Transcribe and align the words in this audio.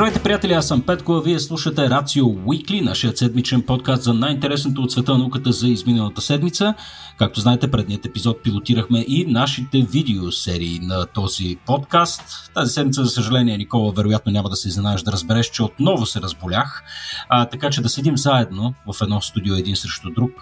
Здравейте, 0.00 0.22
приятели, 0.22 0.52
аз 0.52 0.68
съм 0.68 0.82
Петко, 0.82 1.12
а 1.12 1.22
вие 1.22 1.40
слушате 1.40 1.90
Рацио 1.90 2.26
Уикли, 2.46 2.80
нашия 2.80 3.16
седмичен 3.16 3.62
подкаст 3.62 4.02
за 4.02 4.14
най-интересното 4.14 4.82
от 4.82 4.92
света 4.92 5.18
науката 5.18 5.52
за 5.52 5.68
изминалата 5.68 6.20
седмица. 6.20 6.74
Както 7.18 7.40
знаете, 7.40 7.70
предният 7.70 8.06
епизод 8.06 8.42
пилотирахме 8.42 9.04
и 9.08 9.26
нашите 9.26 9.82
видеосерии 9.82 10.78
на 10.82 11.06
този 11.06 11.56
подкаст. 11.66 12.50
Тази 12.54 12.72
седмица, 12.72 13.04
за 13.04 13.10
съжаление, 13.10 13.58
Никола, 13.58 13.92
вероятно 13.92 14.32
няма 14.32 14.48
да 14.48 14.56
се 14.56 14.68
изненадаш 14.68 15.02
да 15.02 15.12
разбереш, 15.12 15.50
че 15.50 15.62
отново 15.62 16.06
се 16.06 16.20
разболях. 16.20 16.82
А, 17.28 17.44
така 17.44 17.70
че 17.70 17.82
да 17.82 17.88
седим 17.88 18.16
заедно 18.16 18.74
в 18.92 19.02
едно 19.02 19.20
студио 19.20 19.54
един 19.54 19.76
срещу 19.76 20.10
друг 20.10 20.32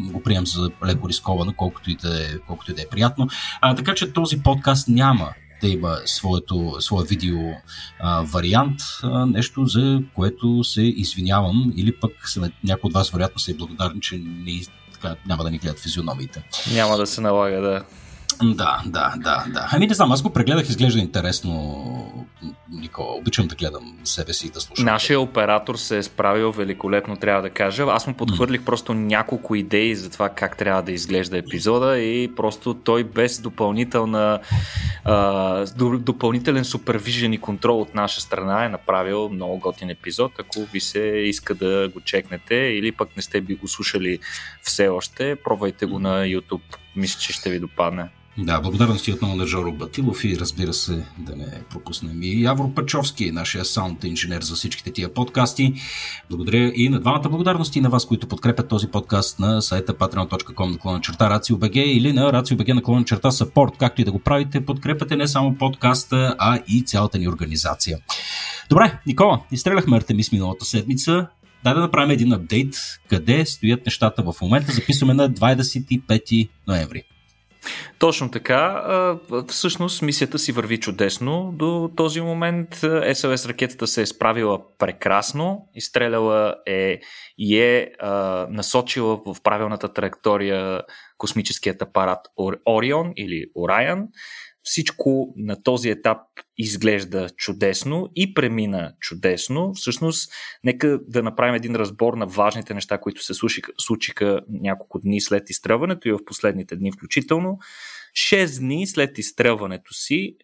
го 0.00 0.22
приемам 0.22 0.46
за 0.46 0.70
леко 0.86 1.08
рисковано, 1.08 1.52
колкото 1.56 1.90
и 1.90 1.94
да 1.94 2.22
е, 2.24 2.38
колкото 2.46 2.70
и 2.70 2.74
да 2.74 2.82
е 2.82 2.88
приятно. 2.90 3.28
А, 3.60 3.74
така 3.74 3.94
че 3.94 4.12
този 4.12 4.42
подкаст 4.42 4.88
няма 4.88 5.28
да 5.60 5.68
има 5.68 5.96
своето, 6.04 6.76
своя 6.80 7.06
видео 7.06 7.38
а, 8.00 8.22
вариант, 8.22 8.80
а, 9.02 9.26
нещо 9.26 9.66
за 9.66 10.02
което 10.14 10.64
се 10.64 10.82
извинявам 10.82 11.72
или 11.76 11.92
пък 11.92 12.12
някои 12.64 12.88
от 12.88 12.94
вас 12.94 13.10
вероятно 13.10 13.38
са 13.38 13.50
и 13.50 13.54
благодарни, 13.54 14.00
че 14.00 14.20
не, 14.24 14.60
така, 14.92 15.16
няма 15.26 15.44
да 15.44 15.50
ни 15.50 15.58
гледат 15.58 15.80
физиономиите. 15.80 16.42
Няма 16.74 16.96
да 16.96 17.06
се 17.06 17.20
налага 17.20 17.60
да 17.60 17.84
да, 18.42 18.82
да, 18.86 19.14
да, 19.16 19.44
да. 19.48 19.68
Ами 19.72 19.86
не 19.86 19.94
знам, 19.94 20.12
аз 20.12 20.22
го 20.22 20.30
прегледах, 20.30 20.68
изглежда 20.68 21.00
интересно, 21.00 22.19
Никола. 22.70 23.16
Обичам 23.16 23.46
да 23.46 23.54
гледам 23.54 23.98
себе 24.04 24.32
си 24.32 24.46
и 24.46 24.50
да 24.50 24.60
слушам. 24.60 24.84
Нашия 24.84 25.20
оператор 25.20 25.76
се 25.76 25.98
е 25.98 26.02
справил 26.02 26.52
великолепно, 26.52 27.16
трябва 27.16 27.42
да 27.42 27.50
кажа. 27.50 27.86
Аз 27.88 28.06
му 28.06 28.14
подхвърлих 28.14 28.60
mm. 28.60 28.64
просто 28.64 28.94
няколко 28.94 29.54
идеи 29.54 29.94
за 29.94 30.10
това 30.10 30.28
как 30.28 30.56
трябва 30.56 30.82
да 30.82 30.92
изглежда 30.92 31.38
епизода 31.38 31.98
и 31.98 32.34
просто 32.36 32.74
той 32.74 33.04
без 33.04 33.40
допълнителна 33.40 34.40
а, 35.04 35.66
допълнителен 35.98 36.64
супервижен 36.64 37.32
и 37.32 37.38
контрол 37.38 37.80
от 37.80 37.94
наша 37.94 38.20
страна 38.20 38.64
е 38.64 38.68
направил 38.68 39.28
много 39.28 39.58
готин 39.58 39.90
епизод. 39.90 40.32
Ако 40.38 40.64
ви 40.64 40.80
се 40.80 41.00
иска 41.00 41.54
да 41.54 41.88
го 41.94 42.00
чекнете 42.00 42.54
или 42.54 42.92
пък 42.92 43.16
не 43.16 43.22
сте 43.22 43.40
би 43.40 43.54
го 43.54 43.68
слушали 43.68 44.18
все 44.62 44.88
още, 44.88 45.36
пробвайте 45.44 45.86
го 45.86 45.98
на 45.98 46.24
YouTube. 46.24 46.76
Мисля, 46.96 47.20
че 47.20 47.32
ще 47.32 47.50
ви 47.50 47.58
допадне. 47.58 48.08
Да, 48.42 48.60
благодарности 48.60 49.12
отново 49.12 49.36
на 49.36 49.46
Жоро 49.46 49.72
Батилов 49.72 50.24
и 50.24 50.38
разбира 50.38 50.72
се 50.72 51.04
да 51.18 51.36
не 51.36 51.46
пропуснем 51.70 52.22
и 52.22 52.42
Явор 52.42 52.74
Пачовски, 52.74 53.30
нашия 53.30 53.64
саунд 53.64 54.04
инженер 54.04 54.42
за 54.42 54.54
всичките 54.54 54.92
тия 54.92 55.14
подкасти. 55.14 55.74
Благодаря 56.30 56.72
и 56.74 56.88
на 56.88 57.00
двамата 57.00 57.28
благодарности 57.28 57.80
на 57.80 57.88
вас, 57.90 58.06
които 58.06 58.26
подкрепят 58.26 58.68
този 58.68 58.88
подкаст 58.88 59.38
на 59.38 59.62
сайта 59.62 59.94
patreon.com 59.94 60.72
наклона 60.72 61.00
черта 61.00 61.30
RACIO.BG 61.30 61.76
или 61.76 62.12
на 62.12 62.32
RACIO.BG 62.32 62.72
наклона 62.72 63.04
черта 63.04 63.30
support. 63.30 63.76
Както 63.78 64.00
и 64.00 64.04
да 64.04 64.12
го 64.12 64.18
правите, 64.18 64.64
подкрепяте 64.64 65.16
не 65.16 65.28
само 65.28 65.54
подкаста, 65.54 66.34
а 66.38 66.58
и 66.68 66.84
цялата 66.84 67.18
ни 67.18 67.28
организация. 67.28 67.98
Добре, 68.70 68.98
Никола, 69.06 69.40
изстреляхме 69.52 69.96
Артемис 69.96 70.32
миналата 70.32 70.64
седмица. 70.64 71.26
Дай 71.64 71.74
да 71.74 71.80
направим 71.80 72.10
един 72.10 72.32
апдейт 72.32 72.74
къде 73.08 73.46
стоят 73.46 73.86
нещата 73.86 74.22
в 74.22 74.34
момента. 74.42 74.72
Записваме 74.72 75.14
на 75.14 75.30
25 75.30 76.48
ноември. 76.68 77.04
Точно 77.98 78.30
така. 78.30 78.84
Всъщност 79.48 80.02
мисията 80.02 80.38
си 80.38 80.52
върви 80.52 80.80
чудесно. 80.80 81.52
До 81.56 81.90
този 81.96 82.20
момент 82.20 82.74
СЛС 83.14 83.46
ракетата 83.46 83.86
се 83.86 84.02
е 84.02 84.06
справила 84.06 84.60
прекрасно, 84.78 85.68
изстреляла 85.74 86.54
е 86.66 87.00
и 87.38 87.60
е 87.60 87.92
насочила 88.48 89.16
в 89.26 89.36
правилната 89.42 89.92
траектория 89.92 90.82
космическият 91.18 91.82
апарат 91.82 92.20
Орион 92.66 93.12
или 93.16 93.46
Орайан. 93.54 94.08
Всичко 94.62 95.34
на 95.36 95.62
този 95.62 95.90
етап 95.90 96.18
изглежда 96.58 97.28
чудесно 97.36 98.08
и 98.16 98.34
премина 98.34 98.92
чудесно. 99.00 99.74
Всъщност, 99.74 100.32
нека 100.64 101.00
да 101.08 101.22
направим 101.22 101.54
един 101.54 101.76
разбор 101.76 102.14
на 102.14 102.26
важните 102.26 102.74
неща, 102.74 102.98
които 102.98 103.24
се 103.24 103.34
случиха, 103.78 104.40
няколко 104.48 104.98
дни 104.98 105.20
след 105.20 105.50
изстрелването 105.50 106.08
и 106.08 106.12
в 106.12 106.24
последните 106.26 106.76
дни 106.76 106.92
включително. 106.92 107.58
Шест 108.14 108.60
дни 108.60 108.86
след 108.86 109.18
изстрелването 109.18 109.94
си, 109.94 110.36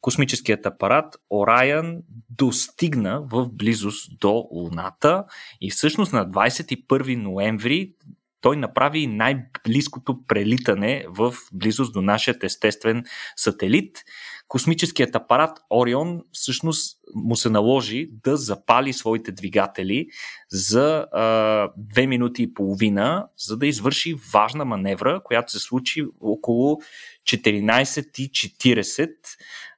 космическият 0.00 0.66
апарат 0.66 1.16
Орайан 1.30 1.98
достигна 2.30 3.22
в 3.22 3.48
близост 3.52 4.18
до 4.20 4.48
Луната 4.50 5.24
и 5.60 5.70
всъщност 5.70 6.12
на 6.12 6.26
21 6.26 7.16
ноември 7.16 7.92
той 8.40 8.56
направи 8.56 9.06
най-близкото 9.06 10.18
прелитане 10.28 11.04
в 11.08 11.34
близост 11.52 11.92
до 11.92 12.02
нашия 12.02 12.34
естествен 12.42 13.04
сателит. 13.36 13.98
Космическият 14.48 15.16
апарат 15.16 15.58
Орион 15.70 16.20
всъщност 16.32 16.98
му 17.14 17.36
се 17.36 17.50
наложи 17.50 18.08
да 18.24 18.36
запали 18.36 18.92
своите 18.92 19.32
двигатели 19.32 20.06
за 20.50 21.06
а, 21.12 21.68
две 21.76 22.06
минути 22.06 22.42
и 22.42 22.54
половина, 22.54 23.26
за 23.38 23.56
да 23.56 23.66
извърши 23.66 24.14
важна 24.32 24.64
маневра, 24.64 25.20
която 25.24 25.52
се 25.52 25.58
случи 25.58 26.04
около 26.20 26.78
14.40 27.24 29.10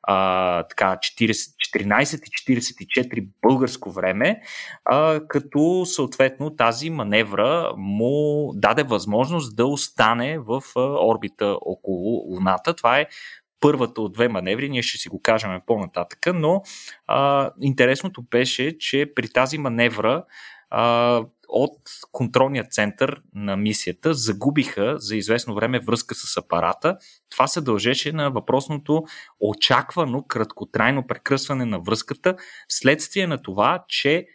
а, 0.03 0.63
така, 0.63 0.97
14.44 0.97 3.29
българско 3.43 3.91
време, 3.91 4.41
а, 4.85 5.21
като 5.29 5.83
съответно 5.87 6.57
тази 6.57 6.91
маневра 6.91 7.73
му 7.77 8.51
даде 8.55 8.83
възможност 8.83 9.57
да 9.57 9.67
остане 9.67 10.39
в 10.39 10.62
а, 10.77 10.81
орбита 10.81 11.57
около 11.61 12.35
Луната. 12.35 12.75
Това 12.75 12.99
е 12.99 13.07
първата 13.61 14.03
от 14.03 14.12
две 14.12 14.29
маневри, 14.29 14.69
ние 14.69 14.83
ще 14.83 14.99
си 14.99 15.09
го 15.09 15.23
кажем 15.23 15.61
по-нататък, 15.67 16.19
но 16.35 16.62
а, 17.07 17.51
интересното 17.61 18.23
беше, 18.31 18.79
че 18.79 19.12
при 19.15 19.29
тази 19.29 19.59
маневра 19.59 20.25
а, 20.71 21.23
от 21.53 21.79
контролния 22.13 22.65
център 22.65 23.23
на 23.35 23.57
мисията 23.57 24.15
загубиха 24.15 24.95
за 24.99 25.17
известно 25.17 25.55
време 25.55 25.81
връзка 25.81 26.15
с 26.15 26.37
апарата. 26.37 26.97
Това 27.31 27.47
се 27.47 27.61
дължеше 27.61 28.13
на 28.13 28.31
въпросното 28.31 29.05
очаквано 29.41 30.23
краткотрайно 30.23 31.07
прекръсване 31.07 31.65
на 31.65 31.81
връзката, 31.81 32.37
вследствие 32.69 33.27
на 33.27 33.43
това, 33.43 33.85
че 33.89 34.27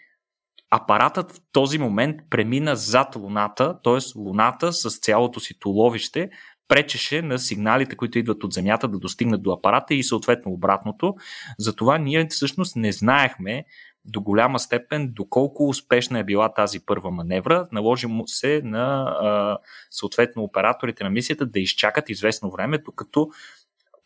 апаратът 0.71 1.31
в 1.31 1.39
този 1.51 1.77
момент 1.77 2.21
премина 2.29 2.75
зад 2.75 3.15
Луната, 3.15 3.79
т.е. 3.83 4.19
Луната 4.19 4.73
с 4.73 4.99
цялото 4.99 5.39
си 5.39 5.59
туловище 5.59 6.29
пречеше 6.67 7.21
на 7.21 7.39
сигналите, 7.39 7.95
които 7.95 8.19
идват 8.19 8.43
от 8.43 8.53
Земята 8.53 8.87
да 8.87 8.99
достигнат 8.99 9.43
до 9.43 9.51
апарата 9.51 9.93
и 9.93 10.03
съответно 10.03 10.51
обратното. 10.51 11.15
Затова 11.59 11.97
ние 11.97 12.27
всъщност 12.29 12.75
не 12.75 12.91
знаехме 12.91 13.65
до 14.07 14.21
голяма 14.21 14.59
степен 14.59 15.11
доколко 15.13 15.67
успешна 15.67 16.19
е 16.19 16.23
била 16.23 16.53
тази 16.53 16.79
първа 16.85 17.11
маневра. 17.11 17.67
Наложи 17.71 18.07
му 18.07 18.27
се 18.27 18.61
на 18.63 19.59
съответно 19.91 20.43
операторите 20.43 21.03
на 21.03 21.09
мисията 21.09 21.45
да 21.45 21.59
изчакат 21.59 22.09
известно 22.09 22.51
време, 22.51 22.77
докато 22.77 23.29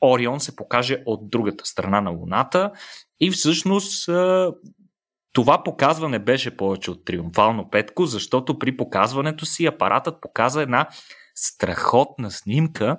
Орион 0.02 0.40
се 0.40 0.56
покаже 0.56 1.04
от 1.06 1.30
другата 1.30 1.66
страна 1.66 2.02
на 2.02 2.10
Луната 2.10 2.72
и 3.20 3.32
всъщност 3.32 4.10
това 5.34 5.64
показване 5.64 6.20
беше 6.20 6.58
повече 6.58 6.92
от 6.92 7.06
триумфално 7.06 7.70
петко, 7.70 8.06
защото 8.06 8.60
при 8.60 8.78
показването 8.78 9.46
си 9.46 9.66
апаратът 9.66 10.22
показа 10.22 10.62
една 10.62 10.88
страхотна 11.36 12.32
снимка 12.32 12.98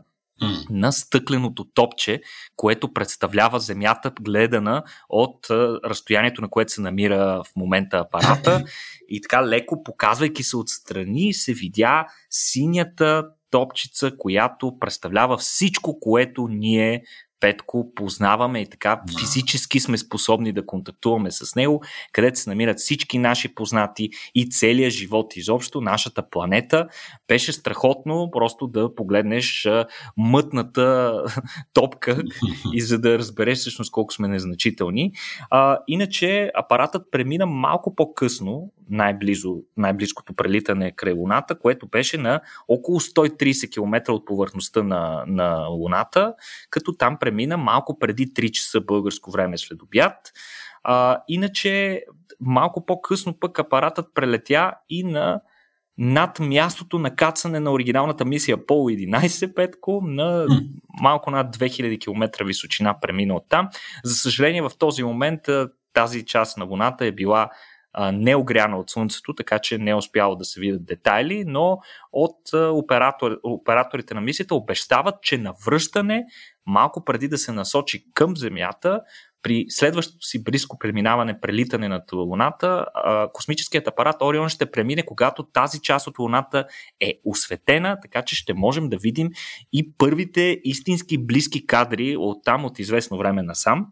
на 0.70 0.92
стъкленото 0.92 1.64
топче, 1.64 2.20
което 2.56 2.92
представлява 2.92 3.60
Земята, 3.60 4.12
гледана 4.20 4.82
от 5.08 5.46
разстоянието, 5.84 6.42
на 6.42 6.48
което 6.48 6.72
се 6.72 6.80
намира 6.80 7.42
в 7.46 7.56
момента 7.56 7.98
апарата. 7.98 8.64
И 9.08 9.20
така 9.20 9.46
леко, 9.46 9.82
показвайки 9.84 10.42
се 10.42 10.56
отстрани, 10.56 11.34
се 11.34 11.52
видя 11.52 12.06
синята 12.30 13.24
топчица, 13.50 14.12
която 14.18 14.78
представлява 14.80 15.36
всичко, 15.36 16.00
което 16.00 16.48
ние 16.48 17.02
Петко 17.42 17.94
познаваме 17.94 18.60
и 18.60 18.70
така 18.70 19.02
физически 19.20 19.80
сме 19.80 19.98
способни 19.98 20.52
да 20.52 20.66
контактуваме 20.66 21.30
с 21.30 21.54
него, 21.56 21.82
където 22.12 22.38
се 22.38 22.50
намират 22.50 22.78
всички 22.78 23.18
наши 23.18 23.54
познати 23.54 24.10
и 24.34 24.50
целият 24.50 24.92
живот 24.92 25.36
изобщо, 25.36 25.80
нашата 25.80 26.30
планета. 26.30 26.88
Беше 27.28 27.52
страхотно 27.52 28.30
просто 28.32 28.66
да 28.66 28.94
погледнеш 28.94 29.68
мътната 30.16 31.12
топка 31.74 32.22
и 32.72 32.80
за 32.80 32.98
да 32.98 33.18
разбереш 33.18 33.58
всъщност 33.58 33.92
колко 33.92 34.14
сме 34.14 34.28
незначителни. 34.28 35.12
А, 35.50 35.78
иначе 35.88 36.50
апаратът 36.54 37.10
премина 37.10 37.46
малко 37.46 37.94
по-късно, 37.94 38.72
най-близо, 38.90 39.56
най-близкото 39.76 40.34
прелитане 40.34 40.92
край 40.92 41.12
Луната, 41.12 41.58
което 41.58 41.86
беше 41.86 42.18
на 42.18 42.40
около 42.68 43.00
130 43.00 43.72
км 43.72 44.12
от 44.12 44.26
повърхността 44.26 44.82
на, 44.82 45.24
на 45.26 45.66
Луната, 45.66 46.34
като 46.70 46.92
там 46.92 47.16
премина 47.20 47.31
малко 47.56 47.98
преди 47.98 48.26
3 48.26 48.50
часа 48.50 48.80
българско 48.80 49.30
време 49.30 49.58
след 49.58 49.82
обяд. 49.82 50.32
А, 50.84 51.18
иначе, 51.28 52.02
малко 52.40 52.86
по-късно 52.86 53.38
пък 53.40 53.58
апаратът 53.58 54.06
прелетя 54.14 54.72
и 54.90 55.04
на 55.04 55.40
над 55.98 56.40
мястото 56.40 56.98
на 56.98 57.16
кацане 57.16 57.60
на 57.60 57.72
оригиналната 57.72 58.24
мисия 58.24 58.66
Пол 58.66 58.84
11 58.90 59.54
Петко 59.54 60.00
на 60.04 60.46
малко 61.00 61.30
над 61.30 61.56
2000 61.56 62.00
км 62.00 62.44
височина 62.44 63.00
премина 63.00 63.34
от 63.34 63.44
там. 63.48 63.68
За 64.04 64.14
съжаление 64.14 64.62
в 64.62 64.70
този 64.78 65.02
момент 65.02 65.40
тази 65.92 66.24
част 66.24 66.58
на 66.58 66.64
Луната 66.64 67.06
е 67.06 67.12
била 67.12 67.50
неогряна 68.12 68.78
от 68.78 68.90
Слънцето, 68.90 69.34
така 69.34 69.58
че 69.58 69.78
не 69.78 69.90
е 69.90 69.94
успяло 69.94 70.36
да 70.36 70.44
се 70.44 70.60
видят 70.60 70.84
детайли, 70.84 71.44
но 71.46 71.78
от 72.12 72.38
оператор, 72.54 73.38
операторите 73.42 74.14
на 74.14 74.20
мисията 74.20 74.54
обещават, 74.54 75.14
че 75.22 75.38
на 75.38 75.54
връщане, 75.66 76.24
малко 76.66 77.04
преди 77.04 77.28
да 77.28 77.38
се 77.38 77.52
насочи 77.52 78.04
към 78.14 78.36
Земята, 78.36 79.00
при 79.42 79.66
следващото 79.68 80.26
си 80.26 80.44
близко 80.44 80.78
преминаване, 80.78 81.40
прелитане 81.40 81.88
над 81.88 82.12
Луната, 82.12 82.86
космическият 83.32 83.88
апарат 83.88 84.22
Орион 84.22 84.48
ще 84.48 84.70
премине, 84.70 85.02
когато 85.02 85.42
тази 85.42 85.80
част 85.80 86.06
от 86.06 86.18
Луната 86.18 86.66
е 87.00 87.20
осветена, 87.24 87.98
така 88.02 88.22
че 88.22 88.36
ще 88.36 88.54
можем 88.54 88.88
да 88.88 88.96
видим 88.96 89.28
и 89.72 89.92
първите 89.98 90.60
истински 90.64 91.18
близки 91.18 91.66
кадри 91.66 92.16
от 92.16 92.44
там 92.44 92.64
от 92.64 92.78
известно 92.78 93.18
време 93.18 93.42
насам. 93.42 93.86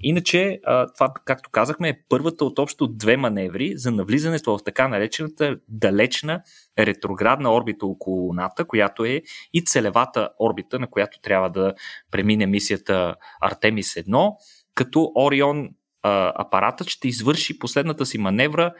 Иначе, 0.00 0.60
това, 0.94 1.12
както 1.24 1.50
казахме, 1.50 1.88
е 1.88 1.98
първата 2.08 2.44
от 2.44 2.58
общо 2.58 2.86
две 2.86 3.16
маневри 3.16 3.72
за 3.76 3.90
навлизането 3.90 4.58
в 4.58 4.64
така 4.64 4.88
наречената 4.88 5.56
далечна 5.68 6.42
ретроградна 6.78 7.54
орбита 7.54 7.86
около 7.86 8.16
Луната, 8.16 8.64
която 8.64 9.04
е 9.04 9.22
и 9.52 9.64
целевата 9.64 10.28
орбита, 10.40 10.78
на 10.78 10.86
която 10.86 11.20
трябва 11.20 11.50
да 11.50 11.74
премине 12.10 12.46
мисията 12.46 13.14
Артемис 13.40 13.94
1 13.94 14.32
като 14.76 15.12
Орион 15.16 15.68
апаратът 16.02 16.88
ще 16.88 17.08
извърши 17.08 17.58
последната 17.58 18.06
си 18.06 18.18
маневра 18.18 18.74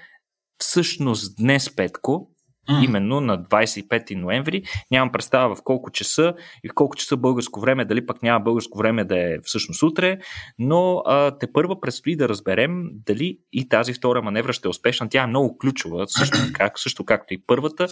всъщност 0.58 1.36
днес, 1.36 1.76
Петко, 1.76 2.30
Mm. 2.70 2.84
Именно 2.84 3.20
на 3.20 3.38
25 3.42 4.14
ноември. 4.14 4.62
Нямам 4.90 5.12
представа 5.12 5.54
в 5.54 5.62
колко 5.64 5.90
часа 5.90 6.34
и 6.64 6.68
в 6.68 6.72
колко 6.74 6.96
часа 6.96 7.16
българско 7.16 7.60
време, 7.60 7.84
дали 7.84 8.06
пък 8.06 8.22
няма 8.22 8.40
българско 8.40 8.78
време 8.78 9.04
да 9.04 9.18
е 9.18 9.38
всъщност 9.42 9.82
утре, 9.82 10.18
но 10.58 11.02
а, 11.06 11.38
те 11.38 11.52
първа 11.52 11.80
предстои 11.80 12.16
да 12.16 12.28
разберем 12.28 12.84
дали 13.06 13.38
и 13.52 13.68
тази 13.68 13.92
втора 13.92 14.22
маневра 14.22 14.52
ще 14.52 14.68
е 14.68 14.70
успешна. 14.70 15.08
Тя 15.08 15.22
е 15.22 15.26
много 15.26 15.58
ключова, 15.58 16.08
също, 16.08 16.38
как, 16.52 16.78
също 16.78 17.04
както 17.04 17.34
и 17.34 17.42
първата. 17.46 17.86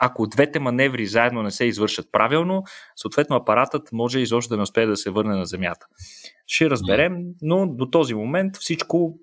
Ако 0.00 0.26
двете 0.26 0.58
маневри 0.58 1.06
заедно 1.06 1.42
не 1.42 1.50
се 1.50 1.64
извършат 1.64 2.06
правилно, 2.12 2.62
съответно 2.96 3.36
апаратът 3.36 3.92
може 3.92 4.20
изобщо 4.20 4.48
да 4.48 4.56
не 4.56 4.62
успее 4.62 4.86
да 4.86 4.96
се 4.96 5.10
върне 5.10 5.36
на 5.36 5.46
Земята. 5.46 5.86
Ще 6.46 6.70
разберем, 6.70 7.16
но 7.42 7.66
до 7.66 7.86
този 7.86 8.14
момент 8.14 8.56
всичко 8.56 9.18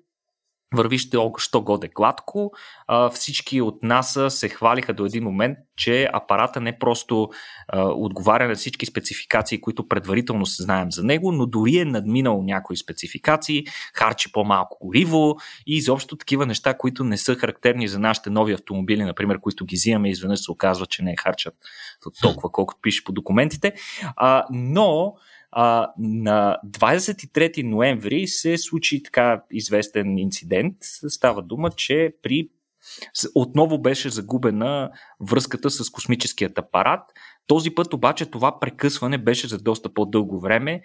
върви 0.74 0.98
що 1.38 1.60
годе 1.60 1.90
гладко. 1.94 2.52
А, 2.86 3.10
всички 3.10 3.60
от 3.60 3.82
нас 3.82 4.18
се 4.28 4.48
хвалиха 4.48 4.94
до 4.94 5.06
един 5.06 5.24
момент, 5.24 5.58
че 5.76 6.08
апарата 6.12 6.60
не 6.60 6.78
просто 6.78 7.28
а, 7.68 7.82
отговаря 7.82 8.48
на 8.48 8.54
всички 8.54 8.86
спецификации, 8.86 9.60
които 9.60 9.88
предварително 9.88 10.46
се 10.46 10.62
знаем 10.62 10.92
за 10.92 11.04
него, 11.04 11.32
но 11.32 11.46
дори 11.46 11.78
е 11.78 11.84
надминал 11.84 12.42
някои 12.42 12.76
спецификации, 12.76 13.64
харчи 13.94 14.32
по-малко 14.32 14.78
гориво 14.80 15.36
и 15.66 15.76
изобщо 15.76 16.16
такива 16.16 16.46
неща, 16.46 16.74
които 16.74 17.04
не 17.04 17.16
са 17.16 17.34
характерни 17.34 17.88
за 17.88 17.98
нашите 17.98 18.30
нови 18.30 18.52
автомобили, 18.52 19.04
например, 19.04 19.40
които 19.40 19.64
ги 19.64 19.76
взимаме 19.76 20.10
изведнъж 20.10 20.40
се 20.40 20.50
оказва, 20.50 20.86
че 20.86 21.02
не 21.02 21.14
харчат 21.16 21.54
толкова, 22.22 22.52
колкото 22.52 22.80
пише 22.82 23.04
по 23.04 23.12
документите. 23.12 23.72
А, 24.16 24.44
но 24.50 25.14
а, 25.50 25.92
на 25.98 26.56
23 26.66 27.62
ноември 27.62 28.26
се 28.26 28.58
случи 28.58 29.02
така 29.02 29.42
известен 29.50 30.18
инцидент. 30.18 30.76
Става 31.08 31.42
дума, 31.42 31.70
че 31.70 32.12
при 32.22 32.48
отново 33.34 33.78
беше 33.78 34.10
загубена 34.10 34.90
връзката 35.20 35.70
с 35.70 35.90
космическият 35.90 36.58
апарат. 36.58 37.00
Този 37.48 37.70
път 37.70 37.94
обаче 37.94 38.26
това 38.26 38.60
прекъсване 38.60 39.18
беше 39.18 39.48
за 39.48 39.58
доста 39.58 39.94
по-дълго 39.94 40.40
време 40.40 40.82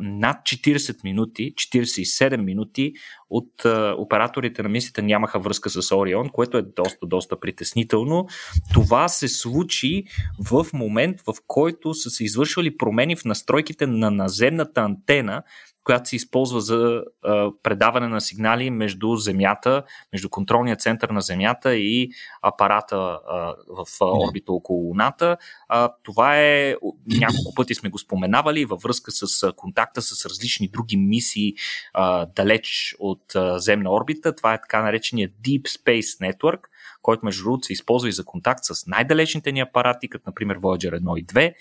над 0.00 0.36
40 0.36 1.04
минути, 1.04 1.54
47 1.54 2.36
минути 2.36 2.92
от 3.30 3.64
операторите 3.98 4.62
на 4.62 4.68
мисията 4.68 5.02
нямаха 5.02 5.38
връзка 5.38 5.70
с 5.70 5.96
Орион, 5.96 6.28
което 6.28 6.58
е 6.58 6.62
доста, 6.62 7.06
доста 7.06 7.40
притеснително. 7.40 8.26
Това 8.72 9.08
се 9.08 9.28
случи 9.28 10.04
в 10.50 10.66
момент, 10.72 11.20
в 11.20 11.34
който 11.46 11.94
са 11.94 12.10
се 12.10 12.24
извършвали 12.24 12.76
промени 12.76 13.16
в 13.16 13.24
настройките 13.24 13.86
на 13.86 14.10
наземната 14.10 14.80
антена, 14.80 15.42
която 15.84 16.08
се 16.08 16.16
използва 16.16 16.60
за 16.60 17.02
а, 17.24 17.50
предаване 17.62 18.08
на 18.08 18.20
сигнали 18.20 18.70
между 18.70 19.16
Земята, 19.16 19.82
между 20.12 20.28
контролния 20.28 20.76
център 20.76 21.08
на 21.08 21.20
Земята 21.20 21.76
и 21.76 22.10
апарата 22.42 22.96
а, 22.96 23.54
в 23.68 23.86
орбита 24.00 24.52
около 24.52 24.88
Луната. 24.88 25.36
А, 25.68 25.92
това 26.02 26.40
е, 26.40 26.76
няколко 27.06 27.54
пъти 27.54 27.74
сме 27.74 27.90
го 27.90 27.98
споменавали 27.98 28.64
във 28.64 28.82
връзка 28.82 29.10
с 29.12 29.52
контакта 29.52 30.02
с 30.02 30.26
различни 30.26 30.68
други 30.68 30.96
мисии 30.96 31.54
а, 31.92 32.26
далеч 32.26 32.96
от 32.98 33.34
а, 33.34 33.58
земна 33.58 33.92
орбита. 33.92 34.34
Това 34.36 34.54
е 34.54 34.60
така 34.60 34.82
наречения 34.82 35.28
Deep 35.28 35.62
Space 35.62 36.32
Network, 36.32 36.60
който 37.04 37.24
между 37.24 37.44
другото 37.44 37.66
се 37.66 37.72
използва 37.72 38.08
и 38.08 38.12
за 38.12 38.24
контакт 38.24 38.60
с 38.62 38.86
най-далечните 38.86 39.52
ни 39.52 39.60
апарати, 39.60 40.08
като 40.08 40.24
например 40.26 40.58
Voyager 40.58 41.00
1 41.00 41.18
и 41.18 41.26
2. 41.26 41.54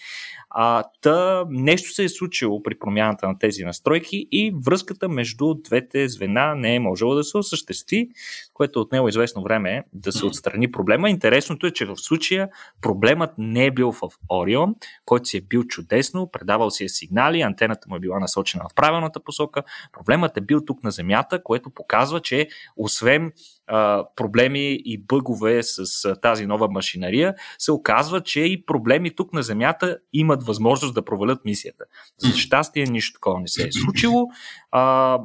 А, 0.49 0.83
та 1.01 1.45
нещо 1.49 1.93
се 1.93 2.03
е 2.03 2.09
случило 2.09 2.63
при 2.63 2.79
промяната 2.79 3.27
на 3.27 3.39
тези 3.39 3.63
настройки 3.63 4.27
и 4.31 4.55
връзката 4.65 5.09
между 5.09 5.53
двете 5.53 6.07
звена 6.07 6.55
не 6.55 6.75
е 6.75 6.79
можела 6.79 7.15
да 7.15 7.23
се 7.23 7.37
осъществи, 7.37 8.09
което 8.53 8.81
от 8.81 8.91
него 8.91 9.09
известно 9.09 9.43
време 9.43 9.83
да 9.93 10.11
се 10.11 10.25
отстрани 10.25 10.71
проблема. 10.71 11.09
Интересното 11.09 11.67
е, 11.67 11.71
че 11.71 11.85
в 11.85 11.95
случая 11.97 12.49
проблемът 12.81 13.31
не 13.37 13.65
е 13.65 13.71
бил 13.71 13.91
в 13.91 14.01
Орион, 14.31 14.75
който 15.05 15.25
си 15.25 15.37
е 15.37 15.41
бил 15.41 15.63
чудесно, 15.63 16.29
предавал 16.31 16.71
си 16.71 16.83
е 16.83 16.89
сигнали, 16.89 17.41
антената 17.41 17.89
му 17.89 17.95
е 17.95 17.99
била 17.99 18.19
насочена 18.19 18.63
в 18.71 18.75
правилната 18.75 19.19
посока. 19.19 19.63
Проблемът 19.91 20.37
е 20.37 20.41
бил 20.41 20.65
тук 20.65 20.83
на 20.83 20.91
Земята, 20.91 21.43
което 21.43 21.69
показва, 21.69 22.19
че 22.19 22.47
освен 22.77 23.31
а, 23.67 24.05
проблеми 24.15 24.79
и 24.85 24.97
бъгове 24.97 25.63
с 25.63 26.05
а, 26.05 26.15
тази 26.15 26.45
нова 26.45 26.67
машинария, 26.67 27.35
се 27.57 27.71
оказва, 27.71 28.21
че 28.21 28.39
и 28.39 28.65
проблеми 28.65 29.15
тук 29.15 29.33
на 29.33 29.43
Земята 29.43 29.97
имат 30.13 30.43
възможност 30.43 30.93
да 30.93 31.05
провалят 31.05 31.45
мисията. 31.45 31.85
За 32.17 32.37
щастие 32.37 32.85
нищо 32.85 33.13
такова 33.13 33.39
не 33.39 33.47
се 33.47 33.67
е 33.67 33.71
случило. 33.71 34.27
А, 34.71 35.19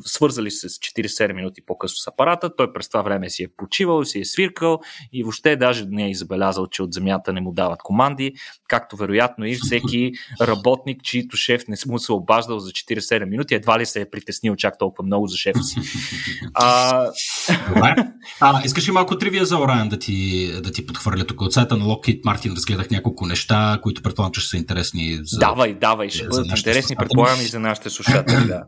свързали 0.00 0.50
се 0.50 0.68
с 0.68 0.72
47 0.72 1.32
минути 1.32 1.60
по-късно 1.66 1.96
с 1.96 2.06
апарата, 2.06 2.56
той 2.56 2.72
през 2.72 2.88
това 2.88 3.02
време 3.02 3.30
си 3.30 3.42
е 3.42 3.48
почивал, 3.56 4.04
си 4.04 4.20
е 4.20 4.24
свиркал 4.24 4.80
и 5.12 5.22
въобще 5.22 5.56
даже 5.56 5.86
не 5.88 6.10
е 6.10 6.14
забелязал, 6.14 6.66
че 6.66 6.82
от 6.82 6.92
Земята 6.92 7.32
не 7.32 7.40
му 7.40 7.52
дават 7.52 7.82
команди, 7.82 8.32
както 8.68 8.96
вероятно 8.96 9.44
и 9.44 9.54
всеки 9.54 10.12
работник, 10.40 11.02
чието 11.02 11.36
шеф 11.36 11.68
не 11.68 11.76
му 11.86 11.98
се 11.98 12.12
обаждал 12.12 12.58
за 12.58 12.70
47 12.70 13.24
минути, 13.24 13.54
едва 13.54 13.78
ли 13.78 13.86
се 13.86 14.00
е 14.00 14.10
притеснил 14.10 14.56
чак 14.56 14.78
толкова 14.78 15.06
много 15.06 15.26
за 15.26 15.36
шефа 15.36 15.62
си. 15.62 15.76
А, 16.54 17.10
Добре. 17.90 18.08
А, 18.40 18.62
искаш 18.64 18.88
ли 18.88 18.92
малко 18.92 19.18
тривия 19.18 19.44
за 19.44 19.58
Орайан 19.58 19.88
да 19.88 19.98
ти, 19.98 20.50
да 20.62 20.72
ти 20.72 20.86
подхвърля 20.86 21.24
тук 21.24 21.40
от 21.40 21.52
сайта 21.52 21.76
на 21.76 21.84
Lockheed 21.84 22.22
Martin 22.22 22.56
разгледах 22.56 22.90
няколко 22.90 23.26
неща, 23.26 23.78
които 23.82 24.02
предполагам, 24.02 24.32
че 24.32 24.48
са 24.48 24.56
интересни 24.56 25.18
за 25.22 25.38
Давай, 25.38 25.74
давай, 25.74 26.10
ще 26.10 26.28
бъдат 26.28 26.46
интересни, 26.46 26.96
предполагам 26.96 27.40
и 27.40 27.44
за 27.44 27.60
нашите 27.60 27.90
слушатели, 27.90 28.46
да. 28.46 28.62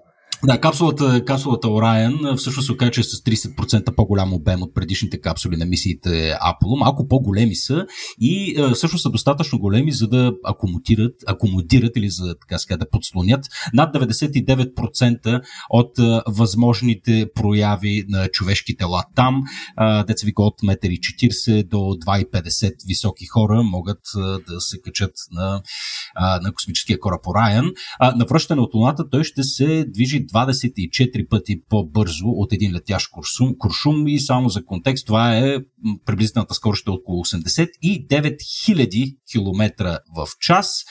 Да, 0.44 0.60
капсулата, 0.60 1.24
капсулата 1.24 1.68
Orion 1.68 2.36
всъщност 2.36 2.66
се 2.66 2.72
оказа, 2.72 2.90
че 2.90 3.00
е 3.00 3.04
с 3.04 3.16
30% 3.16 3.94
по-голям 3.94 4.34
обем 4.34 4.62
от 4.62 4.74
предишните 4.74 5.20
капсули 5.20 5.56
на 5.56 5.66
мисиите 5.66 6.08
Apollo. 6.32 6.78
Малко 6.78 7.08
по-големи 7.08 7.54
са 7.54 7.86
и 8.20 8.62
всъщност 8.74 9.02
са 9.02 9.10
достатъчно 9.10 9.58
големи, 9.58 9.92
за 9.92 10.08
да 10.08 10.32
акомодират, 10.44 11.14
акомодират 11.26 11.96
или 11.96 12.10
за 12.10 12.34
така 12.40 12.58
ска, 12.58 12.78
да 12.78 12.90
подслонят 12.90 13.44
над 13.74 13.94
99% 13.94 15.42
от 15.70 15.90
възможните 16.28 17.28
прояви 17.34 18.04
на 18.08 18.28
човешки 18.28 18.76
тела 18.76 19.04
там. 19.14 19.42
Деца 20.06 20.26
вика 20.26 20.42
от 20.42 20.60
1,40 20.62 21.68
до 21.68 21.76
2,50 21.76 22.72
високи 22.88 23.26
хора 23.26 23.62
могат 23.62 24.00
да 24.48 24.60
се 24.60 24.80
качат 24.80 25.12
на, 25.30 25.62
на 26.42 26.52
космическия 26.52 27.00
кораб 27.00 27.20
Orion. 27.24 27.72
На 28.16 28.24
връщане 28.24 28.60
от 28.60 28.74
Луната 28.74 29.10
той 29.10 29.24
ще 29.24 29.42
се 29.42 29.84
движи 29.88 30.25
24 30.26 31.28
пъти 31.28 31.61
по-бързо 31.68 32.26
от 32.26 32.52
един 32.52 32.75
летящ 32.75 33.11
куршум, 33.11 33.54
куршум 33.59 34.09
и 34.09 34.21
само 34.21 34.49
за 34.49 34.64
контекст 34.64 35.06
това 35.06 35.37
е 35.38 35.56
приблизителната 36.04 36.54
скорост 36.54 36.87
е 36.87 36.90
около 36.90 37.25
89 37.25 37.71
000 37.83 39.16
км 39.33 40.00
в 40.16 40.28
час. 40.40 40.85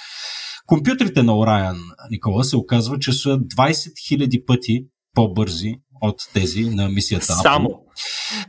Компютрите 0.66 1.24
на 1.24 1.32
Orion, 1.32 1.78
Никола, 2.12 2.44
се 2.44 2.58
оказва, 2.58 3.00
че 3.00 3.14
са 3.14 3.30
20 3.30 3.72
000 3.72 4.46
пъти 4.46 4.86
по-бързи 5.14 5.76
от 6.02 6.16
тези 6.34 6.64
на 6.66 6.90
мисията 6.90 7.26
Само. 7.26 7.70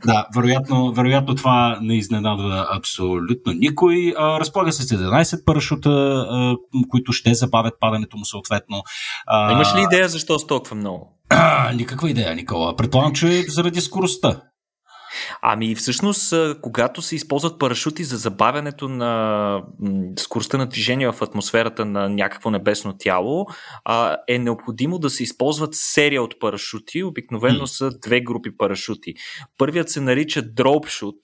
Да, 0.05 0.27
вероятно, 0.35 0.93
вероятно 0.93 1.35
това 1.35 1.79
не 1.81 1.97
изненадва 1.97 2.67
абсолютно 2.71 3.53
никой. 3.53 4.13
разполага 4.17 4.71
се 4.71 4.83
с 4.83 4.85
11 4.85 5.43
парашута, 5.45 6.25
които 6.89 7.11
ще 7.11 7.33
забавят 7.33 7.73
падането 7.79 8.17
му 8.17 8.25
съответно. 8.25 8.83
А, 9.27 9.51
имаш 9.51 9.75
ли 9.75 9.81
идея 9.81 10.09
защо 10.09 10.37
толкова 10.37 10.75
много? 10.75 11.17
А, 11.29 11.71
никаква 11.75 12.09
идея, 12.09 12.35
Никола. 12.35 12.75
Предполагам, 12.75 13.13
че 13.13 13.43
заради 13.47 13.81
скоростта. 13.81 14.41
Ами 15.41 15.75
всъщност, 15.75 16.33
когато 16.61 17.01
се 17.01 17.15
използват 17.15 17.59
парашути 17.59 18.03
за 18.03 18.17
забавянето 18.17 18.89
на 18.89 19.61
скоростта 20.17 20.57
на 20.57 20.65
движение 20.65 21.11
в 21.11 21.21
атмосферата 21.21 21.85
на 21.85 22.09
някакво 22.09 22.49
небесно 22.49 22.97
тяло, 22.97 23.45
е 24.27 24.39
необходимо 24.39 24.99
да 24.99 25.09
се 25.09 25.23
използват 25.23 25.69
серия 25.73 26.23
от 26.23 26.39
парашути. 26.39 27.03
Обикновено 27.03 27.67
са 27.67 27.99
две 27.99 28.21
групи 28.21 28.57
парашути. 28.57 29.13
Първият 29.57 29.89
се 29.89 30.01
нарича 30.01 30.41
дропшут. 30.41 31.17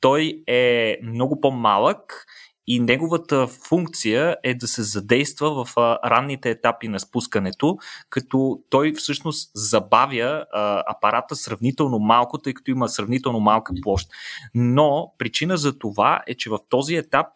Той 0.00 0.42
е 0.46 0.96
много 1.02 1.40
по-малък 1.40 2.26
и 2.66 2.80
неговата 2.80 3.46
функция 3.46 4.36
е 4.42 4.54
да 4.54 4.68
се 4.68 4.82
задейства 4.82 5.64
в 5.64 5.76
ранните 6.04 6.50
етапи 6.50 6.88
на 6.88 7.00
спускането, 7.00 7.76
като 8.10 8.60
той 8.70 8.92
всъщност 8.92 9.50
забавя 9.54 10.44
апарата 10.86 11.36
сравнително 11.36 11.98
малко, 11.98 12.38
тъй 12.38 12.54
като 12.54 12.70
има 12.70 12.88
сравнително 12.88 13.40
малка 13.40 13.72
площ. 13.82 14.08
Но 14.54 15.12
причина 15.18 15.56
за 15.56 15.78
това 15.78 16.22
е, 16.26 16.34
че 16.34 16.50
в 16.50 16.58
този 16.68 16.94
етап 16.94 17.26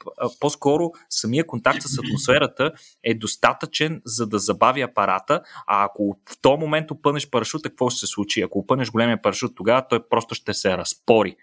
по-скоро 0.41 0.91
самия 1.11 1.47
контакт 1.47 1.83
с 1.83 1.99
атмосферата 1.99 2.73
е 3.05 3.15
достатъчен 3.15 4.03
за 4.05 4.27
да 4.27 4.39
забави 4.39 4.81
апарата, 4.81 5.41
а 5.67 5.85
ако 5.85 6.19
в 6.31 6.41
този 6.43 6.61
момент 6.61 6.91
опънеш 6.91 7.31
парашута, 7.31 7.69
какво 7.69 7.91
ще 7.91 8.01
се 8.01 8.07
случи? 8.07 8.43
Ако 8.43 8.59
опънеш 8.59 8.91
големия 8.91 9.23
парашут, 9.23 9.53
тогава 9.57 9.83
той 9.91 10.09
просто 10.09 10.35
ще 10.35 10.55
се 10.55 10.79
разпори. 10.79 11.37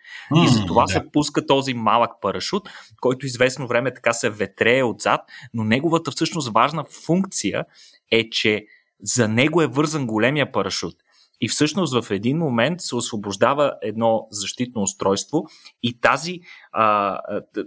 И 0.43 0.47
за 0.47 0.65
това 0.65 0.87
се 0.87 1.11
пуска 1.13 1.45
този 1.45 1.73
малък 1.73 2.11
парашут, 2.21 2.69
който 3.01 3.25
известно 3.25 3.67
време 3.67 3.74
така 3.83 4.13
се 4.13 4.29
ветрее 4.29 4.83
отзад, 4.83 5.21
но 5.53 5.63
неговата 5.63 6.11
всъщност 6.11 6.51
важна 6.53 6.83
функция 7.05 7.65
е, 8.11 8.29
че 8.29 8.65
за 9.03 9.27
него 9.27 9.61
е 9.61 9.67
вързан 9.67 10.07
големия 10.07 10.51
парашут. 10.51 10.95
И 11.41 11.49
всъщност 11.49 12.01
в 12.01 12.11
един 12.11 12.37
момент 12.37 12.81
се 12.81 12.95
освобождава 12.95 13.73
едно 13.81 14.27
защитно 14.31 14.81
устройство 14.81 15.45
и 15.83 15.99
тази, 15.99 16.39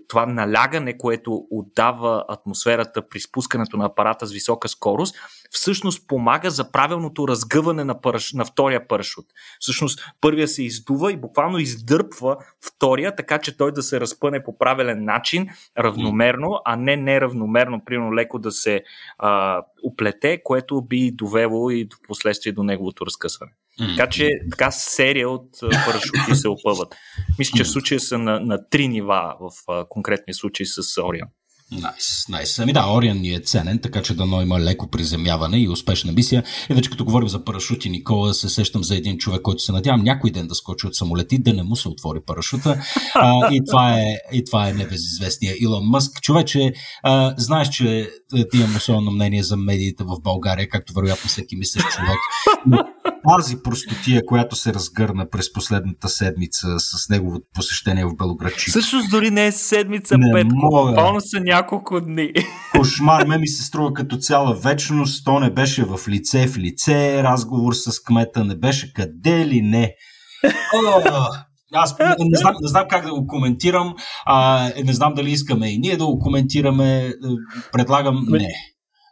това 0.09 0.27
налягане, 0.27 0.99
което 0.99 1.47
отдава 1.51 2.25
атмосферата 2.29 3.09
при 3.09 3.21
спускането 3.21 3.77
на 3.77 3.85
апарата 3.85 4.27
с 4.27 4.33
висока 4.33 4.69
скорост, 4.69 5.17
всъщност 5.51 6.09
помага 6.09 6.51
за 6.51 6.73
правилното 6.73 7.29
разгъване 7.29 7.85
на, 7.85 8.01
параш... 8.01 8.33
на 8.33 8.45
втория 8.45 8.89
парашут. 8.89 9.27
Всъщност 9.61 10.13
първия 10.21 10.49
се 10.49 10.63
издува 10.63 11.13
и 11.13 11.17
буквално 11.17 11.59
издърпва 11.59 12.37
втория, 12.67 13.17
така 13.17 13.39
че 13.39 13.57
той 13.57 13.73
да 13.73 13.83
се 13.83 14.01
разпъне 14.01 14.45
по 14.45 14.59
правилен 14.59 15.05
начин, 15.05 15.49
равномерно, 15.79 16.61
а 16.65 16.77
не 16.77 16.97
неравномерно, 16.97 17.85
примерно 17.85 18.15
леко 18.15 18.39
да 18.39 18.53
се 18.53 18.83
а, 19.19 19.63
уплете, 19.85 20.43
което 20.43 20.83
би 20.83 21.11
довело 21.11 21.71
и 21.71 21.85
до 21.85 21.97
последствие 22.09 22.53
до 22.53 22.63
неговото 22.63 23.07
разкъсване. 23.07 23.53
Така 23.79 24.09
че 24.09 24.29
така 24.51 24.71
серия 24.71 25.31
от 25.31 25.51
парашути 25.61 26.35
се 26.35 26.49
опъват. 26.49 26.95
Мисля, 27.39 27.57
че 27.57 27.65
в 27.65 27.69
случая 27.69 28.01
са 28.01 28.19
на, 28.19 28.41
на 28.41 28.69
три 28.71 28.89
нива 28.89 29.35
в 29.41 29.87
конкретни 29.89 30.35
случаи 30.35 30.67
с 30.67 31.03
Орион. 31.03 31.29
Найс, 31.73 32.29
найс. 32.29 32.59
Ами 32.59 32.73
да, 32.73 32.95
Ориан 32.95 33.21
ни 33.21 33.35
е 33.35 33.41
ценен, 33.41 33.79
така 33.79 34.03
че 34.03 34.15
дано 34.15 34.43
има 34.43 34.61
леко 34.61 34.91
приземяване 34.91 35.59
и 35.59 35.69
успешна 35.69 36.13
мисия. 36.13 36.45
И 36.71 36.75
вече 36.75 36.91
като 36.91 37.05
говорим 37.05 37.29
за 37.29 37.45
парашути, 37.45 37.91
Никола, 37.91 38.35
се 38.35 38.49
сещам 38.49 38.85
за 38.85 38.97
един 38.97 39.19
човек, 39.19 39.43
който 39.43 39.63
се 39.63 39.73
надявам 39.73 40.05
някой 40.05 40.31
ден 40.31 40.47
да 40.47 40.55
скочи 40.55 40.87
от 40.87 40.95
самолети, 40.95 41.39
да 41.39 41.53
не 41.53 41.63
му 41.63 41.77
се 41.77 41.89
отвори 41.89 42.21
парашута. 42.27 42.81
А, 43.15 43.55
и, 43.55 43.63
това 43.67 44.01
е, 44.01 44.05
и 44.33 44.45
това 44.45 44.69
е 44.69 44.73
небезизвестния 44.73 45.55
Илон 45.61 45.85
Мъск. 45.85 46.23
Човече, 46.23 46.73
а, 47.03 47.35
знаеш, 47.37 47.69
че 47.69 48.11
ти 48.51 48.57
имам 48.59 48.77
особено 48.77 49.11
мнение 49.11 49.43
за 49.43 49.57
медиите 49.57 50.05
в 50.05 50.21
България, 50.21 50.69
както 50.69 50.93
вероятно 50.93 51.29
всеки 51.29 51.57
мислиш 51.57 51.83
човек. 51.83 52.19
Тази 53.37 53.63
простотия, 53.63 54.23
която 54.27 54.57
се 54.57 54.75
разгърна 54.75 55.31
през 55.31 55.53
последната 55.53 56.09
седмица 56.09 56.67
с 56.79 57.09
неговото 57.09 57.47
посещение 57.55 58.05
в 58.05 58.17
Белоградчик. 58.17 58.69
Всъщност 58.69 59.11
дори 59.11 59.31
не 59.31 59.47
е 59.47 59.53
седмица, 59.53 60.19
не 60.19 60.33
Петко. 60.33 60.71
Буквално 60.71 61.21
са 61.21 61.41
няколко 61.41 62.01
дни. 62.01 62.33
Кошмар, 62.73 63.27
ме 63.27 63.39
ми 63.39 63.49
се 63.49 63.63
струва 63.63 63.93
като 63.93 64.17
цяла 64.17 64.55
вечност. 64.55 65.25
То 65.25 65.41
не 65.41 65.51
беше 65.51 65.85
в 65.85 66.09
лице 66.09 66.47
в 66.47 66.59
лице, 66.59 67.23
разговор 67.23 67.73
с 67.73 68.03
кмета 68.03 68.45
не 68.45 68.55
беше 68.55 68.93
къде 68.93 69.47
ли 69.47 69.63
не. 69.63 69.93
Аз 71.75 71.99
не, 71.99 72.07
не, 72.07 72.39
знам, 72.39 72.55
не 72.61 72.69
знам 72.69 72.85
как 72.91 73.05
да 73.05 73.11
го 73.11 73.27
коментирам. 73.27 73.95
А, 74.27 74.69
не 74.85 74.93
знам 74.93 75.15
дали 75.15 75.31
искаме 75.31 75.69
и 75.69 75.79
ние 75.79 75.97
да 75.97 76.07
го 76.07 76.19
коментираме. 76.19 77.13
Предлагам 77.73 78.27
не. 78.29 78.49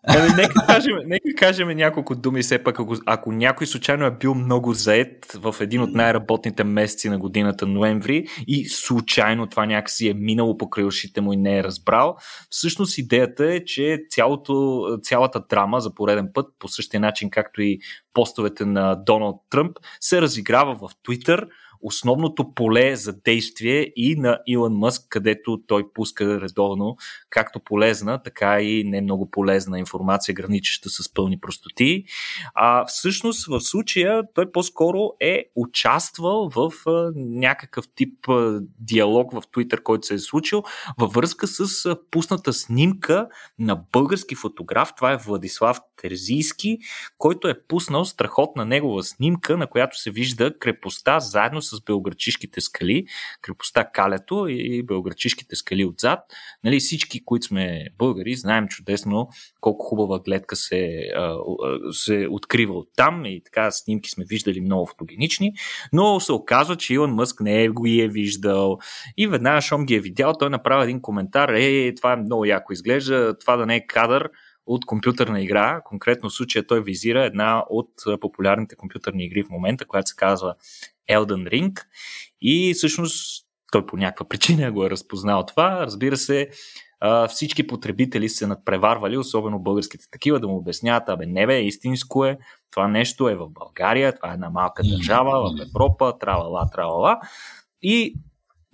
Ами, 0.08 0.28
нека, 0.36 0.66
кажем, 0.66 0.96
нека 1.06 1.28
кажем 1.36 1.68
няколко 1.68 2.14
думи 2.14 2.42
все 2.42 2.62
пак, 2.62 2.80
ако, 2.80 2.96
ако 3.06 3.32
някой 3.32 3.66
случайно 3.66 4.06
е 4.06 4.10
бил 4.10 4.34
много 4.34 4.72
заед 4.72 5.32
в 5.34 5.54
един 5.60 5.82
от 5.82 5.94
най-работните 5.94 6.64
месеци 6.64 7.08
на 7.08 7.18
годината 7.18 7.66
ноември 7.66 8.26
и 8.46 8.68
случайно 8.68 9.46
това 9.46 9.66
някакси 9.66 10.08
е 10.08 10.14
минало 10.14 10.58
покрай 10.58 10.84
ушите 10.84 11.20
му 11.20 11.32
и 11.32 11.36
не 11.36 11.58
е 11.58 11.64
разбрал, 11.64 12.16
всъщност 12.50 12.98
идеята 12.98 13.52
е, 13.52 13.64
че 13.64 13.98
цялото, 14.10 14.98
цялата 15.02 15.42
драма 15.48 15.80
за 15.80 15.94
пореден 15.94 16.28
път, 16.34 16.46
по 16.58 16.68
същия 16.68 17.00
начин 17.00 17.30
както 17.30 17.62
и 17.62 17.78
постовете 18.14 18.64
на 18.64 18.94
Доналд 18.94 19.36
Тръмп, 19.50 19.76
се 20.00 20.22
разиграва 20.22 20.74
в 20.74 20.90
Твитър, 21.04 21.46
основното 21.82 22.54
поле 22.54 22.96
за 22.96 23.12
действие 23.12 23.92
и 23.96 24.16
на 24.16 24.38
Илон 24.46 24.72
Мъск, 24.72 25.06
където 25.08 25.62
той 25.66 25.92
пуска 25.92 26.40
редовно 26.40 26.96
както 27.30 27.60
полезна, 27.60 28.22
така 28.22 28.60
и 28.60 28.84
не 28.84 29.00
много 29.00 29.30
полезна 29.30 29.78
информация, 29.78 30.34
граничеща 30.34 30.88
с 30.90 31.14
пълни 31.14 31.40
простоти. 31.40 32.04
А 32.54 32.84
всъщност 32.86 33.46
в 33.46 33.60
случая 33.60 34.22
той 34.34 34.52
по-скоро 34.52 35.12
е 35.20 35.44
участвал 35.54 36.48
в 36.48 36.72
а, 36.86 37.12
някакъв 37.16 37.84
тип 37.94 38.28
а, 38.28 38.60
диалог 38.80 39.32
в 39.32 39.42
Твитър, 39.52 39.82
който 39.82 40.06
се 40.06 40.14
е 40.14 40.18
случил 40.18 40.62
във 40.98 41.12
връзка 41.12 41.46
с 41.46 41.86
а, 41.86 41.96
пусната 42.10 42.52
снимка 42.52 43.28
на 43.58 43.76
български 43.92 44.34
фотограф. 44.34 44.92
Това 44.96 45.12
е 45.12 45.16
Владислав 45.16 45.78
Терзийски, 45.96 46.78
който 47.18 47.48
е 47.48 47.60
пуснал 47.68 48.04
страхотна 48.04 48.64
негова 48.64 49.02
снимка, 49.02 49.56
на 49.56 49.66
която 49.66 49.98
се 49.98 50.10
вижда 50.10 50.58
крепостта 50.58 51.20
заедно 51.20 51.62
с 51.68 51.80
белграчишките 51.84 52.60
скали, 52.60 53.06
крепостта 53.42 53.84
Калето 53.84 54.46
и 54.48 54.82
белграчишките 54.82 55.56
скали 55.56 55.84
отзад. 55.84 56.18
Нали, 56.64 56.80
всички, 56.80 57.24
които 57.24 57.46
сме 57.46 57.86
българи, 57.98 58.34
знаем 58.34 58.68
чудесно 58.68 59.28
колко 59.60 59.84
хубава 59.84 60.20
гледка 60.20 60.56
се, 60.56 61.08
се 61.90 62.26
открива 62.30 62.74
от 62.74 62.88
там 62.96 63.24
и 63.24 63.42
така 63.44 63.70
снимки 63.70 64.10
сме 64.10 64.24
виждали 64.24 64.60
много 64.60 64.86
фотогенични, 64.86 65.52
но 65.92 66.20
се 66.20 66.32
оказва, 66.32 66.76
че 66.76 66.94
Илон 66.94 67.14
Мъск 67.14 67.40
не 67.40 67.64
е 67.64 67.68
го 67.68 67.86
е 67.86 68.08
виждал 68.08 68.78
и 69.16 69.26
веднага, 69.26 69.60
щом 69.60 69.86
ги 69.86 69.94
е 69.94 70.00
видял, 70.00 70.32
той 70.38 70.50
направи 70.50 70.84
един 70.84 71.00
коментар, 71.00 71.48
е, 71.48 71.94
това 71.94 72.12
е 72.12 72.16
много 72.16 72.44
яко 72.44 72.72
изглежда, 72.72 73.38
това 73.38 73.56
да 73.56 73.66
не 73.66 73.76
е 73.76 73.86
кадър, 73.86 74.30
от 74.66 74.86
компютърна 74.86 75.42
игра. 75.42 75.80
Конкретно 75.84 76.28
в 76.28 76.32
случая 76.32 76.66
той 76.66 76.82
визира 76.82 77.24
една 77.24 77.64
от 77.70 77.90
популярните 78.20 78.76
компютърни 78.76 79.24
игри 79.24 79.42
в 79.42 79.50
момента, 79.50 79.84
която 79.84 80.08
се 80.08 80.16
казва 80.16 80.54
Elden 81.10 81.48
Ring. 81.48 81.84
И 82.40 82.74
всъщност 82.74 83.46
той 83.72 83.86
по 83.86 83.96
някаква 83.96 84.28
причина 84.28 84.72
го 84.72 84.84
е 84.84 84.90
разпознал 84.90 85.46
това. 85.46 85.80
Разбира 85.80 86.16
се, 86.16 86.48
всички 87.28 87.66
потребители 87.66 88.28
се 88.28 88.46
надпреварвали, 88.46 89.16
особено 89.16 89.58
българските 89.58 90.04
такива, 90.10 90.40
да 90.40 90.48
му 90.48 90.56
обясняват, 90.56 91.08
абе 91.08 91.26
не 91.26 91.46
бе, 91.46 91.60
истинско 91.60 92.24
е, 92.24 92.38
това 92.70 92.88
нещо 92.88 93.28
е 93.28 93.34
в 93.34 93.48
България, 93.48 94.14
това 94.14 94.30
е 94.30 94.34
една 94.34 94.50
малка 94.50 94.82
държава 94.82 95.50
в 95.50 95.62
Европа, 95.68 96.18
тралала, 96.20 96.70
тралала. 96.72 97.18
И 97.82 98.14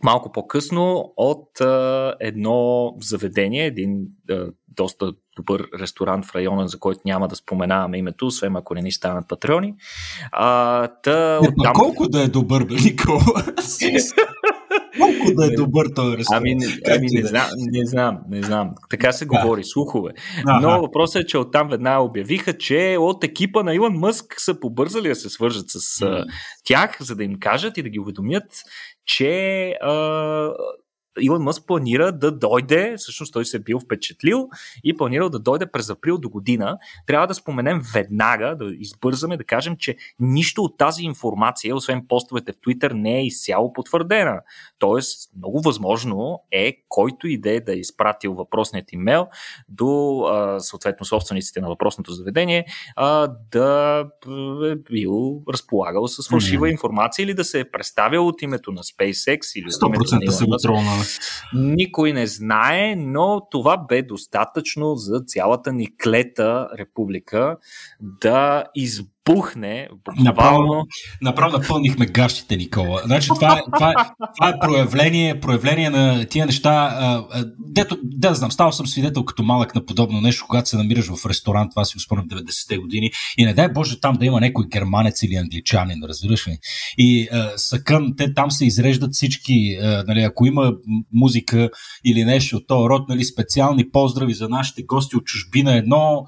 малко 0.03 0.33
по-късно 0.33 1.13
от 1.17 1.61
а, 1.61 2.15
едно 2.21 2.95
заведение, 3.01 3.67
един 3.67 4.07
а, 4.31 4.47
доста 4.69 5.13
добър 5.37 5.69
ресторант 5.81 6.27
в 6.27 6.35
района, 6.35 6.69
за 6.69 6.79
който 6.79 7.01
няма 7.05 7.29
да 7.29 7.37
споменаваме 7.37 7.99
името, 7.99 8.27
освен 8.27 8.57
ако 8.57 8.75
не 8.75 8.83
ни 8.83 8.93
станат 8.93 9.29
патреони. 9.29 9.75
А, 10.33 10.89
та, 10.89 11.41
не, 11.41 11.49
оттам... 11.49 11.75
Колко 11.75 12.09
да 12.09 12.23
е 12.23 12.29
добър, 12.29 12.65
бе, 12.65 12.75
Никола? 12.75 13.21
Колко 15.01 15.35
да 15.35 15.47
е 15.47 15.51
добър 15.51 15.87
този 15.95 16.17
ресторант? 16.17 16.43
Ами, 16.43 16.57
ами 16.97 17.07
не, 17.11 17.27
знам, 17.27 17.47
не 17.57 17.87
знам, 17.87 18.19
не 18.31 18.43
знам. 18.43 18.71
Така 18.91 19.13
се 19.13 19.27
говори, 19.27 19.65
слухове. 19.65 20.11
Но 20.61 20.81
въпросът 20.81 21.23
е, 21.23 21.27
че 21.27 21.39
оттам 21.39 21.69
веднага 21.69 22.03
обявиха, 22.03 22.59
че 22.59 22.97
от 23.01 23.25
екипа 23.25 23.63
на 23.63 23.75
Илон 23.75 23.95
Мъск 23.95 24.35
са 24.39 24.61
побързали 24.61 25.09
да 25.09 25.15
се 25.15 25.31
свържат 25.31 25.65
с 25.69 26.01
mm. 26.01 26.25
тях, 26.65 26.97
за 27.01 27.17
да 27.17 27.25
им 27.25 27.35
кажат 27.41 27.79
и 27.79 27.83
да 27.83 27.89
ги 27.89 28.01
уведомят, 28.01 28.45
че 29.07 29.69
а, 29.83 29.93
Илон 31.21 31.43
Мъск 31.43 31.67
планира 31.67 32.13
да 32.13 32.33
дойде, 32.33 32.95
всъщност 32.97 33.33
той 33.33 33.45
се 33.45 33.57
е 33.57 33.61
бил 33.61 33.81
впечатлил 33.81 34.49
и 34.85 34.97
планирал 34.97 35.29
да 35.29 35.39
дойде 35.39 35.67
през 35.67 35.91
април 35.91 36.19
до 36.19 36.29
година. 36.29 36.79
Трябва 37.07 37.27
да 37.27 37.35
споменем 37.35 37.81
веднага, 37.95 38.57
да 38.57 38.65
избързаме, 38.79 39.37
да 39.37 39.45
кажем, 39.45 39.77
че 39.77 39.97
нищо 40.21 40.63
от 40.63 40.79
тази 40.79 41.03
информация, 41.03 41.77
освен 41.77 42.07
постовете 42.09 42.53
в 42.53 42.57
Twitter, 42.57 42.93
не 42.93 43.19
е 43.19 43.27
изцяло 43.27 43.73
потвърдена. 43.73 44.41
Тоест, 44.79 45.31
много 45.37 45.61
възможно 45.61 46.43
е, 46.51 46.77
който 46.89 47.29
иде 47.29 47.61
да 47.61 47.73
е 47.73 47.77
изпратил 47.77 48.35
въпросният 48.35 48.93
имейл 48.93 49.27
до 49.69 50.21
а, 50.21 50.61
съответно 50.61 51.07
собствениците 51.07 51.61
на 51.61 51.69
въпросното 51.69 52.13
заведение, 52.13 52.65
а, 52.97 53.29
да 53.51 54.05
е 54.65 54.77
бил 54.77 55.43
разполагал 55.53 56.09
с 56.09 56.29
фалшива 56.29 56.67
mm-hmm. 56.67 56.73
информация 56.73 57.23
или 57.23 57.35
да 57.35 57.45
се 57.45 57.61
е 57.61 57.71
представил 57.71 58.29
от 58.29 58.43
името 58.43 58.73
на 58.73 58.83
SpaceX 58.83 59.59
или 59.59 59.67
от 59.67 59.83
името 59.87 60.15
на 60.15 61.02
го 61.02 61.02
Никой 61.55 62.13
не 62.13 62.27
знае, 62.27 62.97
но 62.97 63.49
това 63.51 63.77
бе 63.77 64.03
достатъчно 64.03 64.97
за 64.97 65.21
цялата 65.21 65.73
ни 65.73 65.97
клета 65.97 66.69
република 66.79 67.57
да 68.01 68.65
изб 68.75 69.12
пухне. 69.25 69.89
Направо, 70.19 70.87
направо 71.23 71.59
напълнихме 71.59 72.07
гащите, 72.07 72.57
Никола. 72.57 73.03
Значи, 73.05 73.29
това, 73.29 73.59
е, 73.59 73.61
това, 73.77 73.91
е, 73.91 73.95
това 74.37 74.49
е 74.49 74.59
проявление, 74.61 75.41
проявление 75.41 75.91
на 75.91 76.25
тия 76.27 76.47
неща. 76.47 77.25
Дето, 77.59 77.99
да 78.03 78.35
знам, 78.35 78.53
ставал 78.53 78.73
съм 78.73 78.87
свидетел 78.87 79.25
като 79.25 79.43
малък 79.43 79.75
на 79.75 79.85
подобно 79.85 80.21
нещо, 80.21 80.45
когато 80.49 80.69
се 80.69 80.77
намираш 80.77 81.09
в 81.09 81.27
ресторант, 81.27 81.71
това 81.71 81.85
си 81.85 81.97
го 81.97 82.01
спомням 82.01 82.29
90-те 82.29 82.79
години, 82.79 83.11
и 83.39 83.45
не 83.45 83.55
дай 83.55 83.69
Боже 83.69 84.01
там 84.01 84.17
да 84.17 84.27
има 84.27 84.41
някой 84.41 84.67
германец 84.73 85.23
или 85.23 85.35
англичанин, 85.35 85.99
разбираш 86.09 86.49
ли? 86.49 86.59
И 86.99 87.29
а, 87.33 87.51
съкън, 87.57 88.15
те 88.17 88.35
там 88.35 88.51
се 88.51 88.67
изреждат 88.67 89.13
всички, 89.13 89.79
а, 89.83 90.05
нали, 90.07 90.21
ако 90.21 90.47
има 90.47 90.73
музика 91.13 91.71
или 92.05 92.25
нещо 92.25 92.57
от 92.57 92.67
този 92.67 92.89
род, 92.89 93.09
нали, 93.09 93.25
специални 93.25 93.91
поздрави 93.91 94.35
за 94.35 94.49
нашите 94.49 94.83
гости 94.83 95.17
от 95.17 95.25
чужбина, 95.25 95.77
едно 95.77 96.27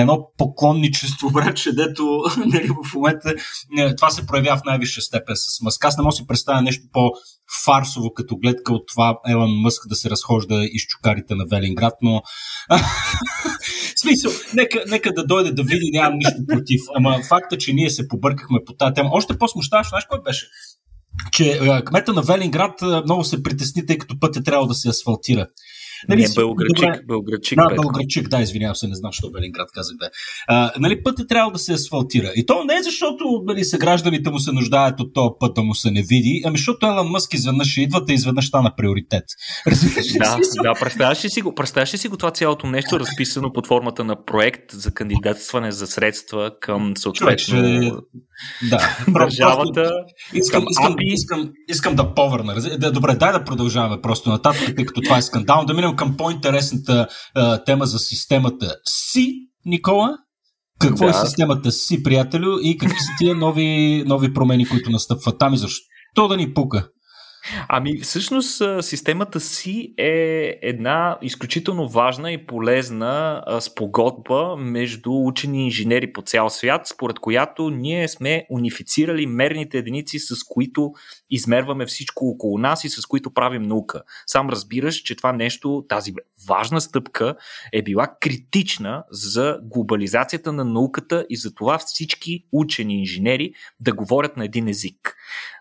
едно 0.00 0.30
поклонничество, 0.38 1.30
братче, 1.32 1.72
дето 1.72 2.22
нали, 2.46 2.68
в 2.68 2.94
момента 2.94 3.34
е, 3.78 3.96
това 3.96 4.10
се 4.10 4.26
проявява 4.26 4.56
в 4.56 4.64
най-висша 4.66 5.00
степен 5.00 5.36
с 5.36 5.60
Мъск. 5.62 5.84
Аз 5.84 5.96
не 5.96 6.02
мога 6.02 6.12
да 6.12 6.16
си 6.16 6.26
представя 6.26 6.62
нещо 6.62 6.84
по-фарсово 6.92 8.14
като 8.14 8.36
гледка 8.36 8.72
от 8.72 8.88
това 8.88 9.18
Елан 9.28 9.50
Мъск 9.50 9.88
да 9.88 9.96
се 9.96 10.10
разхожда 10.10 10.64
из 10.72 10.82
чукарите 10.82 11.34
на 11.34 11.44
Велинград, 11.50 11.94
но 12.02 12.22
смисъл, 14.02 14.32
нека, 14.54 14.82
нека 14.88 15.12
да 15.12 15.26
дойде 15.26 15.52
да 15.52 15.62
види, 15.62 15.90
нямам 15.92 16.18
нищо 16.18 16.36
против. 16.48 16.80
Ама 16.96 17.18
факта, 17.28 17.58
че 17.58 17.72
ние 17.72 17.90
се 17.90 18.08
побъркахме 18.08 18.58
по 18.66 18.72
тази 18.72 18.94
тема, 18.94 19.10
още 19.12 19.38
по-смущаващо, 19.38 19.88
знаеш 19.88 20.06
кой 20.10 20.22
беше? 20.22 20.46
че 21.32 21.60
кмета 21.86 22.12
на 22.12 22.22
Велинград 22.22 22.82
много 23.04 23.24
се 23.24 23.42
притесни, 23.42 23.86
тъй 23.86 23.98
като 23.98 24.20
пътя 24.20 24.42
трябва 24.42 24.66
да 24.66 24.74
се 24.74 24.88
асфалтира. 24.88 25.46
Нали, 26.08 26.22
не, 26.22 26.28
Белградчик, 26.34 27.06
Белградчик. 27.06 27.58
Да, 27.58 27.74
Белградчик, 27.74 28.28
да, 28.28 28.40
извинявам 28.40 28.76
се, 28.76 28.88
не 28.88 28.94
знам, 28.94 29.12
що 29.12 29.30
Велинград 29.30 29.68
казах 29.74 29.96
да. 29.96 30.10
А, 30.48 30.72
нали, 30.78 31.02
пътят 31.02 31.28
трябва 31.28 31.52
да 31.52 31.58
се 31.58 31.72
асфалтира. 31.72 32.32
И 32.36 32.46
то 32.46 32.64
не 32.64 32.74
е 32.74 32.82
защото 32.82 33.24
нали, 33.46 33.64
са 33.64 33.78
гражданите 33.78 34.30
му 34.30 34.38
се 34.38 34.52
нуждаят 34.52 35.00
от 35.00 35.14
този 35.14 35.30
път 35.40 35.54
да 35.54 35.62
му 35.62 35.74
се 35.74 35.90
не 35.90 36.02
види, 36.02 36.42
ами 36.44 36.58
защото 36.58 36.86
Елан 36.86 37.06
Мъск 37.06 37.34
изведнъж 37.34 37.76
идват 37.76 38.10
и 38.10 38.12
изведнъж 38.12 38.46
стана 38.46 38.72
приоритет. 38.76 39.24
да, 40.18 40.38
да, 40.62 40.74
представяш 40.80 41.24
ли 41.24 41.30
си 41.30 41.42
го, 41.42 41.54
представяш 41.54 41.94
ли 41.94 41.98
си 41.98 42.08
го 42.08 42.16
това 42.16 42.30
цялото 42.30 42.66
нещо 42.66 43.00
разписано 43.00 43.52
под 43.52 43.66
формата 43.66 44.04
на 44.04 44.24
проект 44.24 44.72
за 44.72 44.94
кандидатстване 44.94 45.72
за 45.72 45.86
средства 45.86 46.50
към 46.60 46.92
съответно 46.96 48.02
да, 48.70 48.96
държавата. 49.08 49.92
Искам, 50.34 50.64
искам, 50.70 50.96
искам, 51.00 51.52
искам 51.68 51.94
да 51.94 52.14
повърна. 52.14 52.54
Да, 52.78 52.92
добре, 52.92 53.14
дай 53.14 53.32
да 53.32 53.44
продължаваме 53.44 54.00
просто 54.02 54.30
нататък, 54.30 54.76
тъй 54.76 54.84
като 54.84 55.00
това 55.00 55.18
е 55.18 55.22
скандал. 55.22 55.64
Да 55.66 55.74
минем 55.74 55.85
към 55.94 56.16
по-интересната 56.16 57.08
а, 57.34 57.64
тема 57.64 57.86
за 57.86 57.98
системата 57.98 58.76
си, 58.84 59.32
Никола. 59.64 60.16
Какво 60.80 61.08
е 61.08 61.12
да. 61.12 61.18
е 61.18 61.26
системата 61.26 61.72
си, 61.72 62.02
приятелю, 62.02 62.58
и 62.62 62.78
какви 62.78 62.98
са 62.98 63.10
тия 63.18 63.34
нови, 63.34 64.02
нови 64.06 64.34
промени, 64.34 64.68
които 64.68 64.90
настъпват 64.90 65.38
там 65.38 65.54
и 65.54 65.58
защо 65.58 66.28
да 66.28 66.36
ни 66.36 66.54
пука? 66.54 66.88
Ами, 67.68 68.00
всъщност, 68.00 68.62
системата 68.80 69.40
си 69.40 69.94
е 69.98 70.58
една 70.62 71.18
изключително 71.22 71.88
важна 71.88 72.32
и 72.32 72.46
полезна 72.46 73.42
спогодба 73.60 74.56
между 74.56 75.12
учени 75.12 75.62
и 75.62 75.64
инженери 75.64 76.12
по 76.12 76.22
цял 76.22 76.50
свят, 76.50 76.86
според 76.86 77.18
която 77.18 77.70
ние 77.70 78.08
сме 78.08 78.46
унифицирали 78.50 79.26
мерните 79.26 79.78
единици, 79.78 80.18
с 80.18 80.44
които 80.48 80.92
измерваме 81.30 81.86
всичко 81.86 82.28
около 82.28 82.58
нас 82.58 82.84
и 82.84 82.88
с 82.88 83.06
които 83.06 83.30
правим 83.30 83.62
наука. 83.62 84.02
Сам 84.26 84.50
разбираш, 84.50 84.96
че 84.96 85.16
това 85.16 85.32
нещо, 85.32 85.84
тази 85.88 86.12
важна 86.48 86.80
стъпка 86.80 87.34
е 87.72 87.82
била 87.82 88.06
критична 88.20 89.04
за 89.10 89.58
глобализацията 89.62 90.52
на 90.52 90.64
науката 90.64 91.26
и 91.30 91.36
за 91.36 91.54
това 91.54 91.78
всички 91.78 92.44
учени 92.52 92.98
инженери 92.98 93.52
да 93.80 93.92
говорят 93.92 94.36
на 94.36 94.44
един 94.44 94.68
език 94.68 95.16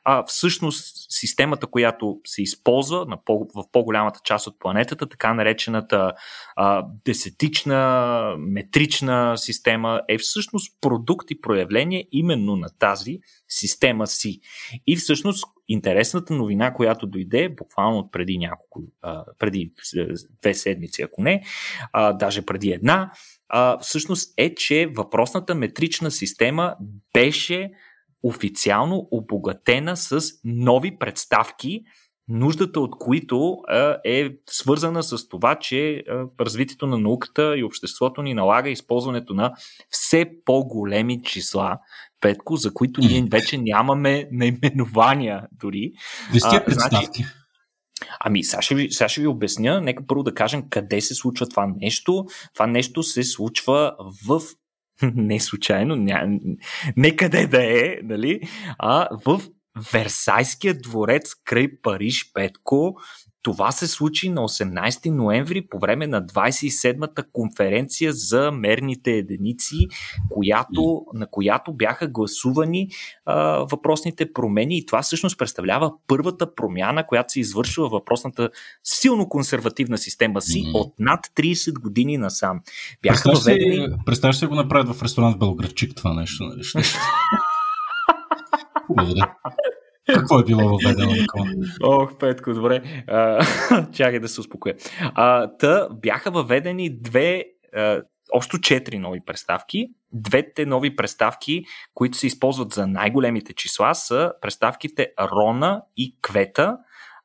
а 0.06 0.24
всъщност 0.28 1.06
системата, 1.10 1.68
която 1.68 2.20
се 2.26 2.41
използва 2.41 3.06
на 3.06 3.24
по, 3.24 3.48
в 3.56 3.63
по-голямата 3.72 4.20
част 4.24 4.48
от 4.48 4.60
планетата, 4.60 5.10
така 5.10 5.34
наречената 5.34 6.13
а, 6.56 6.86
десетична, 7.06 8.36
метрична 8.39 9.38
система, 9.38 10.02
е 10.08 10.18
всъщност 10.18 10.78
продукт 10.82 11.32
и 11.32 11.41
проявление 11.41 12.08
именно 12.12 12.56
на 12.56 12.68
тази 12.80 13.20
система 13.48 14.08
си. 14.08 14.39
И 14.88 14.96
всъщност 14.96 15.46
интересната 15.68 16.34
новина, 16.34 16.74
която 16.74 17.08
дойде 17.08 17.50
буквално 17.50 18.10
преди 18.12 18.38
няколко, 18.38 18.82
а, 19.02 19.26
преди 19.39 19.74
две 20.41 20.54
седмици, 20.54 21.02
ако 21.02 21.22
не, 21.22 21.44
а, 21.94 22.13
даже 22.13 22.41
преди 22.46 22.72
една, 22.72 23.12
а, 23.50 23.80
всъщност 23.80 24.34
е, 24.38 24.56
че 24.56 24.88
въпросната 24.96 25.56
метрична 25.56 26.12
система 26.12 26.76
беше 27.13 27.72
официално 28.26 29.08
обогатена 29.12 29.98
с 29.98 30.22
нови 30.44 30.98
представки, 31.00 31.82
нуждата 32.28 32.80
от 32.80 32.92
които 33.00 33.58
е 34.06 34.30
свързана 34.50 35.04
с 35.04 35.28
това, 35.30 35.56
че 35.56 36.04
развитието 36.40 36.88
на 36.88 36.98
науката 36.98 37.58
и 37.58 37.64
обществото 37.64 38.22
ни 38.22 38.34
налага 38.34 38.70
използването 38.70 39.34
на 39.34 39.54
все 39.90 40.30
по-големи 40.46 41.24
числа, 41.24 41.78
Петко, 42.22 42.56
за 42.56 42.74
които 42.74 43.02
ние 43.02 43.24
вече 43.32 43.58
нямаме 43.58 44.30
наименования 44.32 45.48
дори. 45.52 45.92
Вести 46.34 46.58
представки. 46.66 47.06
Значи, 47.06 47.26
Ами, 48.20 48.44
сега 48.44 48.62
ще, 48.62 48.76
ви, 48.76 48.92
сега 48.92 49.10
ще 49.10 49.22
ви 49.22 49.28
обясня. 49.28 49.82
Нека 49.82 50.08
първо 50.08 50.24
да 50.24 50.34
кажем 50.34 50.64
къде 50.70 51.02
се 51.02 51.16
случва 51.16 51.50
това 51.50 51.68
нещо. 51.82 52.26
Това 52.54 52.68
нещо 52.68 53.04
се 53.04 53.24
случва 53.24 53.96
в 54.28 54.42
не 55.16 55.40
случайно, 55.40 55.96
ня, 55.96 56.40
не 56.98 57.16
да 57.48 57.64
е, 57.64 58.00
нали, 58.04 58.42
а 58.80 59.08
в 59.26 59.42
Версайския 59.94 60.74
дворец 60.74 61.36
край 61.44 61.68
Париж, 61.82 62.32
Петко, 62.34 62.96
това 63.46 63.72
се 63.72 63.88
случи 63.88 64.30
на 64.30 64.42
18 64.42 65.10
ноември 65.10 65.62
по 65.62 65.80
време 65.80 66.08
на 66.08 66.26
27-та 66.26 67.24
конференция 67.34 68.14
за 68.14 68.52
мерните 68.52 69.12
единици, 69.12 69.88
която, 70.30 71.06
на 71.14 71.28
която 71.28 71.74
бяха 71.74 72.08
гласувани 72.08 72.90
а, 73.26 73.36
въпросните 73.72 74.34
промени 74.34 74.78
и 74.78 74.86
това 74.86 75.02
всъщност 75.02 75.38
представлява 75.38 75.94
първата 76.08 76.56
промяна, 76.56 77.08
която 77.08 77.34
се 77.34 77.40
извършва 77.40 77.90
въпросната 77.90 78.50
силно 78.84 79.30
консервативна 79.30 79.98
система 79.98 80.42
си 80.42 80.64
mm-hmm. 80.64 80.74
от 80.74 80.94
над 81.00 81.28
30 81.36 81.80
години 81.82 82.18
насам. 82.18 82.60
Бяха 83.02 83.32
въведени... 83.32 83.88
Представяш 84.06 84.38
се 84.38 84.48
го 84.48 84.56
направят 84.56 84.96
в 84.96 85.04
ресторант 85.04 85.36
в 85.36 85.40
Белградчик 85.40 85.96
това 85.96 86.14
нещо. 86.14 86.44
Нали? 86.44 86.64
Благодаря. 88.90 89.34
Какво 90.13 90.39
е 90.39 90.44
било 90.44 90.70
въведено, 90.70 91.12
Никола? 91.12 91.46
Ох, 91.84 92.18
Петко, 92.18 92.54
добре. 92.54 93.04
А, 93.08 93.46
чакай 93.94 94.20
да 94.20 94.28
се 94.28 94.41
успокоя. 94.41 94.76
А, 95.02 95.48
та 95.58 95.89
бяха 95.89 96.32
въведени 96.32 97.02
две, 97.02 97.44
а, 97.76 98.02
общо 98.34 98.60
четири 98.60 99.00
нови 99.00 99.20
представки. 99.26 99.88
Двете 100.13 100.65
нови 100.65 100.96
представки, 100.96 101.63
които 101.94 102.18
се 102.18 102.28
използват 102.28 102.74
за 102.74 102.88
най-големите 102.88 103.54
числа, 103.54 103.96
са 103.96 104.32
представките 104.41 105.08
Рона 105.22 105.82
и 105.98 106.15
Квета, 106.22 106.78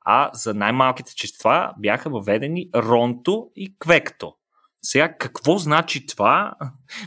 а 0.05 0.31
за 0.33 0.55
най-малките 0.55 1.15
числа 1.15 1.73
бяха 1.79 2.11
въведени 2.11 2.69
Ронто 2.75 3.51
и 3.57 3.75
Квекто. 3.79 4.35
Сега, 4.83 5.17
какво 5.19 5.59
значи 5.59 6.07
това? 6.07 6.55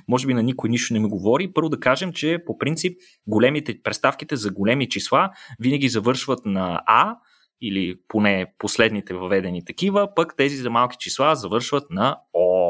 Може 0.08 0.28
би 0.28 0.34
на 0.34 0.44
никой 0.44 0.70
нищо 0.70 0.94
не 0.94 1.00
ми 1.00 1.10
говори. 1.10 1.54
Първо 1.54 1.70
да 1.70 1.80
кажем, 1.80 2.14
че 2.14 2.44
по 2.46 2.58
принцип 2.58 2.98
големите 3.28 3.82
представките 3.84 4.36
за 4.36 4.52
големи 4.52 4.90
числа 4.90 5.30
винаги 5.60 5.90
завършват 5.90 6.46
на 6.46 6.82
А 6.86 7.16
или 7.62 7.96
поне 8.08 8.54
последните 8.58 9.14
въведени 9.14 9.66
такива, 9.66 10.16
пък 10.16 10.34
тези 10.38 10.56
за 10.56 10.70
малки 10.70 10.98
числа 11.00 11.36
завършват 11.36 11.84
на 11.90 12.18
О. 12.34 12.63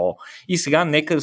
И 0.47 0.57
сега 0.57 0.85
нека 0.85 1.15
да 1.15 1.21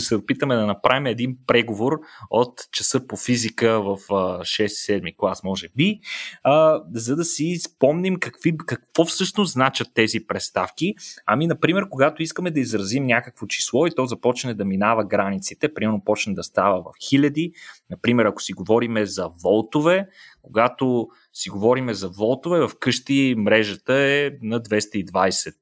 се, 0.00 0.14
опитаме 0.14 0.54
да 0.54 0.66
направим 0.66 1.06
един 1.06 1.36
преговор 1.46 1.92
от 2.30 2.60
часа 2.72 3.06
по 3.06 3.16
физика 3.16 3.80
в 3.82 3.98
6-7 3.98 5.16
клас, 5.16 5.44
може 5.44 5.68
би, 5.76 6.00
а, 6.42 6.82
за 6.94 7.16
да 7.16 7.24
си 7.24 7.56
спомним 7.56 8.16
какви, 8.16 8.56
какво 8.66 9.04
всъщност 9.04 9.52
значат 9.52 9.88
тези 9.94 10.26
представки. 10.26 10.94
Ами, 11.26 11.46
например, 11.46 11.88
когато 11.90 12.22
искаме 12.22 12.50
да 12.50 12.60
изразим 12.60 13.06
някакво 13.06 13.46
число 13.46 13.86
и 13.86 13.94
то 13.96 14.06
започне 14.06 14.54
да 14.54 14.64
минава 14.64 15.04
границите, 15.04 15.74
примерно 15.74 16.04
почне 16.04 16.34
да 16.34 16.42
става 16.42 16.82
в 16.82 17.08
хиляди, 17.08 17.52
например, 17.90 18.24
ако 18.24 18.42
си 18.42 18.52
говориме 18.52 19.06
за 19.06 19.30
волтове, 19.42 20.08
когато 20.42 21.08
си 21.32 21.50
говориме 21.50 21.94
за 21.94 22.08
волтове, 22.08 22.60
в 22.60 22.70
къщи 22.80 23.34
мрежата 23.38 23.94
е 23.94 24.30
на 24.42 24.60
220 24.60 25.54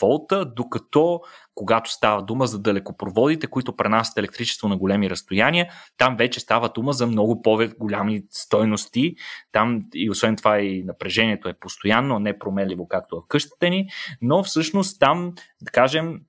волта, 0.00 0.44
докато 0.56 1.20
когато 1.54 1.92
става 1.92 2.22
дума 2.22 2.46
за 2.46 2.58
далекопроводите, 2.58 3.46
които 3.46 3.76
пренасят 3.76 4.18
електричество 4.18 4.68
на 4.68 4.76
големи 4.76 5.10
разстояния, 5.10 5.72
там 5.96 6.16
вече 6.16 6.40
става 6.40 6.68
дума 6.68 6.92
за 6.92 7.06
много 7.06 7.42
по-голями 7.42 8.22
стойности. 8.30 9.14
Там 9.52 9.82
и 9.94 10.10
освен 10.10 10.36
това 10.36 10.60
и 10.60 10.82
напрежението 10.84 11.48
е 11.48 11.58
постоянно, 11.60 12.18
не 12.18 12.38
променливо, 12.38 12.88
както 12.88 13.16
в 13.16 13.28
къщата 13.28 13.70
ни, 13.70 13.88
но 14.22 14.42
всъщност 14.42 15.00
там, 15.00 15.32
да 15.62 15.70
кажем, 15.70 16.20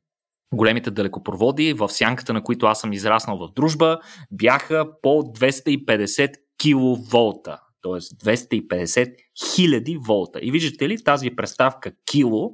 големите 0.53 0.91
далекопроводи, 0.91 1.73
в 1.73 1.89
сянката 1.89 2.33
на 2.33 2.43
които 2.43 2.65
аз 2.65 2.79
съм 2.79 2.93
израснал 2.93 3.37
в 3.37 3.53
дружба, 3.53 3.99
бяха 4.31 5.01
по 5.01 5.09
250 5.09 6.31
киловолта 6.57 7.59
т.е. 7.81 7.99
250 7.99 9.15
хиляди 9.55 9.97
волта. 9.97 10.39
И 10.41 10.51
виждате 10.51 10.89
ли, 10.89 11.03
тази 11.03 11.29
представка 11.29 11.91
кило 12.11 12.51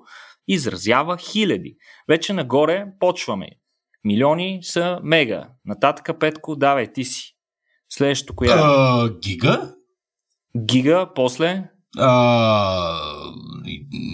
изразява 0.48 1.18
хиляди. 1.18 1.76
Вече 2.10 2.34
нагоре 2.34 2.86
почваме. 3.00 3.50
Милиони 4.04 4.60
са 4.62 5.00
мега. 5.04 5.50
Нататъка, 5.66 6.20
Петко, 6.20 6.56
давай, 6.56 6.94
ти 6.94 7.04
си. 7.04 7.36
Следващото 7.90 8.36
коя 8.36 8.54
е? 8.54 8.58
Uh, 8.58 9.20
гига? 9.20 9.74
Гига, 10.58 11.10
после? 11.16 11.64
Uh, 11.98 13.34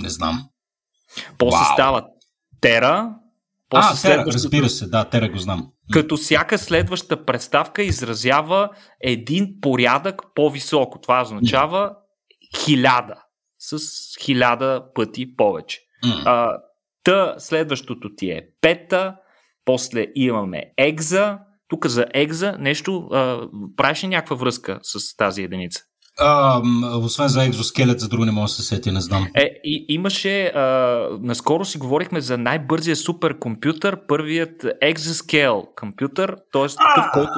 не 0.02 0.10
знам. 0.10 0.50
После 1.38 1.58
wow. 1.58 1.74
става 1.74 2.08
тера. 2.62 3.16
После 3.70 4.10
а, 4.10 4.12
тера, 4.12 4.26
разбира 4.26 4.70
се, 4.70 4.88
да, 4.88 5.06
тера 5.06 5.30
го 5.30 5.38
знам. 5.38 5.72
Като 5.92 6.18
всяка 6.18 6.58
следваща 6.58 7.26
представка 7.26 7.84
изразява 7.84 8.70
един 9.02 9.56
порядък 9.62 10.22
по-високо. 10.36 11.02
Това 11.02 11.22
означава 11.22 11.96
хиляда. 12.58 13.16
С 13.60 13.80
хиляда 14.22 14.84
пъти 14.96 15.36
повече. 15.36 15.80
Mm. 16.06 16.22
А, 16.26 16.58
та 17.04 17.36
следващото 17.38 18.16
ти 18.16 18.30
е 18.30 18.42
пета, 18.62 19.16
после 19.66 20.08
имаме 20.16 20.64
екза. 20.78 21.40
Тук 21.68 21.88
за 21.88 22.06
екза 22.14 22.56
нещо 22.60 23.08
а, 23.12 23.42
правиш 23.78 24.04
ли 24.04 24.08
някаква 24.08 24.36
връзка 24.36 24.80
с 24.84 25.16
тази 25.16 25.44
единица? 25.44 25.82
А, 26.20 26.62
освен 26.98 27.28
за 27.28 27.46
екзоскелет, 27.46 28.00
за 28.00 28.10
друго 28.10 28.26
не 28.26 28.32
мога 28.32 28.46
да 28.46 28.48
се 28.48 28.62
сети, 28.62 28.92
не 28.92 29.02
знам. 29.02 29.28
Е, 29.36 29.50
и, 29.64 29.86
имаше, 29.90 30.46
а, 30.46 31.08
наскоро 31.22 31.66
си 31.66 31.78
говорихме 31.78 32.22
за 32.22 32.38
най-бързия 32.38 32.96
суперкомпютър, 32.96 34.08
първият 34.08 34.64
Exascale 34.64 35.66
компютър, 35.76 36.36
т.е. 36.54 36.68
такъв, 36.68 37.06
който, 37.14 37.32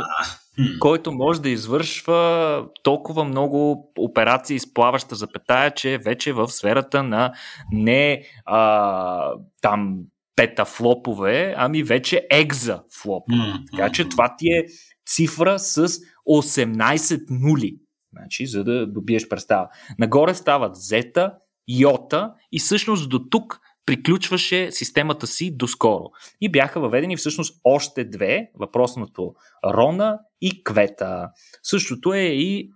който 0.80 1.12
може 1.12 1.41
да 1.41 1.50
извършва 1.50 2.65
толкова 2.84 3.24
много 3.24 3.91
операции 4.00 4.60
с 4.60 4.74
плаваща 4.74 5.15
запетая, 5.15 5.72
че 5.72 5.98
вече 5.98 6.34
в 6.34 6.48
сферата 6.48 7.04
на 7.04 7.34
не 7.72 8.24
а, 8.46 9.32
там 9.62 9.98
петафлопове, 10.36 11.56
ами 11.58 11.84
вече 11.84 12.28
екзафлопове. 12.32 13.38
Mm-hmm. 13.38 13.72
Така 13.72 13.91
че 13.91 14.10
това 14.10 14.36
ти 14.38 14.48
е 14.48 14.65
цифра 15.08 15.60
с 15.60 15.88
18 16.30 17.26
нули. 17.30 17.78
Значи, 18.13 18.48
за 18.48 18.63
да 18.63 18.88
добиеш 18.88 19.28
представа. 19.28 19.68
Нагоре 20.00 20.34
стават 20.34 20.76
зета, 20.76 21.34
йота 21.68 22.34
и 22.52 22.60
всъщност 22.60 23.10
до 23.10 23.20
тук 23.20 23.60
приключваше 23.86 24.72
системата 24.72 25.28
си 25.28 25.58
доскоро. 25.58 26.06
И 26.41 26.52
бяха 26.52 26.80
въведени 26.80 27.18
всъщност 27.18 27.62
още 27.63 28.04
две, 28.04 28.50
въпросното 28.60 29.34
Рона 29.65 30.20
и 30.45 30.63
Квета. 30.63 31.29
Същото 31.63 32.13
е 32.13 32.21
и 32.21 32.69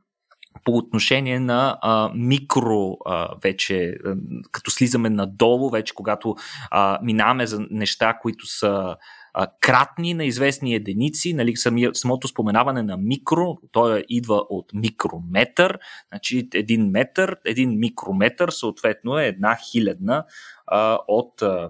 по 0.65 0.71
отношение 0.71 1.39
на 1.39 1.77
а, 1.82 2.12
микро 2.15 2.97
а, 3.05 3.36
вече, 3.43 3.97
а, 4.05 4.15
като 4.51 4.71
слизаме 4.71 5.10
надолу, 5.10 5.69
вече 5.69 5.93
когато 5.93 6.36
а, 6.71 6.99
минаваме 7.03 7.47
за 7.47 7.67
неща, 7.69 8.17
които 8.21 8.45
са 8.45 8.95
а, 9.34 9.47
кратни 9.60 10.13
на 10.13 10.25
известни 10.25 10.75
единици, 10.75 11.34
нали, 11.34 11.55
самия, 11.55 11.95
самото 11.95 12.27
споменаване 12.27 12.84
на 12.84 12.97
микро, 12.97 13.58
той 13.71 14.03
идва 14.10 14.36
от 14.49 14.73
микрометър, 14.73 15.79
значи 16.10 16.49
един 16.53 16.89
метър, 16.89 17.38
един 17.45 17.79
микрометър 17.79 18.49
съответно 18.49 19.19
е 19.19 19.27
една 19.27 19.58
хилядна 19.71 20.25
а, 20.67 20.99
от, 21.08 21.41
а, 21.41 21.69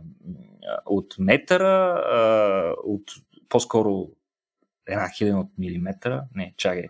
от 0.86 1.16
метъра, 1.20 2.02
а, 2.14 2.74
от 2.84 3.04
по-скоро 3.50 4.08
една 4.90 5.10
хилядна 5.10 5.40
от 5.40 5.58
милиметъра, 5.58 6.24
не, 6.36 6.54
чакай, 6.58 6.88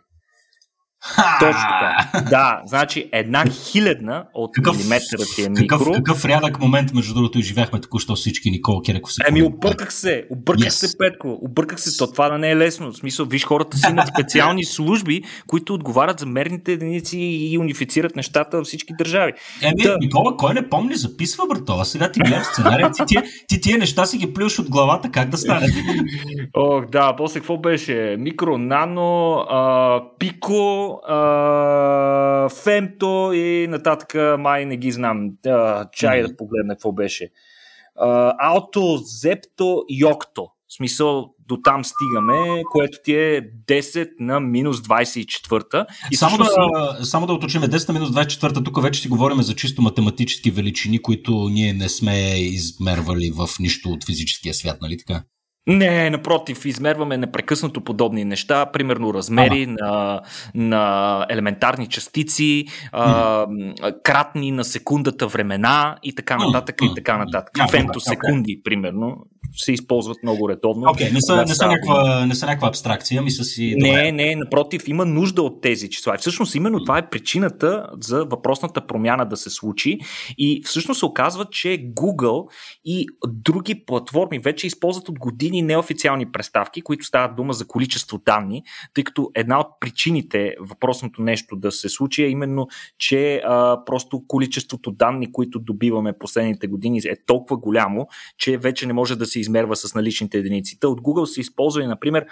точно 1.40 1.70
така. 1.80 2.30
Да, 2.30 2.62
значи 2.66 3.10
една 3.12 3.46
хилядна 3.50 4.26
от 4.34 4.52
какъв, 4.54 4.78
милиметъра 4.78 5.22
ти 5.36 5.44
е 5.44 5.50
микро. 5.50 5.78
Какъв, 5.78 5.96
какъв 5.96 6.26
рядък 6.26 6.60
момент, 6.60 6.94
между 6.94 7.14
другото, 7.14 7.40
изживяхме 7.40 7.82
току-що 7.82 8.16
всички 8.16 8.52
Никола 8.52 8.82
Киреков. 8.82 9.14
Се 9.14 9.22
Еми, 9.28 9.44
обърках 9.44 9.94
се, 9.94 10.26
обърках 10.30 10.68
yes. 10.68 10.88
се, 10.88 10.98
Петко, 10.98 11.40
обърках 11.42 11.80
се, 11.80 11.98
то 11.98 12.12
това 12.12 12.30
да 12.30 12.38
не 12.38 12.52
е 12.52 12.58
лесно. 12.58 12.92
В 12.92 12.98
смисъл, 12.98 13.26
виж, 13.26 13.46
хората 13.46 13.78
си 13.78 13.86
имат 13.92 14.08
специални 14.08 14.66
служби, 14.66 15.22
които 15.48 15.74
отговарят 15.74 16.20
за 16.20 16.26
мерните 16.26 16.72
единици 16.72 17.18
и 17.20 17.58
унифицират 17.58 18.16
нещата 18.16 18.58
във 18.58 18.66
всички 18.66 18.94
държави. 18.98 19.34
Еми, 19.62 19.84
да. 19.84 19.98
Никола, 20.00 20.38
кой 20.38 20.54
не 20.54 20.70
помни, 20.70 20.96
записва, 20.96 21.48
братова. 21.48 21.86
Сега 21.86 22.12
ти 22.12 22.20
гледаш 22.20 22.46
сценария, 22.46 22.92
ти, 22.92 23.04
ти, 23.08 23.18
ти 23.48 23.62
тия 23.62 23.78
неща 23.78 24.06
си 24.06 24.18
ги 24.18 24.34
плюш 24.34 24.60
от 24.60 24.70
главата, 24.70 25.12
как 25.12 25.30
да 25.30 25.38
стане? 25.38 25.68
Ох, 26.54 26.86
да, 26.86 27.16
после 27.16 27.40
какво 27.40 27.58
беше? 27.58 28.16
Микро, 28.20 28.58
нано, 28.58 29.34
а, 29.50 30.02
пико, 30.20 30.89
а, 30.92 32.50
Фемто 32.50 33.32
и 33.34 33.68
нататък 33.70 34.40
май 34.40 34.66
не 34.66 34.78
ги 34.78 34.92
знам. 34.92 35.30
А, 35.46 35.90
чай 35.92 36.20
mm-hmm. 36.20 36.28
да 36.28 36.38
погледна 36.38 36.74
какво 36.74 36.92
беше. 36.92 37.30
А, 37.96 38.36
Алто, 38.40 38.98
Зепто, 38.98 39.84
Йокто. 39.90 40.48
В 40.68 40.74
смисъл, 40.74 41.34
до 41.48 41.58
там 41.64 41.86
стигаме, 41.86 42.64
което 42.72 42.98
ти 43.04 43.16
е 43.16 43.42
10 43.68 44.10
на 44.20 44.40
минус 44.40 44.78
24. 44.78 45.86
И 46.12 46.16
само, 46.16 46.38
да, 46.38 46.46
си... 46.46 47.10
само 47.10 47.28
да 47.28 47.34
уточним, 47.34 47.64
10 47.64 47.88
на 47.88 47.94
минус 47.94 48.10
24, 48.10 48.66
тук 48.66 48.82
вече 48.82 49.02
си 49.02 49.08
говорим 49.08 49.42
за 49.42 49.56
чисто 49.56 49.82
математически 49.82 50.52
величини, 50.52 51.02
които 51.02 51.50
ние 51.50 51.74
не 51.74 51.90
сме 51.90 52.40
измервали 52.40 53.32
в 53.36 53.50
нищо 53.60 53.90
от 53.90 54.06
физическия 54.06 54.54
свят, 54.54 54.78
нали 54.82 54.98
така? 54.98 55.24
Не, 55.68 56.10
напротив, 56.10 56.66
измерваме 56.66 57.18
непрекъснато 57.18 57.84
подобни 57.84 58.26
неща, 58.26 58.66
примерно 58.66 59.14
размери 59.14 59.66
на, 59.66 60.22
на 60.56 61.26
елементарни 61.30 61.88
частици, 61.88 62.66
а, 62.92 63.46
кратни 64.04 64.52
на 64.52 64.64
секундата 64.64 65.28
времена 65.28 65.98
и 66.04 66.16
така 66.16 66.38
нататък 66.38 66.76
и 66.84 66.96
така 66.96 67.18
нататък. 67.18 67.72
Фемтосекунди, 67.72 68.62
примерно, 68.64 69.18
се 69.56 69.72
използват 69.72 70.18
много 70.24 70.50
редовно. 70.50 70.86
Okay, 70.86 71.14
не, 71.14 71.22
са, 71.22 71.36
не, 71.36 71.56
са 71.56 71.68
някаква, 71.68 72.26
не 72.26 72.36
са 72.36 72.46
някаква 72.46 72.68
абстракция, 72.68 73.22
мисля 73.22 73.44
си. 73.44 73.76
Не, 73.78 74.12
не, 74.12 74.36
напротив, 74.36 74.88
има 74.88 75.06
нужда 75.06 75.42
от 75.42 75.62
тези 75.62 75.90
числа. 75.90 76.16
И 76.16 76.18
всъщност 76.18 76.56
именно 76.56 76.84
това 76.84 76.98
е 76.98 77.10
причината 77.10 77.90
за 78.02 78.26
въпросната 78.26 78.88
промяна 78.88 79.26
да 79.26 79.38
се 79.38 79.50
случи. 79.50 80.00
И 80.38 80.62
всъщност 80.66 81.00
се 81.00 81.06
оказва, 81.06 81.46
че 81.46 81.68
Google 81.70 82.52
и 82.86 83.06
други 83.28 83.86
платформи 83.86 84.40
вече 84.40 84.68
използват 84.68 85.10
от 85.10 85.20
години 85.20 85.62
неофициални 85.62 86.32
представки, 86.32 86.82
които 86.82 87.06
стават 87.06 87.36
дума 87.36 87.54
за 87.54 87.68
количество 87.68 88.18
данни, 88.26 88.64
тъй 88.94 89.04
като 89.04 89.32
една 89.36 89.60
от 89.60 89.68
причините 89.80 90.56
въпросното 90.60 91.22
нещо 91.22 91.56
да 91.56 91.72
се 91.72 91.90
случи 91.90 92.24
е 92.24 92.30
именно, 92.30 92.68
че 92.98 93.42
а, 93.46 93.86
просто 93.86 94.24
количеството 94.28 94.92
данни, 94.92 95.32
които 95.32 95.60
добиваме 95.60 96.14
последните 96.20 96.68
години 96.68 97.00
е 97.06 97.26
толкова 97.26 97.58
голямо, 97.58 98.08
че 98.38 98.58
вече 98.58 98.88
не 98.88 98.94
може 98.94 99.16
да 99.16 99.26
се 99.30 99.40
измерва 99.40 99.76
с 99.76 99.96
наличните 99.96 100.38
единици. 100.38 100.78
От 100.84 101.02
Google 101.02 101.26
са 101.26 101.42
използвали, 101.42 101.88
например, 101.88 102.26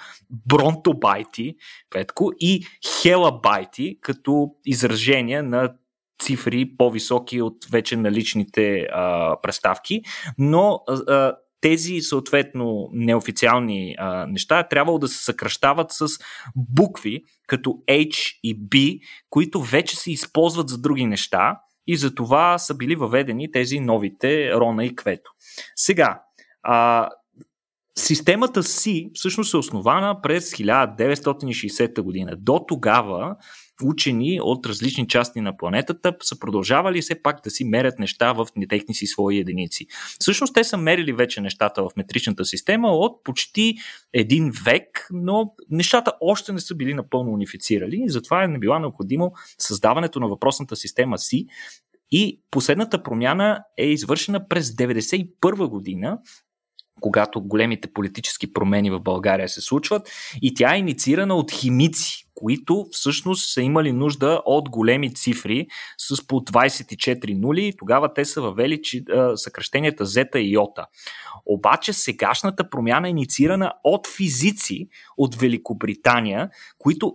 бронтобайти, 0.48 1.56
Петко, 1.90 2.32
и 2.40 2.66
хелабайти 3.02 3.98
като 4.02 4.50
изражения 4.66 5.44
на 5.44 5.74
цифри 6.22 6.78
по-високи 6.78 7.42
от 7.42 7.66
вече 7.72 7.98
наличните 7.98 8.88
а, 8.92 9.36
представки, 9.42 10.02
но 10.38 10.80
а, 10.88 11.34
тези 11.62 12.02
съответно 12.02 12.90
неофициални 12.94 13.96
а, 13.98 14.26
неща 14.26 14.64
трябвало 14.64 15.00
да 15.00 15.08
се 15.08 15.24
съкръщават 15.24 15.92
с 15.92 16.08
букви 16.56 17.24
като 17.48 17.70
H 17.70 18.40
и 18.44 18.60
B, 18.60 19.00
които 19.30 19.62
вече 19.62 19.96
се 19.96 20.12
използват 20.12 20.70
за 20.70 20.78
други 20.78 21.06
неща 21.06 21.60
и 21.88 21.98
за 21.98 22.16
това 22.16 22.58
са 22.58 22.76
били 22.76 22.96
въведени 22.96 23.52
тези 23.52 23.80
новите 23.80 24.52
Рона 24.54 24.86
и 24.86 24.96
Квето. 24.96 25.32
Сега, 25.76 26.22
А, 26.70 27.10
Системата 27.98 28.64
си 28.64 29.12
всъщност 29.14 29.54
е 29.54 29.58
основана 29.58 30.22
през 30.22 30.52
1960 30.52 32.02
година. 32.02 32.36
До 32.38 32.66
тогава 32.68 33.36
учени 33.84 34.40
от 34.42 34.66
различни 34.66 35.08
части 35.08 35.42
на 35.42 35.58
планетата 35.58 36.16
са 36.22 36.40
продължавали 36.40 37.02
все 37.02 37.22
пак 37.22 37.44
да 37.44 37.50
си 37.50 37.66
мерят 37.66 38.00
неща 38.00 38.34
в 38.34 38.48
техни 38.70 38.94
си 38.94 39.08
свои 39.08 39.38
единици. 39.38 39.88
Всъщност 40.20 40.54
те 40.54 40.64
са 40.64 40.78
мерили 40.78 41.14
вече 41.14 41.42
нещата 41.42 41.84
в 41.84 41.90
метричната 41.98 42.46
система 42.46 42.88
от 42.88 43.24
почти 43.24 43.76
един 44.14 44.52
век, 44.66 45.08
но 45.12 45.54
нещата 45.70 46.12
още 46.22 46.54
не 46.54 46.60
са 46.60 46.76
били 46.76 46.94
напълно 46.94 47.32
унифицирали 47.32 48.02
и 48.06 48.10
затова 48.10 48.44
е 48.44 48.48
не 48.48 48.60
била 48.60 48.80
необходимо 48.80 49.32
създаването 49.58 50.20
на 50.20 50.28
въпросната 50.28 50.76
система 50.76 51.18
си. 51.18 51.46
И 52.12 52.42
последната 52.52 53.04
промяна 53.04 53.64
е 53.78 53.86
извършена 53.86 54.48
през 54.48 54.72
1991 54.72 55.68
година 55.68 56.20
когато 57.02 57.42
големите 57.42 57.94
политически 57.94 58.54
промени 58.54 58.90
в 58.92 59.00
България 59.00 59.50
се 59.50 59.62
случват 59.62 60.10
и 60.42 60.54
тя 60.54 60.76
е 60.76 60.80
инициирана 60.80 61.36
от 61.36 61.52
химици, 61.52 62.24
които 62.36 62.86
всъщност 62.92 63.54
са 63.54 63.62
имали 63.62 63.92
нужда 63.92 64.42
от 64.46 64.70
големи 64.70 65.14
цифри 65.14 65.68
с 65.98 66.28
по 66.28 66.36
24 66.36 67.40
нули 67.40 67.68
и 67.68 67.78
тогава 67.78 68.14
те 68.14 68.26
са 68.26 68.42
въвели 68.42 68.82
съкръщенията 69.36 70.06
зета 70.06 70.40
и 70.40 70.52
йота. 70.52 70.86
Обаче 71.46 71.94
сегашната 71.94 72.70
промяна 72.70 73.08
е 73.08 73.12
инициирана 73.12 73.74
от 73.84 74.08
физици 74.08 74.88
от 75.18 75.36
Великобритания, 75.36 76.50
които 76.78 77.14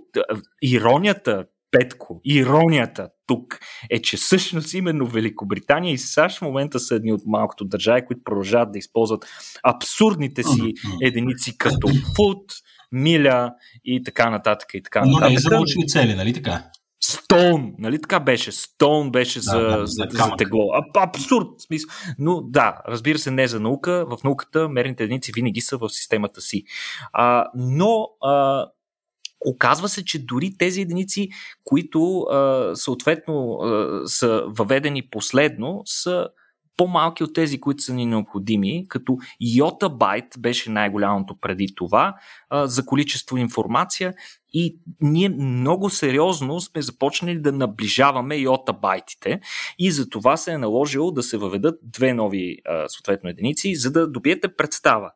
иронията 0.63 1.45
Петко, 1.79 2.21
иронията 2.25 3.09
тук 3.27 3.59
е, 3.91 4.03
че 4.03 4.17
всъщност 4.17 4.75
именно 4.75 5.07
Великобритания 5.07 5.93
и 5.93 5.99
САЩ 5.99 6.39
в 6.39 6.43
момента 6.43 6.81
са 6.81 6.95
едни 6.95 7.13
от 7.13 7.23
малкото 7.27 7.65
държави, 7.65 8.07
които 8.07 8.25
продължават 8.25 8.73
да 8.73 8.79
използват 8.79 9.27
абсурдните 9.63 10.43
си 10.43 10.73
единици 11.03 11.59
като 11.59 11.89
фут, 12.17 12.53
миля 12.93 13.55
и 13.85 14.03
така 14.03 14.31
нататък. 14.31 14.69
И 14.75 14.83
така 14.83 15.01
нататък. 15.01 15.21
Но 15.21 15.29
не 15.29 15.35
е 15.35 15.39
за 15.39 15.51
научни 15.51 15.89
цели, 15.89 16.15
нали 16.15 16.33
така? 16.33 16.63
Стоун, 17.05 17.75
нали 17.79 18.01
така 18.01 18.21
беше? 18.21 18.53
Стоун 18.53 19.11
беше 19.11 19.41
за, 19.41 19.61
да, 19.61 19.79
да, 19.79 19.87
за, 19.87 20.07
за 20.11 20.31
тегло. 20.39 20.71
А, 20.73 21.03
абсурд, 21.03 21.47
смисъл. 21.67 21.91
Но 22.19 22.43
да, 22.43 22.83
разбира 22.89 23.19
се, 23.19 23.31
не 23.31 23.49
за 23.49 23.61
наука. 23.61 24.07
В 24.11 24.25
науката 24.25 24.69
мерните 24.69 25.05
единици 25.05 25.33
винаги 25.35 25.61
са 25.61 25.77
в 25.77 25.89
системата 25.89 26.41
си. 26.41 26.65
А, 27.13 27.47
но 27.55 28.09
а, 28.25 28.67
Оказва 29.47 29.89
се, 29.89 30.05
че 30.05 30.27
дори 30.27 30.53
тези 30.59 30.81
единици, 30.81 31.29
които 31.65 32.27
съответно 32.75 33.59
са 34.07 34.45
въведени 34.49 35.09
последно, 35.11 35.83
са 35.85 36.29
по-малки 36.77 37.25
от 37.25 37.35
тези, 37.35 37.61
които 37.61 37.83
са 37.83 37.95
ни 37.95 38.07
необходими, 38.07 38.87
като 38.89 39.19
йота 39.41 39.89
байт 39.89 40.25
беше 40.39 40.71
най-голямото 40.71 41.37
преди 41.41 41.75
това 41.75 42.15
а, 42.51 42.67
за 42.67 42.87
количество 42.87 43.37
информация. 43.37 44.15
И 44.53 44.79
ние 45.01 45.29
много 45.29 45.91
сериозно 45.91 46.61
сме 46.61 46.83
започнали 46.83 47.41
да 47.41 47.53
наближаваме 47.53 48.37
йота 48.37 48.73
байтите 48.73 49.41
и 49.79 49.91
за 49.91 50.09
това 50.09 50.37
се 50.37 50.53
е 50.53 50.59
наложило 50.59 51.11
да 51.11 51.23
се 51.23 51.37
въведат 51.37 51.79
две 51.83 52.15
нови 52.15 52.57
а, 52.65 52.89
съответно 52.89 53.31
единици, 53.31 53.75
за 53.75 53.93
да 53.93 54.11
добиете 54.11 54.57
представа 54.57 55.11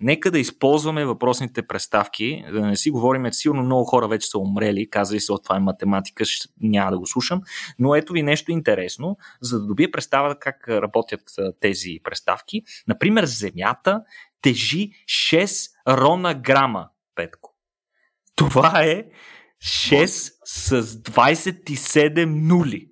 Нека 0.00 0.30
да 0.30 0.38
използваме 0.38 1.04
въпросните 1.04 1.62
преставки, 1.66 2.44
да 2.52 2.66
не 2.66 2.76
си 2.76 2.90
говорим, 2.90 3.32
сигурно 3.32 3.62
много 3.62 3.84
хора 3.84 4.08
вече 4.08 4.28
са 4.28 4.38
умрели, 4.38 4.90
казали 4.90 5.20
се, 5.20 5.32
от 5.32 5.44
това 5.44 5.56
е 5.56 5.60
математика, 5.60 6.24
няма 6.60 6.90
да 6.90 6.98
го 6.98 7.06
слушам, 7.06 7.42
но 7.78 7.94
ето 7.94 8.12
ви 8.12 8.22
нещо 8.22 8.52
интересно, 8.52 9.16
за 9.40 9.60
да 9.60 9.66
добия 9.66 9.90
представа 9.90 10.38
как 10.38 10.68
работят 10.68 11.22
тези 11.60 12.00
преставки. 12.04 12.62
Например, 12.88 13.24
Земята 13.24 14.02
тежи 14.42 14.90
6 15.06 15.70
рона 15.88 16.34
грама, 16.34 16.88
Петко. 17.14 17.54
Това 18.36 18.84
е 18.84 19.04
6 19.62 20.32
с 20.44 20.82
27 20.82 22.24
нули. 22.24 22.88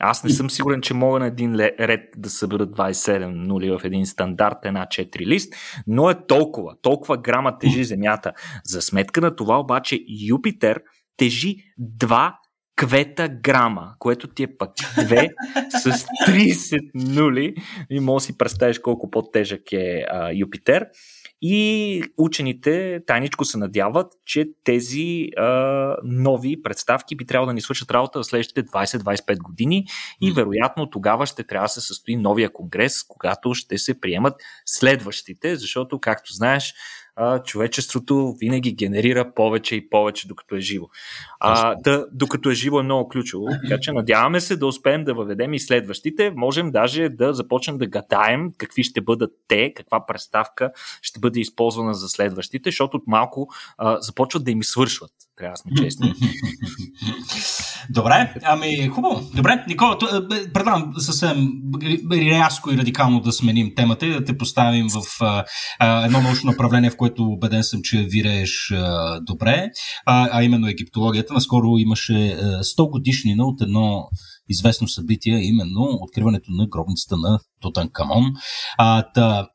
Аз 0.00 0.24
не 0.24 0.30
съм 0.30 0.50
сигурен, 0.50 0.80
че 0.80 0.94
мога 0.94 1.18
на 1.18 1.26
един 1.26 1.54
ред 1.56 2.00
да 2.16 2.30
събера 2.30 2.66
27 2.66 3.26
нули 3.26 3.70
в 3.70 3.80
един 3.84 4.06
стандартен 4.06 4.74
А4 4.74 5.26
лист, 5.26 5.54
но 5.86 6.10
е 6.10 6.26
толкова. 6.26 6.74
Толкова 6.82 7.16
грама 7.16 7.58
тежи 7.58 7.84
Земята. 7.84 8.32
За 8.64 8.82
сметка 8.82 9.20
на 9.20 9.36
това 9.36 9.60
обаче 9.60 9.98
Юпитер 10.28 10.82
тежи 11.16 11.56
2 11.98 12.32
квета 12.76 13.28
грама, 13.28 13.94
което 13.98 14.28
ти 14.28 14.42
е 14.42 14.56
пък 14.58 14.70
2 14.76 15.30
с 15.70 16.06
30 16.28 16.90
нули. 16.94 17.54
И 17.90 18.00
може 18.00 18.22
да 18.22 18.26
си 18.26 18.38
представиш 18.38 18.78
колко 18.78 19.10
по-тежък 19.10 19.72
е 19.72 20.04
а, 20.10 20.30
Юпитер. 20.34 20.86
И 21.42 22.02
учените 22.18 23.00
тайничко 23.06 23.44
се 23.44 23.58
надяват, 23.58 24.12
че 24.26 24.48
тези 24.64 25.28
а, 25.36 25.96
нови 26.04 26.62
представки 26.62 27.16
би 27.16 27.26
трябвало 27.26 27.46
да 27.46 27.54
ни 27.54 27.60
свършат 27.60 27.90
работа 27.90 28.18
в 28.20 28.26
следващите 28.26 28.64
20-25 28.64 29.38
години 29.38 29.84
и 30.20 30.32
вероятно 30.32 30.90
тогава 30.90 31.26
ще 31.26 31.44
трябва 31.44 31.64
да 31.64 31.68
се 31.68 31.80
състои 31.80 32.16
новия 32.16 32.52
конгрес, 32.52 33.02
когато 33.02 33.54
ще 33.54 33.78
се 33.78 34.00
приемат 34.00 34.34
следващите, 34.66 35.56
защото, 35.56 36.00
както 36.00 36.32
знаеш, 36.32 36.74
а, 37.20 37.42
човечеството 37.42 38.34
винаги 38.38 38.72
генерира 38.72 39.34
повече 39.34 39.76
и 39.76 39.90
повече, 39.90 40.28
докато 40.28 40.56
е 40.56 40.60
живо. 40.60 40.86
А, 41.40 41.74
да, 41.74 42.06
докато 42.12 42.50
е 42.50 42.54
живо 42.54 42.80
е 42.80 42.82
много 42.82 43.08
ключово, 43.08 43.46
така 43.62 43.80
че 43.80 43.92
надяваме 43.92 44.40
се 44.40 44.56
да 44.56 44.66
успеем 44.66 45.04
да 45.04 45.14
въведем 45.14 45.54
и 45.54 45.60
следващите. 45.60 46.32
Можем 46.36 46.70
даже 46.70 47.08
да 47.08 47.34
започнем 47.34 47.78
да 47.78 47.86
гадаем 47.86 48.48
какви 48.58 48.82
ще 48.82 49.00
бъдат 49.00 49.30
те, 49.48 49.72
каква 49.74 50.06
представка 50.06 50.70
ще 51.02 51.20
бъде 51.20 51.40
използвана 51.40 51.94
за 51.94 52.08
следващите, 52.08 52.68
защото 52.68 52.96
от 52.96 53.06
малко 53.06 53.48
а, 53.78 54.00
започват 54.00 54.44
да 54.44 54.50
им 54.50 54.62
свършват. 54.62 55.12
Трябва 55.36 55.52
да 55.52 55.56
сме 55.56 55.72
честни. 55.76 56.14
Добре, 57.90 58.34
ами 58.42 58.88
хубаво. 58.88 59.30
Добре, 59.34 59.64
Никола, 59.68 59.96
е, 60.14 60.52
предлагам 60.52 60.92
съвсем 60.98 61.48
рязко 62.12 62.72
и 62.72 62.78
радикално 62.78 63.20
да 63.20 63.32
сменим 63.32 63.72
темата 63.76 64.06
и 64.06 64.12
да 64.12 64.24
те 64.24 64.38
поставим 64.38 64.86
в 64.88 65.22
а, 65.78 66.04
едно 66.04 66.20
научно 66.20 66.50
направление, 66.50 66.90
в 66.90 66.96
което 66.96 67.24
убеден 67.24 67.64
съм, 67.64 67.80
че 67.82 68.02
вирееш 68.02 68.72
а, 68.74 69.20
добре, 69.20 69.68
а, 70.06 70.28
а 70.32 70.44
именно 70.44 70.68
египтологията. 70.68 71.34
Наскоро 71.34 71.78
имаше 71.78 72.12
100 72.12 72.90
годишнина 72.90 73.44
от 73.44 73.60
едно 73.60 74.08
известно 74.48 74.88
събитие, 74.88 75.38
именно 75.42 75.98
откриването 76.00 76.50
на 76.52 76.66
гробницата 76.68 77.16
на 77.16 77.38
Тутанкамон. 77.60 78.24
А, 78.78 79.02
та, 79.14 79.46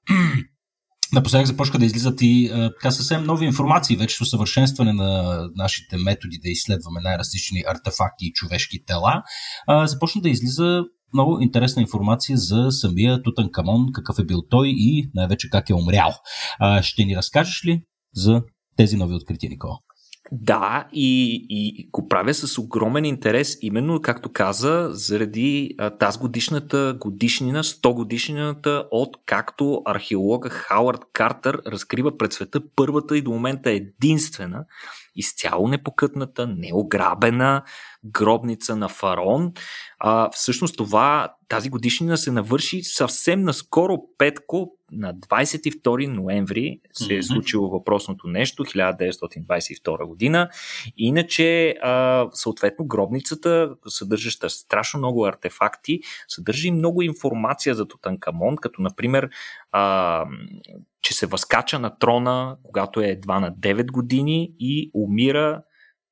Напоследък 1.13 1.47
започва 1.47 1.79
да 1.79 1.85
излизат 1.85 2.21
и 2.21 2.49
така 2.53 2.91
съвсем 2.91 3.23
нови 3.23 3.45
информации, 3.45 3.97
вече 3.97 4.23
усъвършенстване 4.23 4.93
на 4.93 5.39
нашите 5.55 5.97
методи 5.97 6.39
да 6.43 6.49
изследваме 6.49 7.01
най-различни 7.03 7.63
артефакти 7.67 8.25
и 8.25 8.33
човешки 8.33 8.85
тела. 8.85 9.23
А, 9.67 9.87
започна 9.87 10.21
да 10.21 10.29
излиза 10.29 10.83
много 11.13 11.39
интересна 11.41 11.81
информация 11.81 12.37
за 12.37 12.71
самия 12.71 13.23
Тутанкамон, 13.23 13.85
какъв 13.93 14.19
е 14.19 14.25
бил 14.25 14.41
той 14.49 14.67
и 14.67 15.09
най-вече 15.13 15.49
как 15.49 15.69
е 15.69 15.73
умрял. 15.73 16.13
А, 16.59 16.83
ще 16.83 17.05
ни 17.05 17.15
разкажеш 17.15 17.65
ли 17.65 17.81
за 18.15 18.41
тези 18.77 18.97
нови 18.97 19.15
открития, 19.15 19.49
Никола? 19.49 19.77
Да, 20.31 20.87
и, 20.93 21.45
и 21.49 21.89
го 21.91 22.07
правя 22.07 22.33
с 22.33 22.57
огромен 22.57 23.05
интерес, 23.05 23.57
именно, 23.61 24.01
както 24.01 24.33
каза, 24.33 24.89
заради 24.91 25.75
тази 25.99 26.19
годишната 26.19 26.97
годишнина, 26.99 27.63
100 27.63 27.93
годишнината 27.93 28.87
от 28.91 29.17
както 29.25 29.81
археолога 29.85 30.49
Хауърд 30.49 31.01
Картер 31.13 31.61
разкрива 31.67 32.17
пред 32.17 32.33
света 32.33 32.61
първата 32.75 33.17
и 33.17 33.21
до 33.21 33.31
момента 33.31 33.71
единствена, 33.71 34.65
изцяло 35.15 35.67
непокътната, 35.67 36.47
неограбена 36.47 37.63
гробница 38.05 38.75
на 38.75 38.89
фараон. 38.89 39.51
А, 39.99 40.29
всъщност 40.31 40.77
това, 40.77 41.33
тази 41.47 41.69
годишнина 41.69 42.17
се 42.17 42.31
навърши 42.31 42.83
съвсем 42.83 43.41
наскоро, 43.41 43.97
Петко, 44.17 44.71
на 44.95 45.15
22 45.15 46.07
ноември 46.07 46.79
се 46.93 47.15
е 47.15 47.23
случило 47.23 47.69
въпросното 47.69 48.27
нещо, 48.27 48.65
1922 48.65 50.05
година. 50.05 50.49
Иначе, 50.97 51.75
а, 51.81 52.27
съответно, 52.31 52.85
гробницата, 52.85 53.69
съдържаща 53.87 54.49
страшно 54.49 54.97
много 54.97 55.25
артефакти, 55.25 55.99
съдържа 56.27 56.67
и 56.67 56.71
много 56.71 57.01
информация 57.01 57.75
за 57.75 57.87
Тутанкамон, 57.87 58.55
като 58.55 58.81
например, 58.81 59.29
а, 59.71 60.25
че 61.01 61.13
се 61.13 61.25
възкача 61.25 61.79
на 61.79 61.97
трона, 61.99 62.57
когато 62.63 63.01
е 63.01 63.07
едва 63.07 63.39
на 63.39 63.51
9 63.51 63.91
години 63.91 64.51
и 64.59 64.91
умира 64.93 65.61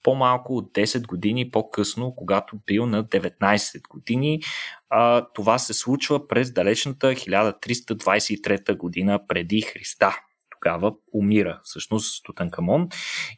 по-малко 0.04 0.56
от 0.56 0.74
10 0.74 1.08
години 1.08 1.52
по-късно, 1.52 2.16
когато 2.16 2.58
бил 2.66 2.86
на 2.86 3.04
19 3.06 3.88
години. 3.89 4.42
А, 4.89 5.28
това 5.34 5.58
се 5.58 5.74
случва 5.74 6.28
през 6.28 6.54
далечната 6.54 7.08
1323 7.08 8.78
година 8.78 9.20
преди 9.28 9.62
Христа. 9.62 10.18
Тогава 10.50 10.94
умира 11.13 11.60
всъщност 11.63 12.24
Тутанкамон. 12.24 12.89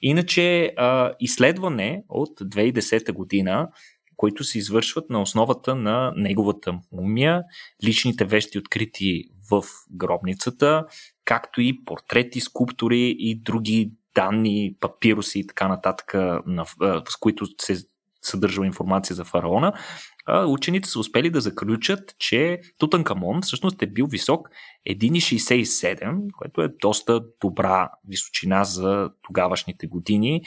Иначе 0.01 0.73
а, 0.78 1.13
изследване 1.19 2.04
от 2.10 2.39
2010 2.39 3.12
година 3.12 3.69
които 4.17 4.43
се 4.43 4.58
извършват 4.58 5.10
на 5.10 5.21
основата 5.21 5.75
на 5.75 6.13
неговата 6.15 6.80
мумия, 6.91 7.43
личните 7.84 8.25
вещи 8.25 8.58
открити 8.58 9.23
в 9.51 9.63
гробницата, 9.91 10.86
както 11.25 11.62
и 11.62 11.86
портрети, 11.86 12.41
скулптури 12.41 13.15
и 13.19 13.36
други 13.36 13.91
данни, 14.15 14.75
папируси 14.80 15.39
и 15.39 15.47
така 15.47 15.67
нататък, 15.67 16.12
с 17.10 17.15
които 17.19 17.45
се 17.62 17.78
съдържала 18.21 18.65
информация 18.65 19.15
за 19.15 19.23
фараона, 19.23 19.73
учените 20.47 20.89
са 20.89 20.99
успели 20.99 21.30
да 21.30 21.41
заключат, 21.41 22.15
че 22.19 22.60
Тутанкамон 22.78 23.41
всъщност 23.41 23.82
е 23.82 23.88
бил 23.88 24.06
висок 24.06 24.49
1,67, 24.89 26.32
което 26.38 26.62
е 26.62 26.69
доста 26.82 27.21
добра 27.41 27.89
височина 28.08 28.63
за 28.63 29.10
тогавашните 29.21 29.88
години. 29.88 30.41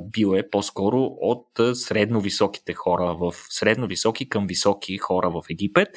Бил 0.00 0.34
е 0.36 0.50
по-скоро 0.50 0.98
от 1.02 1.46
средно 1.74 2.20
високите 2.20 2.72
хора 2.72 3.16
в 3.20 3.34
средно 3.48 3.86
високи 3.86 4.28
към 4.28 4.46
високи 4.46 4.98
хора 4.98 5.30
в 5.30 5.42
Египет. 5.50 5.88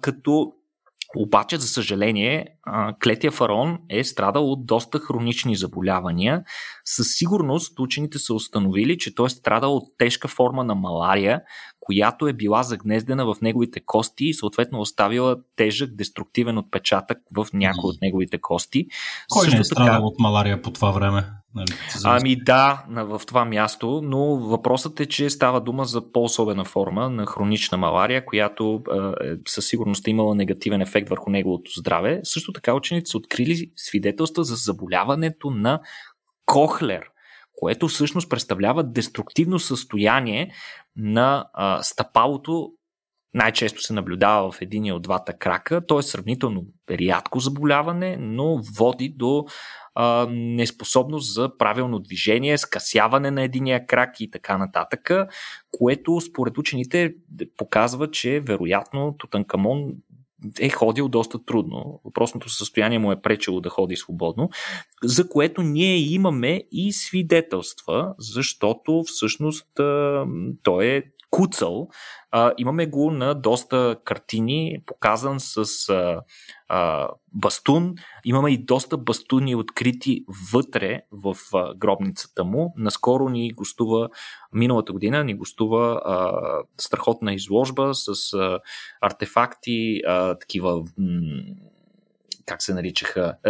Като 0.00 0.52
обаче, 1.16 1.56
за 1.56 1.68
съжаление, 1.68 2.46
клетия 3.04 3.30
фараон 3.30 3.78
е 3.88 4.04
страдал 4.04 4.52
от 4.52 4.66
доста 4.66 4.98
хронични 4.98 5.56
заболявания. 5.56 6.42
Със 6.84 7.06
сигурност 7.14 7.80
учените 7.80 8.18
са 8.18 8.34
установили, 8.34 8.98
че 8.98 9.14
той 9.14 9.26
е 9.26 9.30
страдал 9.30 9.76
от 9.76 9.84
тежка 9.98 10.28
форма 10.28 10.64
на 10.64 10.74
малария, 10.74 11.40
която 11.80 12.26
е 12.26 12.32
била 12.32 12.62
загнездена 12.62 13.34
в 13.34 13.40
неговите 13.42 13.80
кости 13.80 14.24
и 14.24 14.34
съответно 14.34 14.80
оставила 14.80 15.36
тежък 15.56 15.96
деструктивен 15.96 16.58
отпечатък 16.58 17.18
в 17.36 17.46
някои 17.52 17.90
от 17.90 18.00
неговите 18.02 18.40
кости. 18.40 18.86
Кой 19.28 19.44
Също 19.44 19.56
не 19.56 19.60
е 19.60 19.64
страдал 19.64 19.86
така... 19.86 20.02
от 20.02 20.18
малария 20.18 20.62
по 20.62 20.70
това 20.70 20.90
време? 20.90 21.24
Нали, 21.54 21.70
ами 22.04 22.36
да, 22.36 22.84
в 22.88 23.22
това 23.26 23.44
място, 23.44 24.00
но 24.04 24.36
въпросът 24.36 25.00
е, 25.00 25.06
че 25.06 25.30
става 25.30 25.60
дума 25.60 25.84
за 25.84 26.12
по-особена 26.12 26.64
форма 26.64 27.10
на 27.10 27.26
хронична 27.26 27.78
малария, 27.78 28.26
която 28.26 28.82
е, 29.24 29.36
със 29.48 29.66
сигурност 29.66 30.06
е 30.06 30.10
имала 30.10 30.34
негативен 30.34 30.80
ефект 30.80 31.08
върху 31.08 31.30
неговото 31.30 31.70
здраве. 31.76 32.20
Също 32.24 32.52
така 32.52 32.74
учените 32.74 33.10
са 33.10 33.18
открили 33.18 33.70
свидетелства 33.76 34.44
за 34.44 34.54
заболяването 34.54 35.50
на 35.50 35.80
Кохлер, 36.46 37.02
което 37.56 37.88
всъщност 37.88 38.30
представлява 38.30 38.84
деструктивно 38.84 39.58
състояние 39.58 40.52
на 40.96 41.46
а, 41.52 41.82
стъпалото 41.82 42.72
най-често 43.34 43.82
се 43.82 43.92
наблюдава 43.92 44.52
в 44.52 44.62
един 44.62 44.92
от 44.92 45.02
двата 45.02 45.32
крака. 45.32 45.86
То 45.86 45.98
е 45.98 46.02
сравнително 46.02 46.64
рядко 46.90 47.40
заболяване, 47.40 48.16
но 48.20 48.60
води 48.78 49.14
до 49.16 49.44
а, 49.94 50.26
неспособност 50.30 51.34
за 51.34 51.56
правилно 51.58 51.98
движение, 51.98 52.58
скъсяване 52.58 53.30
на 53.30 53.42
единия 53.42 53.86
крак 53.86 54.20
и 54.20 54.30
така 54.30 54.58
нататък, 54.58 55.10
което 55.78 56.20
според 56.20 56.58
учените 56.58 57.14
показва, 57.56 58.10
че 58.10 58.40
вероятно 58.40 59.14
Тутанкамон 59.18 59.92
е 60.60 60.70
ходил 60.70 61.08
доста 61.08 61.44
трудно. 61.44 62.00
Въпросното 62.04 62.48
състояние 62.48 62.98
му 62.98 63.12
е 63.12 63.22
пречело 63.22 63.60
да 63.60 63.68
ходи 63.68 63.96
свободно, 63.96 64.50
за 65.04 65.28
което 65.28 65.62
ние 65.62 65.96
имаме 65.96 66.62
и 66.72 66.92
свидетелства, 66.92 68.14
защото 68.18 69.02
всъщност 69.06 69.66
той 70.62 70.86
е 70.86 71.02
куцал. 71.30 71.88
А, 72.30 72.52
имаме 72.58 72.86
го 72.86 73.10
на 73.10 73.34
доста 73.34 73.96
картини, 74.04 74.82
показан 74.86 75.40
с 75.40 75.88
а, 75.88 76.22
а, 76.68 77.08
бастун. 77.32 77.94
Имаме 78.24 78.50
и 78.50 78.64
доста 78.64 78.96
бастуни 78.98 79.54
открити 79.54 80.24
вътре 80.52 81.00
в 81.12 81.36
а, 81.54 81.74
гробницата 81.74 82.44
му. 82.44 82.74
Наскоро 82.76 83.28
ни 83.28 83.50
гостува, 83.50 84.08
миналата 84.52 84.92
година 84.92 85.24
ни 85.24 85.34
гостува 85.34 86.02
а, 86.04 86.32
страхотна 86.78 87.34
изложба 87.34 87.94
с 87.94 88.32
а, 88.34 88.60
артефакти, 89.00 90.00
а, 90.06 90.38
такива. 90.38 90.84
М- 90.98 91.42
как 92.46 92.62
се 92.62 92.74
наричаха? 92.74 93.36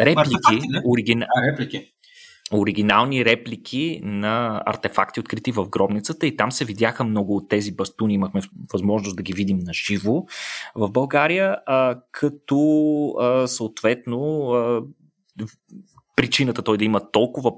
Реплики. 0.00 0.60
Оригина... 0.84 1.26
реплики 1.52 1.95
оригинални 2.52 3.24
реплики 3.24 4.00
на 4.02 4.62
артефакти, 4.66 5.20
открити 5.20 5.52
в 5.52 5.68
гробницата 5.68 6.26
и 6.26 6.36
там 6.36 6.52
се 6.52 6.64
видяха 6.64 7.04
много 7.04 7.36
от 7.36 7.48
тези 7.48 7.72
бастуни, 7.72 8.14
имахме 8.14 8.40
възможност 8.72 9.16
да 9.16 9.22
ги 9.22 9.32
видим 9.32 9.58
на 9.58 9.72
живо 9.72 10.24
в 10.74 10.90
България, 10.90 11.56
а, 11.66 12.00
като 12.12 12.58
а, 13.20 13.46
съответно 13.46 14.50
а, 14.50 14.82
причината 16.16 16.62
той 16.62 16.78
да 16.78 16.84
има 16.84 17.10
толкова 17.10 17.52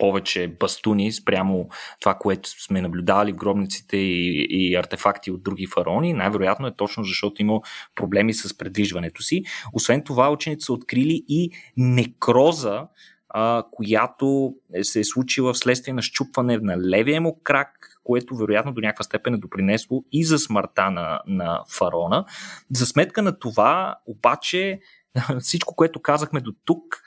повече 0.00 0.56
бастуни 0.60 1.12
спрямо 1.12 1.68
това, 2.00 2.14
което 2.14 2.50
сме 2.62 2.80
наблюдавали 2.80 3.32
в 3.32 3.36
гробниците 3.36 3.96
и, 3.96 4.46
и 4.50 4.74
артефакти 4.76 5.30
от 5.30 5.42
други 5.42 5.66
фараони. 5.66 6.12
Най-вероятно 6.12 6.66
е 6.66 6.76
точно 6.76 7.04
защото 7.04 7.42
има 7.42 7.60
проблеми 7.94 8.34
с 8.34 8.58
предвижването 8.58 9.22
си. 9.22 9.42
Освен 9.72 10.02
това, 10.04 10.30
учените 10.30 10.64
са 10.64 10.72
открили 10.72 11.22
и 11.28 11.50
некроза 11.76 12.86
а, 13.30 13.64
която 13.70 14.54
се 14.82 15.00
е 15.00 15.04
случила 15.04 15.52
вследствие 15.52 15.94
на 15.94 16.02
щупване 16.02 16.58
на 16.58 16.78
левия 16.78 17.20
му 17.20 17.40
крак, 17.44 18.00
което 18.04 18.36
вероятно 18.36 18.72
до 18.72 18.80
някаква 18.80 19.02
степен 19.02 19.34
е 19.34 19.38
допринесло 19.38 20.04
и 20.12 20.24
за 20.24 20.38
смъртта 20.38 20.90
на, 20.90 21.20
на 21.26 21.62
фарона. 21.68 22.24
За 22.72 22.86
сметка 22.86 23.22
на 23.22 23.38
това, 23.38 23.96
обаче, 24.06 24.80
всичко, 25.40 25.76
което 25.76 26.02
казахме 26.02 26.40
до 26.40 26.52
тук, 26.64 27.02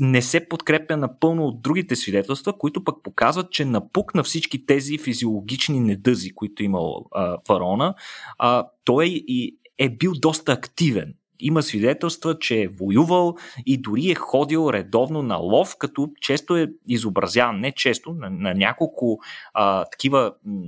не 0.00 0.22
се 0.22 0.48
подкрепя 0.48 0.96
напълно 0.96 1.46
от 1.46 1.62
другите 1.62 1.96
свидетелства, 1.96 2.58
които 2.58 2.84
пък 2.84 3.02
показват, 3.02 3.52
че 3.52 3.64
напук 3.64 4.14
на 4.14 4.22
всички 4.22 4.66
тези 4.66 4.98
физиологични 4.98 5.80
недъзи, 5.80 6.30
които 6.30 6.62
имал 6.62 7.06
а, 7.12 7.38
фараона, 7.46 7.94
а, 8.38 8.66
той 8.84 9.06
и 9.06 9.56
е 9.78 9.88
бил 9.88 10.12
доста 10.12 10.52
активен 10.52 11.14
има 11.40 11.62
свидетелства, 11.62 12.38
че 12.38 12.62
е 12.62 12.68
воювал 12.68 13.34
и 13.66 13.76
дори 13.76 14.10
е 14.10 14.14
ходил 14.14 14.70
редовно 14.72 15.22
на 15.22 15.36
лов, 15.36 15.76
като 15.78 16.10
често 16.20 16.56
е 16.56 16.68
изобразяван, 16.88 17.60
не 17.60 17.72
често, 17.72 18.12
на, 18.12 18.30
на 18.30 18.54
няколко 18.54 19.18
а, 19.54 19.84
такива 19.84 20.32
м- 20.44 20.62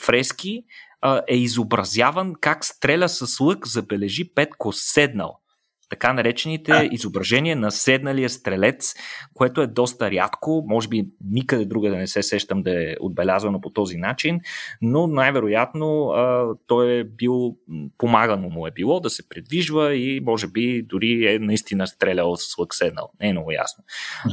фрески 0.00 0.64
а, 1.00 1.22
е 1.28 1.36
изобразяван 1.36 2.34
как 2.40 2.64
стреля 2.64 3.08
с 3.08 3.40
лък, 3.40 3.66
забележи 3.66 4.34
Петко 4.34 4.72
седнал 4.72 5.40
така 5.88 6.12
наречените 6.12 6.72
а. 6.72 6.88
изображения 6.92 7.56
на 7.56 7.70
седналия 7.70 8.30
стрелец, 8.30 8.94
което 9.34 9.60
е 9.62 9.66
доста 9.66 10.10
рядко, 10.10 10.64
може 10.68 10.88
би 10.88 11.06
никъде 11.24 11.64
друга 11.64 11.90
да 11.90 11.96
не 11.96 12.06
се 12.06 12.22
сещам 12.22 12.62
да 12.62 12.90
е 12.90 12.94
отбелязвано 13.00 13.60
по 13.60 13.70
този 13.70 13.96
начин, 13.96 14.40
но 14.82 15.06
най-вероятно 15.06 16.08
а, 16.08 16.54
той 16.66 16.98
е 16.98 17.04
бил, 17.04 17.56
помагано 17.98 18.48
му 18.48 18.66
е 18.66 18.70
било 18.70 19.00
да 19.00 19.10
се 19.10 19.28
предвижва 19.28 19.94
и 19.94 20.20
може 20.20 20.46
би 20.46 20.82
дори 20.82 21.34
е 21.34 21.38
наистина 21.38 21.86
стрелял 21.86 22.36
с 22.36 22.58
лък 22.58 22.74
седнал. 22.74 23.10
Не 23.20 23.28
е 23.28 23.32
много 23.32 23.52
ясно. 23.52 23.84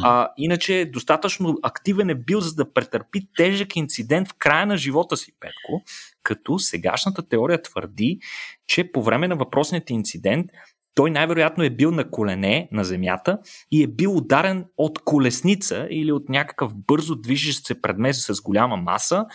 А, 0.03 0.29
иначе 0.37 0.89
достатъчно 0.93 1.57
активен 1.63 2.09
е 2.09 2.15
бил 2.15 2.39
за 2.39 2.55
да 2.55 2.73
претърпи 2.73 3.27
тежък 3.37 3.75
инцидент 3.75 4.27
в 4.27 4.33
края 4.33 4.65
на 4.65 4.77
живота 4.77 5.17
си, 5.17 5.31
Петко, 5.39 5.83
като 6.23 6.59
сегашната 6.59 7.29
теория 7.29 7.61
твърди, 7.61 8.19
че 8.67 8.91
по 8.91 9.03
време 9.03 9.27
на 9.27 9.35
въпросният 9.35 9.89
инцидент 9.89 10.51
той 10.95 11.11
най-вероятно 11.11 11.63
е 11.63 11.69
бил 11.69 11.91
на 11.91 12.09
колене 12.09 12.69
на 12.71 12.83
земята 12.83 13.37
и 13.71 13.83
е 13.83 13.87
бил 13.87 14.17
ударен 14.17 14.65
от 14.77 14.99
колесница 14.99 15.87
или 15.89 16.11
от 16.11 16.29
някакъв 16.29 16.75
бързо 16.75 17.15
движещ 17.15 17.65
се 17.65 17.81
предмет 17.81 18.15
с 18.15 18.41
голяма 18.41 18.77
маса, 18.77 19.25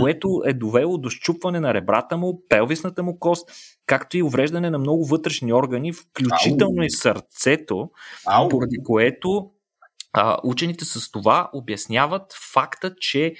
което 0.00 0.42
е 0.46 0.52
довело 0.52 0.98
до 0.98 1.10
щупване 1.10 1.60
на 1.60 1.74
ребрата 1.74 2.16
му, 2.16 2.42
пелвисната 2.48 3.02
му 3.02 3.18
кост, 3.18 3.48
както 3.86 4.16
и 4.16 4.22
увреждане 4.22 4.70
на 4.70 4.78
много 4.78 5.04
вътрешни 5.04 5.52
органи, 5.52 5.92
включително 5.92 6.80
Ау. 6.80 6.84
и 6.84 6.90
сърцето, 6.90 7.90
Ау. 8.26 8.48
поради 8.48 8.76
което 8.84 9.50
а, 10.12 10.38
учените 10.44 10.84
с 10.84 11.10
това 11.10 11.50
обясняват 11.52 12.34
факта, 12.52 12.94
че 13.00 13.34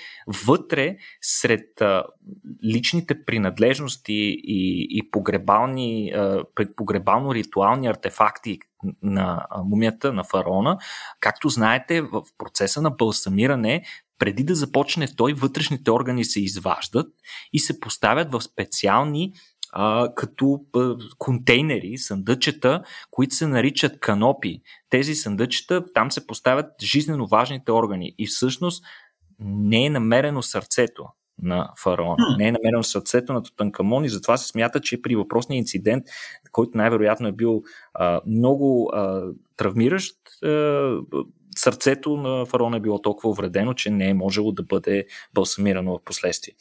вътре 0.47 0.97
сред 1.21 1.81
а, 1.81 2.05
личните 2.65 3.25
принадлежности 3.25 4.13
и, 4.45 4.87
и 4.91 5.11
погребални, 5.11 6.13
а, 6.15 6.45
погребално-ритуални 6.77 7.91
артефакти 7.91 8.59
на 9.03 9.47
мумията 9.65 10.13
на 10.13 10.25
фараона, 10.25 10.79
както 11.21 11.49
знаете, 11.49 12.01
в 12.01 12.23
процеса 12.39 12.83
на 12.83 12.91
балсамиране 12.91 13.85
преди 14.19 14.45
да 14.45 14.55
започне 14.55 15.09
той, 15.17 15.33
вътрешните 15.33 15.91
органи 15.91 16.25
се 16.25 16.41
изваждат 16.41 17.07
и 17.53 17.59
се 17.59 17.81
поставят 17.81 18.33
в 18.33 18.41
специални 18.41 19.33
а, 19.73 20.15
като 20.15 20.61
а, 20.77 20.97
контейнери, 21.19 21.99
съндъчета, 21.99 22.83
които 23.11 23.35
се 23.35 23.47
наричат 23.47 24.01
канопи. 24.01 24.61
Тези 24.91 25.15
съндъчета, 25.15 25.85
там 25.95 26.11
се 26.11 26.27
поставят 26.27 26.67
жизненно 26.83 27.27
важните 27.27 27.73
органи 27.73 28.15
и 28.19 28.27
всъщност 28.27 28.85
не 29.39 29.87
е 29.87 29.91
намерено 29.91 30.43
сърцето. 30.43 31.05
На 31.43 31.71
фараона. 31.83 32.17
Не 32.39 32.49
е 32.49 32.53
намерено 32.53 32.83
сърцето 32.83 33.33
на 33.33 33.43
Тутанкамон 33.43 34.05
и 34.05 34.09
затова 34.09 34.37
се 34.37 34.49
смята, 34.49 34.81
че 34.81 35.03
при 35.03 35.17
въпросния 35.17 35.59
инцидент, 35.59 36.05
който 36.53 36.79
най-вероятно 36.79 37.29
е 37.29 37.33
бил 37.33 37.63
а, 37.95 38.21
много 38.27 38.91
а, 38.93 39.23
травмиращ, 39.57 40.17
а, 40.45 40.99
сърцето 41.59 42.17
на 42.17 42.47
фараона 42.47 42.77
е 42.77 42.81
било 42.81 43.03
толкова 43.03 43.31
увредено, 43.31 43.75
че 43.75 43.91
не 43.91 44.09
е 44.09 44.15
можело 44.15 44.53
да 44.53 44.63
бъде 44.63 45.07
балсамирано 45.35 45.99
в 45.99 46.05
последствие. 46.05 46.55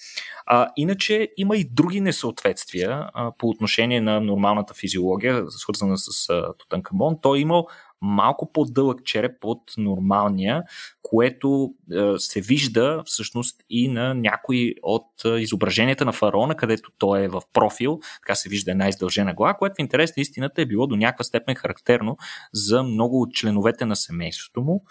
А, 0.45 0.67
иначе 0.75 1.29
има 1.37 1.57
и 1.57 1.69
други 1.71 2.01
несъответствия 2.01 3.09
а, 3.13 3.31
по 3.37 3.49
отношение 3.49 4.01
на 4.01 4.21
нормалната 4.21 4.73
физиология, 4.73 5.43
свързана 5.49 5.97
с 5.97 6.29
а, 6.29 6.53
Тутанкамон. 6.57 7.17
Той 7.21 7.37
е 7.37 7.41
имал 7.41 7.67
малко 8.01 8.51
по-дълъг 8.51 9.03
череп 9.05 9.45
от 9.45 9.61
нормалния, 9.77 10.63
което 11.01 11.73
е, 11.91 12.17
се 12.17 12.41
вижда 12.41 13.03
всъщност 13.05 13.63
и 13.69 13.87
на 13.87 14.13
някои 14.13 14.75
от 14.83 15.25
е, 15.25 15.29
изображенията 15.29 16.05
на 16.05 16.11
фараона, 16.11 16.55
където 16.55 16.91
той 16.97 17.23
е 17.23 17.27
в 17.27 17.41
профил, 17.53 17.99
така 18.21 18.35
се 18.35 18.49
вижда 18.49 18.71
една 18.71 18.89
издължена 18.89 19.33
глава, 19.33 19.53
което 19.53 19.75
в 19.75 19.81
интерес 19.81 20.17
на 20.17 20.21
истината 20.21 20.61
е 20.61 20.65
било 20.65 20.87
до 20.87 20.95
някаква 20.95 21.23
степен 21.23 21.55
характерно 21.55 22.17
за 22.53 22.83
много 22.83 23.21
от 23.21 23.33
членовете 23.33 23.85
на 23.85 23.95
семейството 23.95 24.61
му. 24.61 24.83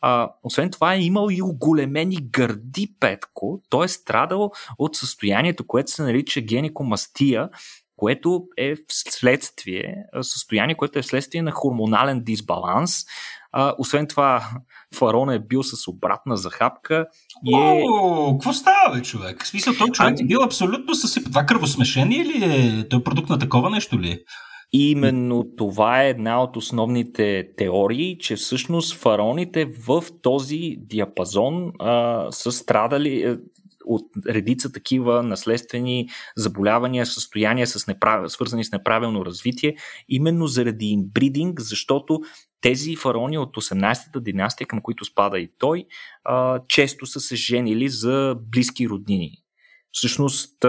А, 0.00 0.30
освен 0.42 0.70
това 0.70 0.94
е 0.94 1.00
имал 1.00 1.28
и 1.30 1.42
оголемени 1.42 2.16
гърди 2.30 2.94
Петко. 3.00 3.62
Той 3.68 3.84
е 3.84 3.88
страдал 3.88 4.50
от 4.78 4.96
състоянието, 4.96 5.66
което 5.66 5.90
се 5.90 6.02
нарича 6.02 6.40
геникомастия, 6.40 7.48
което 7.98 8.42
е 8.56 8.74
следствие, 8.88 9.94
състояние, 10.20 10.74
което 10.74 10.98
е 10.98 11.02
вследствие 11.02 11.42
на 11.42 11.50
хормонален 11.50 12.20
дисбаланс. 12.24 13.04
А, 13.52 13.74
освен 13.78 14.06
това, 14.06 14.48
фарон 14.94 15.30
е 15.30 15.38
бил 15.38 15.62
с 15.62 15.88
обратна 15.88 16.36
захапка. 16.36 17.06
И 17.44 17.54
е... 17.54 17.82
О, 17.84 18.32
какво 18.38 18.52
става, 18.52 18.94
бе, 18.94 19.02
човек? 19.02 19.44
В 19.44 19.48
смисъл, 19.48 19.74
той 19.78 19.88
човек 19.88 20.14
а... 20.18 20.22
е 20.22 20.26
бил 20.26 20.42
абсолютно 20.42 20.94
съсип. 20.94 21.24
Това 21.24 21.46
кръвосмешение 21.46 22.24
ли 22.24 22.44
е? 22.44 22.88
Той 22.88 23.00
е 23.00 23.04
продукт 23.04 23.28
на 23.28 23.38
такова 23.38 23.70
нещо 23.70 24.00
ли 24.00 24.10
е? 24.10 24.20
Именно 24.72 25.44
това 25.56 26.02
е 26.02 26.08
една 26.08 26.42
от 26.42 26.56
основните 26.56 27.48
теории, 27.56 28.18
че 28.18 28.36
всъщност 28.36 28.94
фараоните 28.94 29.64
в 29.86 30.04
този 30.22 30.76
диапазон 30.78 31.72
а, 31.78 32.26
са 32.30 32.52
страдали, 32.52 33.22
е, 33.22 33.36
от 33.88 34.04
редица 34.28 34.72
такива 34.72 35.22
наследствени 35.22 36.08
заболявания, 36.36 37.06
състояния 37.06 37.66
с 37.66 37.86
неправ... 37.86 38.32
свързани 38.32 38.64
с 38.64 38.72
неправилно 38.72 39.26
развитие, 39.26 39.76
именно 40.08 40.46
заради 40.46 40.86
имбридинг, 40.86 41.60
защото 41.60 42.20
тези 42.60 42.96
фараони 42.96 43.38
от 43.38 43.56
18-та 43.56 44.20
династия, 44.20 44.66
към 44.66 44.80
които 44.82 45.04
спада 45.04 45.38
и 45.38 45.50
той, 45.58 45.84
често 46.68 47.06
са 47.06 47.20
се 47.20 47.36
женили 47.36 47.88
за 47.88 48.36
близки 48.52 48.88
роднини. 48.88 49.30
Всъщност, 49.92 50.64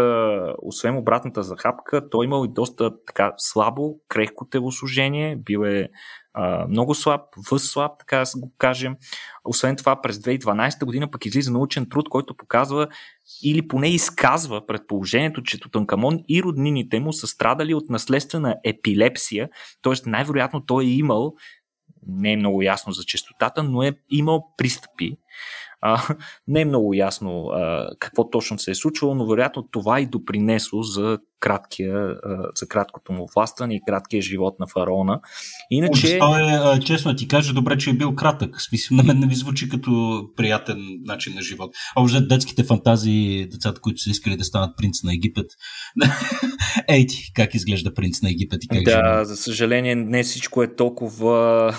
освен 0.62 0.98
обратната 0.98 1.44
захапка, 1.44 2.10
той 2.10 2.26
имал 2.26 2.46
и 2.46 2.54
доста 2.54 3.06
така 3.06 3.34
слабо, 3.38 4.00
крехко 4.08 4.46
телосложение, 4.50 5.36
бил 5.36 5.60
е 5.60 5.90
много 6.70 6.96
слаб, 6.96 7.22
възслаб, 7.52 7.92
така 8.00 8.18
да 8.18 8.40
го 8.40 8.52
кажем. 8.58 8.96
Освен 9.46 9.76
това, 9.76 10.02
през 10.02 10.18
2012 10.18 10.86
година 10.86 11.12
пък 11.12 11.26
излиза 11.26 11.52
научен 11.52 11.90
труд, 11.90 12.10
който 12.10 12.38
показва 12.38 12.88
или 13.44 13.68
поне 13.68 13.90
изказва 13.90 14.66
предположението, 14.66 15.44
че 15.44 15.60
Тутанкамон 15.60 16.20
и 16.30 16.44
роднините 16.44 17.00
му 17.00 17.14
са 17.14 17.28
страдали 17.28 17.74
от 17.74 17.90
наследствена 17.90 18.56
епилепсия, 18.64 19.50
т.е. 19.82 19.94
най-вероятно 20.06 20.66
той 20.66 20.84
е 20.84 20.88
имал, 20.88 21.34
не 22.08 22.34
е 22.34 22.38
много 22.38 22.62
ясно 22.62 22.94
за 22.94 23.04
честотата, 23.04 23.64
но 23.64 23.84
е 23.84 23.92
имал 24.10 24.48
пристъпи 24.58 25.18
а, 25.82 26.16
не 26.48 26.62
е 26.62 26.66
много 26.66 26.94
ясно 26.94 27.48
а, 27.48 27.90
какво 28.00 28.30
точно 28.30 28.60
се 28.60 28.72
е 28.72 28.76
случвало, 28.76 29.16
но 29.16 29.28
вероятно 29.28 29.68
това 29.72 30.00
и 30.00 30.06
допринесло 30.06 30.84
за, 30.84 31.20
краткия, 31.40 32.16
за 32.56 32.68
краткото 32.68 33.12
му 33.12 33.28
властване 33.36 33.76
и 33.76 33.82
краткия 33.88 34.22
живот 34.22 34.60
на 34.60 34.68
фараона. 34.68 35.20
Иначе... 35.72 36.20
Той 36.20 36.42
е, 36.42 36.80
честно 36.80 37.16
ти 37.16 37.28
кажа, 37.28 37.54
добре, 37.54 37.78
че 37.78 37.90
е 37.90 37.94
бил 37.94 38.16
кратък. 38.16 38.62
Смисъл, 38.62 38.98
на 38.98 39.04
мен 39.04 39.20
не 39.20 39.26
ми 39.26 39.36
звучи 39.36 39.70
като 39.70 40.22
приятен 40.36 40.78
начин 41.06 41.34
на 41.36 41.42
живот. 41.42 41.72
А 41.96 42.02
уже 42.02 42.22
детските 42.22 42.64
фантазии, 42.64 43.48
децата, 43.50 43.82
които 43.82 44.02
са 44.02 44.10
искали 44.10 44.38
да 44.38 44.44
станат 44.44 44.78
принц 44.78 45.04
на 45.04 45.14
Египет. 45.14 45.46
Ей 46.88 47.08
ти, 47.08 47.32
как 47.36 47.56
изглежда 47.56 47.94
принц 47.94 48.22
на 48.22 48.30
Египет 48.30 48.64
и 48.64 48.68
как 48.68 48.84
Да, 48.84 48.92
живот. 48.92 49.28
за 49.28 49.36
съжаление, 49.36 49.96
не 49.96 50.24
всичко 50.24 50.64
е 50.64 50.76
толкова, 50.76 51.74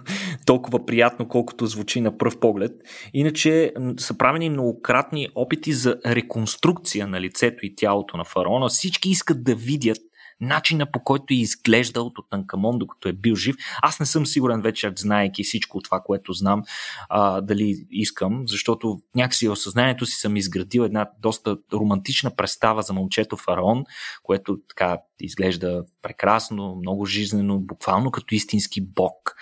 толкова 0.46 0.86
приятно, 0.86 1.28
колкото 1.28 1.66
звучи 1.66 2.00
на 2.00 2.18
пръв 2.18 2.40
поглед. 2.40 2.72
Иначе 3.14 3.50
че 3.50 3.72
са 3.98 4.18
правени 4.18 4.50
многократни 4.50 5.28
опити 5.34 5.72
за 5.72 5.96
реконструкция 6.06 7.06
на 7.06 7.20
лицето 7.20 7.66
и 7.66 7.74
тялото 7.74 8.16
на 8.16 8.24
фараона. 8.24 8.68
Всички 8.68 8.99
искат 9.08 9.44
да 9.44 9.54
видят 9.54 9.98
начина 10.40 10.90
по 10.92 11.04
който 11.04 11.34
е 11.34 11.36
изглеждал 11.36 12.06
от 12.06 12.30
Танкамон, 12.30 12.78
докато 12.78 13.08
е 13.08 13.12
бил 13.12 13.34
жив. 13.34 13.56
Аз 13.82 14.00
не 14.00 14.06
съм 14.06 14.26
сигурен 14.26 14.62
вече, 14.62 14.92
знаеки 14.96 15.44
всичко 15.44 15.80
това, 15.82 16.00
което 16.00 16.32
знам, 16.32 16.62
а, 17.08 17.40
дали 17.40 17.86
искам, 17.90 18.42
защото 18.46 19.00
някакси 19.14 19.48
в 19.48 19.56
съзнанието 19.56 20.06
си 20.06 20.16
съм 20.16 20.36
изградил 20.36 20.82
една 20.82 21.10
доста 21.20 21.56
романтична 21.72 22.36
представа 22.36 22.82
за 22.82 22.92
момчето 22.92 23.36
фараон, 23.36 23.84
което 24.22 24.58
така 24.68 24.98
изглежда 25.20 25.84
прекрасно, 26.02 26.74
много 26.74 27.06
жизнено, 27.06 27.58
буквално 27.58 28.10
като 28.10 28.34
истински 28.34 28.80
бог, 28.80 29.34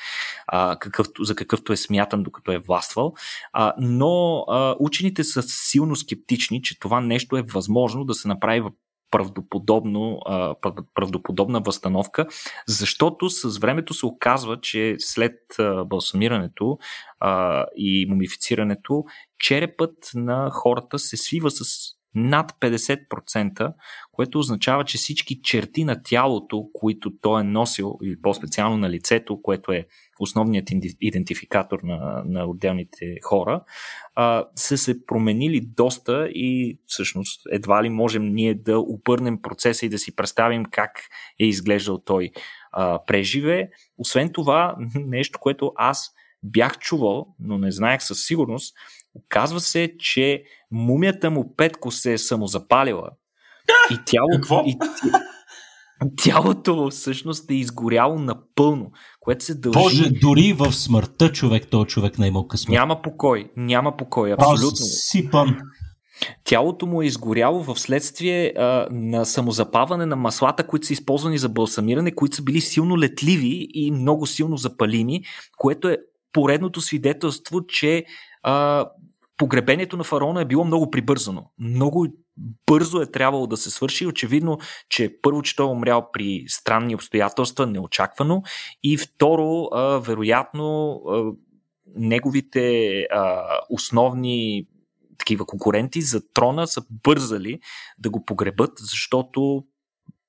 а, 0.47 0.77
какъвто, 0.79 1.25
за 1.25 1.35
какъвто 1.35 1.73
е 1.73 1.77
смятан 1.77 2.23
докато 2.23 2.53
е 2.53 2.59
властвал. 2.59 3.15
А, 3.53 3.75
но 3.79 4.45
а, 4.49 4.77
учените 4.79 5.25
са 5.25 5.43
силно 5.43 5.97
скептични, 5.97 6.63
че 6.63 6.79
това 6.79 7.01
нещо 7.01 7.37
е 7.37 7.43
възможно 7.43 8.05
да 8.05 8.15
се 8.15 8.29
направи 8.29 8.63
правдоподобно, 9.11 10.21
правдоподобна 10.95 11.61
възстановка, 11.61 12.27
защото 12.67 13.31
с 13.31 13.59
времето 13.59 13.95
се 13.95 14.07
оказва, 14.07 14.61
че 14.61 14.97
след 14.99 15.41
балсамирането 15.87 16.79
и 17.77 18.07
мумифицирането, 18.09 19.05
черепът 19.39 19.95
на 20.15 20.51
хората 20.51 20.99
се 20.99 21.17
свива 21.17 21.51
с 21.51 21.98
над 22.19 22.53
50%, 22.61 23.73
което 24.13 24.39
означава, 24.39 24.85
че 24.85 24.99
всички 24.99 25.41
черти 25.43 25.85
на 25.85 26.03
тялото, 26.03 26.69
които 26.73 27.13
той 27.21 27.41
е 27.41 27.45
носил, 27.45 27.99
или 28.03 28.21
по-специално 28.23 28.77
на 28.77 28.91
лицето, 28.91 29.43
което 29.43 29.73
е 29.73 29.87
основният 30.21 30.71
идентификатор 31.01 31.79
на, 31.83 32.23
на 32.27 32.45
отделните 32.45 33.17
хора, 33.25 33.65
а, 34.15 34.45
са 34.55 34.79
се 34.79 35.07
променили 35.07 35.61
доста 35.61 36.29
и 36.29 36.79
всъщност 36.87 37.43
едва 37.51 37.83
ли 37.83 37.89
можем 37.89 38.35
ние 38.35 38.55
да 38.55 38.79
обърнем 38.79 39.43
процеса 39.43 39.87
и 39.87 39.89
да 39.89 39.99
си 39.99 40.17
представим 40.17 40.65
как 40.65 40.91
е 41.41 41.45
изглеждал 41.47 41.99
той 41.99 42.31
а, 42.73 43.05
преживе. 43.07 43.71
Освен 43.99 44.33
това, 44.33 44.77
нещо, 44.95 45.39
което 45.39 45.73
аз 45.77 46.11
бях 46.43 46.79
чувал, 46.79 47.27
но 47.41 47.59
не 47.59 47.73
знаех 47.73 48.03
със 48.03 48.25
сигурност, 48.25 48.75
оказва 49.27 49.61
се, 49.61 49.93
че 49.99 50.43
мумията 50.71 51.31
му 51.31 51.55
Петко 51.57 51.91
се 51.91 52.13
е 52.13 52.19
самозапалила. 52.19 53.11
И 53.91 53.99
тялото? 54.07 54.65
И, 54.67 54.79
тялото 56.17 56.91
всъщност 56.91 57.51
е 57.51 57.55
изгоряло 57.55 58.19
напълно, 58.19 58.91
което 59.21 59.45
се 59.45 59.55
дължи... 59.55 59.79
Боже, 59.79 60.11
дори 60.11 60.53
в 60.53 60.73
смъртта 60.73 61.33
човек, 61.33 61.69
този 61.71 61.87
човек 61.87 62.19
не 62.19 62.27
е 62.27 62.29
имал 62.29 62.47
късмет. 62.47 62.75
Няма 62.75 63.03
покой, 63.03 63.51
няма 63.57 63.97
покой, 63.97 64.33
абсолютно. 64.33 64.77
Сипан. 64.77 65.57
Тялото 66.45 66.87
му 66.87 67.03
е 67.03 67.07
изгоряло 67.07 67.63
в 67.63 67.79
следствие 67.79 68.53
а, 68.57 68.89
на 68.91 69.25
самозапаване 69.25 70.07
на 70.07 70.17
маслата, 70.17 70.67
които 70.67 70.87
са 70.87 70.93
използвани 70.93 71.39
за 71.39 71.49
балсамиране, 71.49 72.15
които 72.15 72.37
са 72.37 72.43
били 72.43 72.61
силно 72.61 72.99
летливи 72.99 73.69
и 73.75 73.91
много 73.91 74.27
силно 74.27 74.57
запалими, 74.57 75.23
което 75.57 75.89
е 75.89 75.99
поредното 76.33 76.81
свидетелство, 76.81 77.67
че 77.67 78.05
а, 78.43 78.87
погребението 79.39 79.97
на 79.97 80.05
фараона 80.05 80.41
е 80.41 80.45
било 80.45 80.65
много 80.65 80.91
прибързано. 80.91 81.51
Много 81.59 82.07
бързо 82.67 83.01
е 83.01 83.11
трябвало 83.11 83.47
да 83.47 83.57
се 83.57 83.71
свърши. 83.71 84.07
Очевидно, 84.07 84.59
че 84.89 85.17
първо, 85.23 85.43
че 85.43 85.57
той 85.57 85.67
е 85.67 85.71
умрял 85.71 86.09
при 86.13 86.45
странни 86.49 86.95
обстоятелства, 86.95 87.67
неочаквано, 87.67 88.43
и 88.83 88.97
второ, 88.97 89.69
а, 89.73 89.99
вероятно, 89.99 91.01
а, 91.09 91.25
неговите 91.97 93.01
а, 93.11 93.43
основни 93.71 94.67
такива 95.19 95.47
конкуренти 95.47 96.03
за 96.03 96.33
трона 96.33 96.67
са 96.67 96.83
бързали 96.91 97.61
да 97.99 98.11
го 98.11 98.25
погребат, 98.25 98.71
защото 98.79 99.65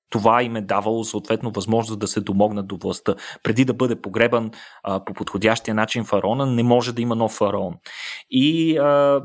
това 0.09 0.43
им 0.43 0.55
е 0.55 0.61
давало 0.61 1.03
съответно 1.03 1.51
възможност 1.51 1.99
да 1.99 2.07
се 2.07 2.21
домогнат 2.21 2.67
до 2.67 2.77
властта. 2.77 3.15
Преди 3.43 3.65
да 3.65 3.73
бъде 3.73 4.01
погребан 4.01 4.51
а, 4.83 5.05
по 5.05 5.13
подходящия 5.13 5.75
начин 5.75 6.03
фараона, 6.03 6.45
не 6.45 6.63
може 6.63 6.93
да 6.93 7.01
има 7.01 7.15
нов 7.15 7.31
фараон. 7.31 7.75
И 8.29 8.77
а, 8.77 9.23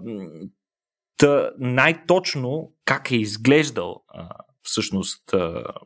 та, 1.17 1.51
най-точно 1.59 2.73
как 2.85 3.11
е 3.11 3.17
изглеждал 3.17 4.03
а, 4.09 4.29
всъщност 4.65 5.35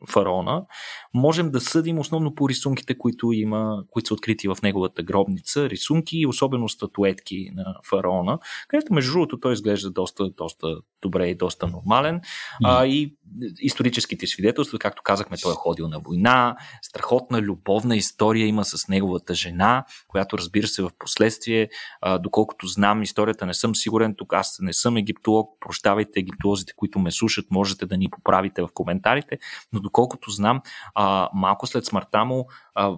фараона, 0.09 0.65
можем 1.13 1.51
да 1.51 1.61
съдим 1.61 1.99
основно 1.99 2.35
по 2.35 2.49
рисунките, 2.49 2.97
които 2.97 3.31
има, 3.31 3.83
които 3.89 4.07
са 4.07 4.13
открити 4.13 4.47
в 4.47 4.57
неговата 4.63 5.03
гробница, 5.03 5.69
рисунки 5.69 6.17
и 6.17 6.27
особено 6.27 6.69
статуетки 6.69 7.49
на 7.55 7.75
фараона, 7.89 8.39
където 8.67 8.93
между 8.93 9.11
другото 9.11 9.39
той 9.39 9.53
изглежда 9.53 9.91
доста, 9.91 10.29
доста 10.29 10.77
добре 11.01 11.27
и 11.27 11.35
доста 11.35 11.67
нормален. 11.67 12.21
А, 12.63 12.85
и 12.85 13.15
историческите 13.59 14.27
свидетелства, 14.27 14.79
както 14.79 15.03
казахме, 15.03 15.37
той 15.37 15.51
е 15.51 15.55
ходил 15.55 15.87
на 15.87 15.99
война, 15.99 16.55
страхотна 16.81 17.41
любовна 17.41 17.95
история 17.95 18.47
има 18.47 18.65
с 18.65 18.87
неговата 18.87 19.33
жена, 19.33 19.85
която 20.07 20.37
разбира 20.37 20.67
се 20.67 20.81
в 20.81 20.91
последствие, 20.99 21.69
а, 22.01 22.17
доколкото 22.17 22.67
знам 22.67 23.03
историята, 23.03 23.45
не 23.45 23.53
съм 23.53 23.75
сигурен, 23.75 24.15
тук 24.17 24.33
аз 24.33 24.57
не 24.61 24.73
съм 24.73 24.97
египтолог, 24.97 25.49
прощавайте 25.59 26.19
египтолозите, 26.19 26.73
които 26.75 26.99
ме 26.99 27.11
слушат, 27.11 27.45
можете 27.51 27.85
да 27.85 27.97
ни 27.97 28.09
поправите 28.09 28.61
в 28.61 28.68
коментарите, 28.73 29.39
но 29.73 29.79
доколкото 29.79 30.31
знам, 30.31 30.61
а, 30.95 31.29
малко 31.33 31.67
след 31.67 31.85
смъртта 31.85 32.25
му 32.25 32.47
а, 32.75 32.97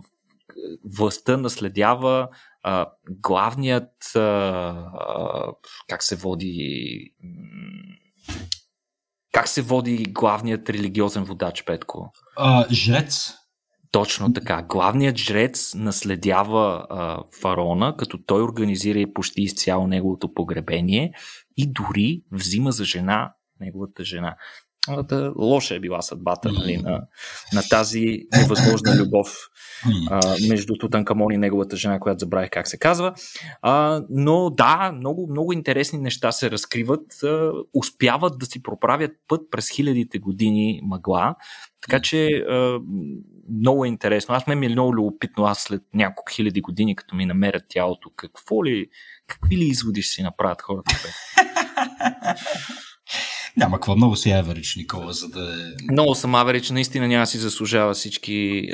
властта 0.86 1.38
наследява 1.38 2.28
а, 2.64 2.86
главният 3.10 4.16
а, 4.16 5.54
как 5.90 6.04
се 6.04 6.16
води 6.16 7.14
как 9.32 9.48
се 9.48 9.62
води 9.62 10.06
главният 10.10 10.70
религиозен 10.70 11.24
водач, 11.24 11.64
Петко? 11.66 12.14
А, 12.38 12.66
жрец. 12.72 13.34
Точно 13.92 14.34
така. 14.34 14.62
Главният 14.62 15.18
жрец 15.18 15.74
наследява 15.76 16.88
а, 16.90 17.24
фараона, 17.42 17.96
като 17.98 18.18
той 18.18 18.44
организира 18.44 19.00
и 19.00 19.14
почти 19.14 19.42
изцяло 19.42 19.88
неговото 19.88 20.34
погребение 20.34 21.14
и 21.58 21.72
дори 21.74 22.24
взима 22.32 22.72
за 22.72 22.86
жена 22.86 23.34
неговата 23.62 24.04
жена 24.04 24.36
да, 24.88 25.34
лоша 25.36 25.76
е 25.76 25.80
била 25.80 26.02
съдбата 26.02 26.52
нали, 26.52 26.78
на, 26.78 27.02
на 27.54 27.62
тази 27.70 28.24
невъзможна 28.38 28.96
любов 28.96 29.38
а, 30.10 30.36
между 30.50 30.74
Тутанкамон 30.74 31.34
и 31.34 31.38
неговата 31.38 31.76
жена, 31.76 32.00
която 32.00 32.20
забравих 32.20 32.50
как 32.50 32.68
се 32.68 32.78
казва. 32.78 33.14
А, 33.62 34.04
но 34.10 34.50
да, 34.50 34.92
много, 34.96 35.28
много 35.30 35.54
интересни 35.54 36.00
неща 36.00 36.32
се 36.32 36.52
разкриват. 36.52 37.24
А, 37.24 37.52
успяват 37.74 38.40
да 38.40 38.46
си 38.46 38.64
проправят 38.64 39.12
път 39.28 39.42
през 39.52 39.70
хилядите 39.70 40.20
години 40.20 40.80
мъгла. 40.84 41.36
Така 41.82 42.02
че 42.02 42.28
а, 42.28 42.80
много 43.60 43.86
е 43.86 43.88
интересно. 43.88 44.36
Аз 44.36 44.48
ме 44.48 44.56
ми 44.56 44.66
е 44.66 44.70
много 44.70 44.96
любопитно, 44.96 45.44
аз 45.44 45.60
след 45.60 45.82
няколко 45.94 46.32
хиляди 46.32 46.62
години, 46.62 46.96
като 46.96 47.16
ми 47.16 47.26
намерят 47.26 47.64
тялото, 47.70 48.10
какво 48.16 48.66
ли, 48.66 48.88
какви 49.28 49.58
ли 49.58 49.64
изводи 49.64 50.02
ще 50.02 50.14
си 50.14 50.24
направят 50.24 50.62
хората? 50.62 50.92
Няма 53.58 53.78
какво, 53.78 53.96
много 53.96 54.16
си 54.16 54.32
аверич, 54.32 54.76
Никола, 54.76 55.14
за 55.14 55.28
да 55.30 55.40
е... 55.40 55.92
Много 55.92 56.16
съм 56.16 56.36
аверич, 56.36 56.70
наистина 56.70 57.08
няма 57.08 57.28
си 57.28 57.38
заслужава 57.38 57.94
всички. 57.94 58.68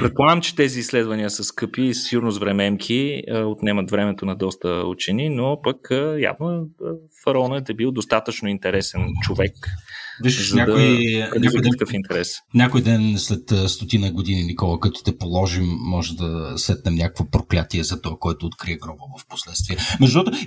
Предполагам, 0.00 0.40
че 0.40 0.54
тези 0.54 0.80
изследвания 0.80 1.30
са 1.30 1.44
скъпи 1.44 1.94
сигурно 1.94 2.30
с 2.30 2.38
времемки, 2.38 3.22
отнемат 3.44 3.90
времето 3.90 4.26
на 4.26 4.36
доста 4.36 4.68
учени, 4.68 5.28
но 5.28 5.60
пък 5.62 5.88
явно 6.18 6.66
фараонът 7.24 7.70
е 7.70 7.74
бил 7.74 7.92
достатъчно 7.92 8.48
интересен 8.48 9.06
човек 9.22 9.52
Виж, 10.22 10.52
някой, 10.52 11.04
да 11.32 11.40
някой, 11.40 11.60
ден, 11.60 11.72
такъв 11.72 11.92
интерес. 11.92 12.28
някой 12.54 12.82
ден 12.82 13.18
след 13.18 13.70
стотина 13.70 14.12
години, 14.12 14.44
Никола, 14.44 14.80
като 14.80 15.02
те 15.02 15.18
положим, 15.18 15.64
може 15.66 16.16
да 16.16 16.54
сетнем 16.56 16.94
някакво 16.94 17.30
проклятие 17.30 17.84
за 17.84 18.00
това, 18.00 18.16
който 18.20 18.46
открие 18.46 18.76
гроба 18.76 19.02
в 19.18 19.28
последствие. 19.28 19.76
Между 20.00 20.18
другото, 20.18 20.46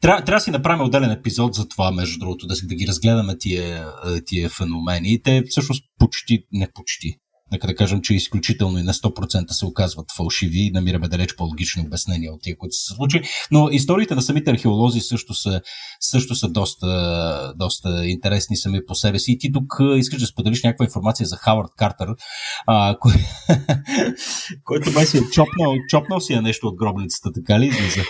трябва, 0.00 0.24
трябва 0.24 0.38
да 0.38 0.40
си 0.40 0.50
направим 0.50 0.84
отделен 0.84 1.10
епизод 1.10 1.54
за 1.54 1.68
това, 1.68 1.90
между 1.90 2.18
другото, 2.18 2.46
да, 2.46 2.54
да 2.64 2.74
ги 2.74 2.86
разгледаме 2.86 3.38
тия, 3.38 3.88
тия 4.26 4.48
феномени. 4.48 5.22
Те 5.22 5.42
всъщност 5.48 5.84
почти, 5.98 6.44
не 6.52 6.68
почти, 6.74 7.16
нека 7.52 7.66
да 7.66 7.74
кажем, 7.74 8.00
че 8.02 8.14
изключително 8.14 8.78
и 8.78 8.82
на 8.82 8.92
100% 8.92 9.50
се 9.50 9.66
оказват 9.66 10.06
фалшиви 10.16 10.58
и 10.58 10.70
намираме 10.70 11.08
далеч 11.08 11.34
по-логични 11.36 11.82
обяснения 11.86 12.32
от 12.32 12.42
тия, 12.42 12.56
които 12.56 12.72
се 12.72 12.94
случи. 12.94 13.22
Но 13.50 13.68
историите 13.70 14.14
на 14.14 14.22
самите 14.22 14.50
археолози 14.50 15.00
също 15.00 15.34
са, 15.34 15.60
също 16.00 16.34
са 16.34 16.48
доста, 16.48 17.52
доста 17.56 18.06
интересни 18.06 18.56
сами 18.56 18.86
по 18.86 18.94
себе 18.94 19.18
си. 19.18 19.32
И 19.32 19.38
ти 19.38 19.52
тук 19.52 19.80
искаш 19.96 20.20
да 20.20 20.26
споделиш 20.26 20.62
някаква 20.62 20.84
информация 20.84 21.26
за 21.26 21.36
Хавард 21.36 21.70
Картер, 21.76 22.08
а, 22.66 22.96
кой... 23.00 23.12
който 24.64 24.92
май 24.92 25.06
си 25.06 25.18
е 25.18 25.20
чопнал, 25.32 25.74
чопнал 25.88 26.20
си 26.20 26.32
е 26.32 26.40
нещо 26.40 26.66
от 26.66 26.76
гробницата, 26.76 27.32
така 27.32 27.60
ли 27.60 27.66
излиза? 27.66 28.00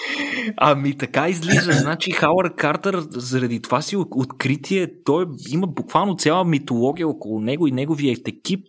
Ами 0.56 0.96
така 0.96 1.28
излиза. 1.28 1.72
Значи 1.72 2.10
Хауър 2.10 2.54
Картер 2.54 3.02
заради 3.10 3.62
това 3.62 3.82
си 3.82 3.96
откритие, 3.96 4.88
той 5.04 5.26
има 5.50 5.66
буквално 5.66 6.16
цяла 6.16 6.44
митология 6.44 7.08
около 7.08 7.40
него 7.40 7.66
и 7.66 7.72
неговия 7.72 8.16
екип. 8.26 8.66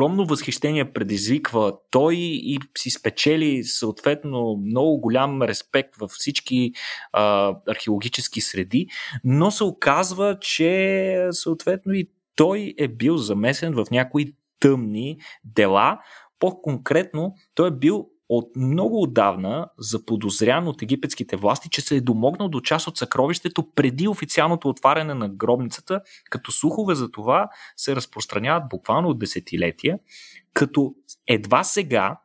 Огромно 0.00 0.26
възхищение 0.26 0.92
предизвиква 0.92 1.72
той 1.90 2.14
и 2.16 2.58
си 2.78 2.90
спечели 2.90 3.64
съответно 3.64 4.56
много 4.66 5.00
голям 5.00 5.42
респект 5.42 5.96
във 5.96 6.10
всички 6.10 6.72
а, 7.12 7.54
археологически 7.68 8.40
среди, 8.40 8.86
но 9.24 9.50
се 9.50 9.64
оказва, 9.64 10.38
че 10.40 11.28
съответно 11.30 11.92
и 11.92 12.10
той 12.36 12.74
е 12.78 12.88
бил 12.88 13.16
замесен 13.16 13.74
в 13.74 13.86
някои 13.90 14.34
тъмни 14.60 15.18
дела. 15.44 15.98
По-конкретно, 16.38 17.34
той 17.54 17.68
е 17.68 17.70
бил 17.72 18.08
от 18.32 18.56
много 18.56 19.02
отдавна 19.02 19.68
заподозрян 19.78 20.68
от 20.68 20.82
египетските 20.82 21.36
власти, 21.36 21.68
че 21.68 21.80
се 21.80 21.96
е 21.96 22.00
домогнал 22.00 22.48
до 22.48 22.60
част 22.60 22.86
от 22.86 22.96
съкровището 22.96 23.70
преди 23.74 24.08
официалното 24.08 24.68
отваряне 24.68 25.14
на 25.14 25.28
гробницата, 25.28 26.00
като 26.30 26.52
слухове 26.52 26.94
за 26.94 27.10
това 27.10 27.48
се 27.76 27.96
разпространяват 27.96 28.68
буквално 28.68 29.08
от 29.08 29.18
десетилетия, 29.18 29.98
като 30.52 30.94
едва 31.26 31.64
сега 31.64 32.20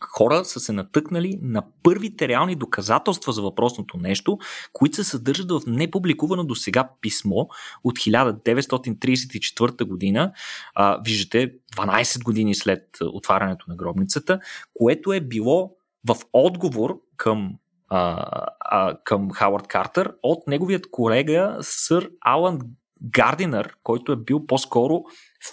хора 0.00 0.44
са 0.44 0.60
се 0.60 0.72
натъкнали 0.72 1.38
на 1.42 1.62
първите 1.82 2.28
реални 2.28 2.56
доказателства 2.56 3.32
за 3.32 3.42
въпросното 3.42 3.96
нещо, 3.96 4.38
които 4.72 4.96
се 4.96 5.04
съдържат 5.04 5.50
в 5.50 5.60
непубликувано 5.66 6.44
до 6.44 6.54
сега 6.54 6.90
писмо 7.00 7.46
от 7.84 7.98
1934 7.98 9.84
година. 9.84 10.32
А, 10.74 11.00
виждате, 11.04 11.52
12 11.76 12.22
години 12.22 12.54
след 12.54 12.82
отварянето 13.02 13.64
на 13.68 13.76
гробницата, 13.76 14.40
което 14.74 15.12
е 15.12 15.20
било 15.20 15.70
в 16.08 16.16
отговор 16.32 17.00
към 17.16 17.54
а, 17.88 18.26
а, 18.60 18.98
към 19.04 19.30
Хауърд 19.30 19.66
Картер 19.66 20.12
от 20.22 20.46
неговият 20.46 20.90
колега 20.90 21.56
сър 21.60 22.10
Алан 22.20 22.60
Гардинър, 23.02 23.76
който 23.82 24.12
е 24.12 24.16
бил 24.16 24.46
по-скоро 24.46 25.04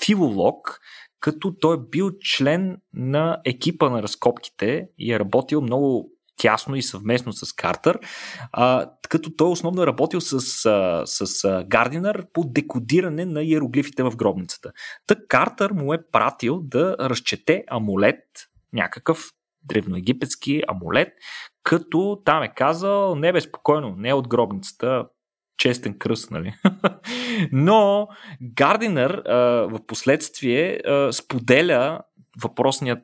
филолог 0.05 0.79
като 1.21 1.55
той 1.59 1.75
е 1.75 1.89
бил 1.89 2.11
член 2.19 2.77
на 2.93 3.41
екипа 3.45 3.89
на 3.89 4.03
разкопките 4.03 4.87
и 4.97 5.13
е 5.13 5.19
работил 5.19 5.61
много 5.61 6.09
тясно 6.37 6.75
и 6.75 6.81
съвместно 6.81 7.33
с 7.33 7.53
Картер, 7.53 7.99
а, 8.51 8.91
като 9.09 9.35
той 9.35 9.49
основно 9.49 9.83
е 9.83 9.87
работил 9.87 10.21
с, 10.21 10.65
а, 10.65 11.03
с 11.05 11.43
а, 11.43 11.63
Гардинър 11.67 12.25
по 12.33 12.43
декодиране 12.45 13.25
на 13.25 13.43
иероглифите 13.43 14.03
в 14.03 14.15
гробницата. 14.15 14.71
Та 15.07 15.15
Картер 15.27 15.71
му 15.71 15.93
е 15.93 16.03
пратил 16.11 16.59
да 16.63 16.95
разчете 16.99 17.63
амулет, 17.67 18.23
някакъв 18.73 19.31
древноегипетски 19.63 20.61
амулет, 20.67 21.09
като 21.63 22.21
там 22.25 22.43
е 22.43 22.53
казал, 22.55 23.15
не 23.15 23.33
безпокойно, 23.33 23.95
не 23.97 24.13
от 24.13 24.27
гробницата, 24.27 25.05
честен 25.57 25.97
кръст, 25.99 26.31
нали? 26.31 26.53
Но 27.51 28.07
Гардинър 28.41 29.21
в 29.71 29.79
последствие 29.87 30.81
споделя 31.11 32.01
въпросният 32.41 32.99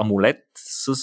амулет 0.00 0.44
с 0.56 0.96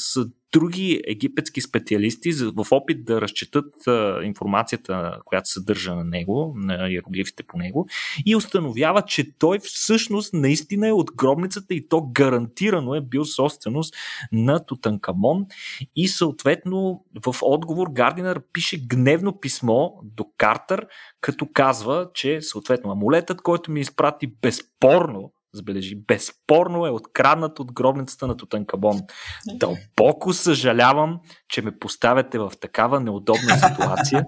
други 0.54 1.01
египетски 1.08 1.62
специалисти 1.62 2.32
в 2.32 2.68
опит 2.72 3.06
да 3.06 3.22
разчетат 3.22 3.88
а, 3.88 4.20
информацията, 4.24 5.20
която 5.26 5.49
съдържа 5.49 5.95
на 5.95 6.04
него, 6.04 6.54
на 6.58 6.89
иероглифите 6.89 7.43
по 7.43 7.58
него 7.58 7.88
и 8.26 8.36
установява, 8.36 9.01
че 9.01 9.38
той 9.38 9.60
всъщност 9.60 10.34
наистина 10.34 10.88
е 10.88 10.91
от 10.91 11.12
гробницата 11.16 11.74
и 11.74 11.88
то 11.88 12.01
гарантирано 12.01 12.95
е 12.95 13.01
бил 13.01 13.26
собственост 13.26 13.95
на 14.32 14.66
Тутанкамон. 14.66 15.45
И 15.95 16.08
съответно 16.08 17.04
в 17.26 17.36
отговор 17.41 17.88
Гардинър 17.89 18.41
пише 18.54 18.86
гневно 18.88 19.39
писмо 19.39 19.89
до 20.04 20.26
Картер, 20.38 20.88
като 21.22 21.47
казва, 21.54 22.10
че 22.14 22.41
съответно 22.41 22.91
амулетът, 22.91 23.41
който 23.41 23.72
ми 23.72 23.80
изпрати 23.80 24.28
безспорно 24.41 25.34
забележи, 25.54 25.95
безспорно 25.95 26.86
е 26.86 26.89
откраднат 26.89 27.60
от 27.60 27.74
гробницата 27.74 28.28
на 28.28 28.38
Тутанкабон. 28.38 29.01
Дълбоко 29.54 30.34
съжалявам, 30.34 31.20
че 31.49 31.62
ме 31.62 31.80
поставяте 31.80 32.39
в 32.39 32.51
такава 32.62 32.99
неудобна 32.99 33.58
ситуация, 33.70 34.26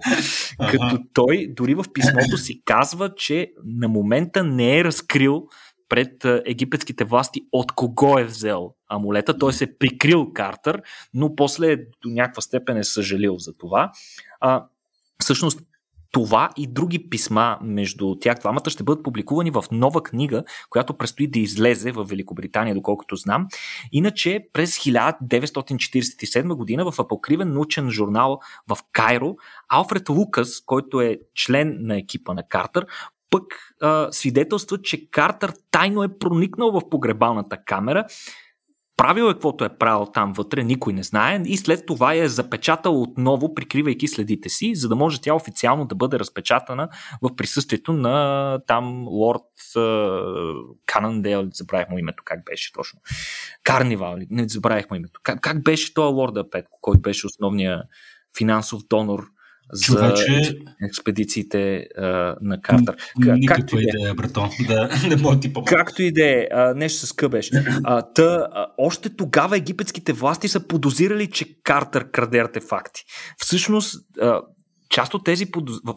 като 0.70 0.98
той 1.12 1.46
дори 1.56 1.74
в 1.74 1.84
писмото 1.94 2.36
си 2.36 2.62
казва, 2.64 3.14
че 3.14 3.52
на 3.64 3.88
момента 3.88 4.44
не 4.44 4.78
е 4.78 4.84
разкрил 4.84 5.46
пред 5.88 6.24
египетските 6.24 7.04
власти 7.04 7.40
от 7.52 7.72
кого 7.72 8.18
е 8.18 8.24
взел 8.24 8.74
амулета. 8.88 9.38
Той 9.38 9.52
се 9.52 9.64
е 9.64 9.78
прикрил 9.78 10.32
Картер, 10.32 10.82
но 11.14 11.36
после 11.36 11.76
до 11.76 12.08
някаква 12.08 12.42
степен 12.42 12.76
е 12.76 12.84
съжалил 12.84 13.38
за 13.38 13.52
това. 13.56 13.92
А, 14.40 14.64
всъщност 15.22 15.60
това 16.12 16.50
и 16.56 16.66
други 16.66 17.10
писма 17.10 17.58
между 17.62 18.14
тях 18.14 18.38
двамата 18.38 18.70
ще 18.70 18.84
бъдат 18.84 19.02
публикувани 19.02 19.50
в 19.50 19.64
нова 19.72 20.02
книга, 20.02 20.44
която 20.70 20.94
предстои 20.94 21.26
да 21.26 21.38
излезе 21.38 21.92
в 21.92 22.04
Великобритания, 22.04 22.74
доколкото 22.74 23.16
знам. 23.16 23.46
Иначе 23.92 24.46
през 24.52 24.78
1947 24.78 26.54
година 26.54 26.90
в 26.90 26.98
апокривен 26.98 27.52
научен 27.52 27.90
журнал 27.90 28.40
в 28.68 28.78
Кайро, 28.92 29.36
Алфред 29.68 30.08
Лукас, 30.08 30.62
който 30.66 31.00
е 31.00 31.18
член 31.34 31.76
на 31.80 31.98
екипа 31.98 32.34
на 32.34 32.48
Картер, 32.48 32.86
пък 33.30 33.44
а, 33.82 34.08
свидетелства, 34.12 34.82
че 34.82 35.10
Картер 35.10 35.52
тайно 35.70 36.02
е 36.02 36.18
проникнал 36.18 36.72
в 36.72 36.88
погребалната 36.90 37.56
камера 37.64 38.04
правил 38.96 39.24
е 39.24 39.32
каквото 39.32 39.64
е 39.64 39.78
правил 39.78 40.06
там 40.14 40.32
вътре, 40.32 40.62
никой 40.62 40.92
не 40.92 41.02
знае 41.02 41.42
и 41.44 41.56
след 41.56 41.86
това 41.86 42.14
е 42.14 42.28
запечатал 42.28 43.02
отново, 43.02 43.54
прикривайки 43.54 44.08
следите 44.08 44.48
си, 44.48 44.74
за 44.74 44.88
да 44.88 44.96
може 44.96 45.20
тя 45.20 45.34
официално 45.34 45.84
да 45.84 45.94
бъде 45.94 46.18
разпечатана 46.18 46.88
в 47.22 47.36
присъствието 47.36 47.92
на 47.92 48.58
там 48.66 49.08
лорд 49.08 49.42
Канандел, 50.86 51.48
забравих 51.52 51.88
му 51.88 51.98
името, 51.98 52.22
как 52.26 52.44
беше 52.44 52.72
точно. 52.72 53.00
Карнивал, 53.64 54.16
не 54.30 54.48
забравих 54.48 54.90
му 54.90 54.96
името. 54.96 55.20
Как, 55.22 55.40
как 55.40 55.62
беше 55.62 55.94
този 55.94 56.14
лорда 56.14 56.50
Петко, 56.50 56.78
който 56.80 57.00
беше 57.00 57.26
основният 57.26 57.86
финансов 58.38 58.82
донор 58.90 59.26
за 59.72 60.14
Човече... 60.14 60.58
експедициите 60.82 61.86
а, 61.98 62.36
на 62.40 62.60
Картер. 62.62 62.96
Никаква 63.18 63.82
идея, 63.82 64.14
брато. 64.14 64.48
Да, 64.68 64.90
не 65.08 65.16
мога 65.16 65.40
ти 65.40 65.52
помогна. 65.52 65.76
Както 65.76 66.02
и 66.02 66.12
да 66.12 66.24
е, 66.24 66.46
нещо 66.74 67.06
с 67.06 67.12
къбеш. 67.12 67.50
А, 67.84 68.02
та, 68.02 68.48
а, 68.52 68.66
още 68.78 69.16
тогава 69.16 69.56
египетските 69.56 70.12
власти 70.12 70.48
са 70.48 70.66
подозирали, 70.66 71.30
че 71.30 71.62
Картер 71.62 72.10
краде 72.10 72.38
артефакти. 72.38 73.04
Всъщност, 73.38 74.06
а, 74.20 74.40
част 74.90 75.14
от 75.14 75.24
тези, 75.24 75.46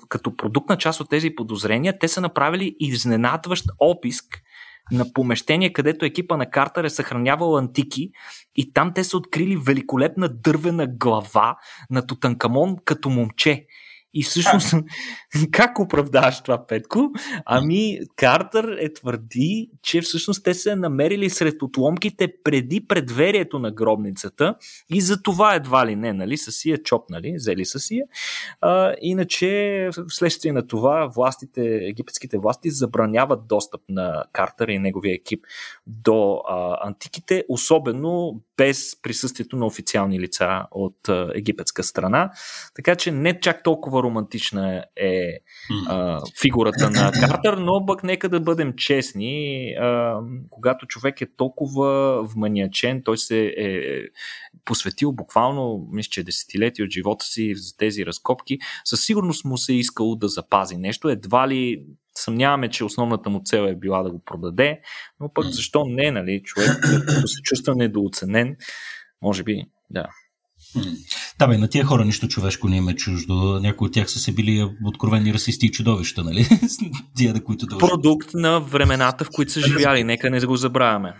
като 0.09 0.35
продукт 0.35 0.69
на 0.69 0.77
част 0.77 1.01
от 1.01 1.09
тези 1.09 1.29
подозрения, 1.35 1.99
те 1.99 2.07
са 2.07 2.21
направили 2.21 2.75
изненадващ 2.79 3.65
описк 3.79 4.25
на 4.91 5.13
помещение, 5.13 5.73
където 5.73 6.05
екипа 6.05 6.37
на 6.37 6.49
Картер 6.49 6.83
е 6.83 6.89
съхранявал 6.89 7.57
антики 7.57 8.11
и 8.55 8.73
там 8.73 8.93
те 8.93 9.03
са 9.03 9.17
открили 9.17 9.57
великолепна 9.57 10.29
дървена 10.29 10.87
глава 10.87 11.57
на 11.89 12.07
Тутанкамон 12.07 12.75
като 12.85 13.09
момче. 13.09 13.65
И 14.13 14.23
всъщност, 14.23 14.73
как 15.51 15.79
оправдаваш 15.79 16.41
това, 16.41 16.67
Петко? 16.67 17.11
Ами, 17.45 17.99
Картер 18.15 18.63
е 18.79 18.93
твърди, 18.93 19.69
че 19.81 20.01
всъщност 20.01 20.43
те 20.43 20.53
се 20.53 20.75
намерили 20.75 21.29
сред 21.29 21.61
отломките 21.61 22.33
преди 22.43 22.87
предверието 22.87 23.59
на 23.59 23.71
гробницата 23.71 24.55
и 24.93 25.01
за 25.01 25.21
това 25.21 25.55
едва 25.55 25.87
ли 25.87 25.95
не, 25.95 26.13
нали, 26.13 26.37
са 26.37 26.51
си 26.51 26.69
я 26.69 26.83
чопнали, 26.83 27.33
взели 27.35 27.65
са 27.65 27.79
си 27.79 27.95
я. 27.95 28.05
А, 28.61 28.95
иначе, 29.01 29.89
вследствие 30.09 30.51
на 30.51 30.67
това, 30.67 31.11
властите, 31.15 31.61
египетските 31.81 32.37
власти 32.37 32.69
забраняват 32.69 33.47
достъп 33.47 33.81
на 33.89 34.23
Картер 34.33 34.67
и 34.67 34.79
неговия 34.79 35.15
екип 35.15 35.45
до 35.87 36.41
а, 36.47 36.87
антиките, 36.87 37.43
особено 37.49 38.41
без 38.59 39.01
присъствието 39.01 39.57
на 39.57 39.65
официални 39.65 40.19
лица 40.19 40.65
от 40.71 41.09
а, 41.09 41.31
египетска 41.35 41.83
страна. 41.83 42.31
Така 42.75 42.95
че 42.95 43.11
не 43.11 43.39
чак 43.39 43.63
толкова 43.63 44.03
романтична 44.03 44.85
е 44.95 45.37
а, 45.87 46.21
фигурата 46.41 46.89
на 46.89 47.11
Картер, 47.21 47.53
но 47.53 47.85
пък 47.87 48.03
нека 48.03 48.29
да 48.29 48.39
бъдем 48.39 48.73
честни. 48.77 49.71
А, 49.79 50.19
когато 50.49 50.87
човек 50.87 51.21
е 51.21 51.35
толкова 51.37 52.23
вманиачен, 52.23 53.01
той 53.05 53.17
се 53.17 53.53
е 53.57 53.81
посветил 54.65 55.11
буквално, 55.11 55.87
мисля, 55.91 56.09
че 56.09 56.23
десетилетия 56.23 56.85
от 56.85 56.91
живота 56.91 57.25
си 57.25 57.55
за 57.55 57.77
тези 57.77 58.05
разкопки, 58.05 58.57
със 58.85 59.05
сигурност 59.05 59.45
му 59.45 59.57
се 59.57 59.73
е 59.73 59.75
искало 59.75 60.15
да 60.15 60.27
запази 60.27 60.77
нещо. 60.77 61.09
Едва 61.09 61.47
ли 61.47 61.83
съмняваме, 62.19 62.69
че 62.69 62.83
основната 62.83 63.29
му 63.29 63.41
цел 63.45 63.61
е 63.61 63.75
била 63.75 64.03
да 64.03 64.11
го 64.11 64.21
продаде, 64.25 64.79
но 65.19 65.33
пък 65.33 65.45
защо 65.45 65.85
не, 65.87 66.11
нали? 66.11 66.41
Човек, 66.43 66.69
като 67.07 67.27
се 67.27 67.41
чувства 67.41 67.75
недооценен, 67.75 68.55
може 69.21 69.43
би, 69.43 69.63
да. 69.89 70.05
Да, 71.39 71.47
бе, 71.47 71.57
на 71.57 71.67
тия 71.67 71.85
хора 71.85 72.05
нищо 72.05 72.27
човешко 72.27 72.67
не 72.67 72.77
им 72.77 72.89
е 72.89 72.95
чуждо. 72.95 73.59
Някои 73.61 73.87
от 73.87 73.93
тях 73.93 74.11
са 74.11 74.19
се 74.19 74.31
били 74.31 74.69
откровени 74.85 75.33
расисти 75.33 75.65
и 75.65 75.71
чудовища, 75.71 76.23
нали? 76.23 76.47
Тия, 77.15 77.33
да, 77.33 77.43
които 77.43 77.65
дължат. 77.65 77.89
Продукт 77.89 78.29
на 78.33 78.59
времената, 78.59 79.25
в 79.25 79.29
които 79.35 79.51
са 79.51 79.61
живяли. 79.61 80.03
Нека 80.03 80.29
не 80.29 80.39
го 80.39 80.55
забравяме. 80.55 81.13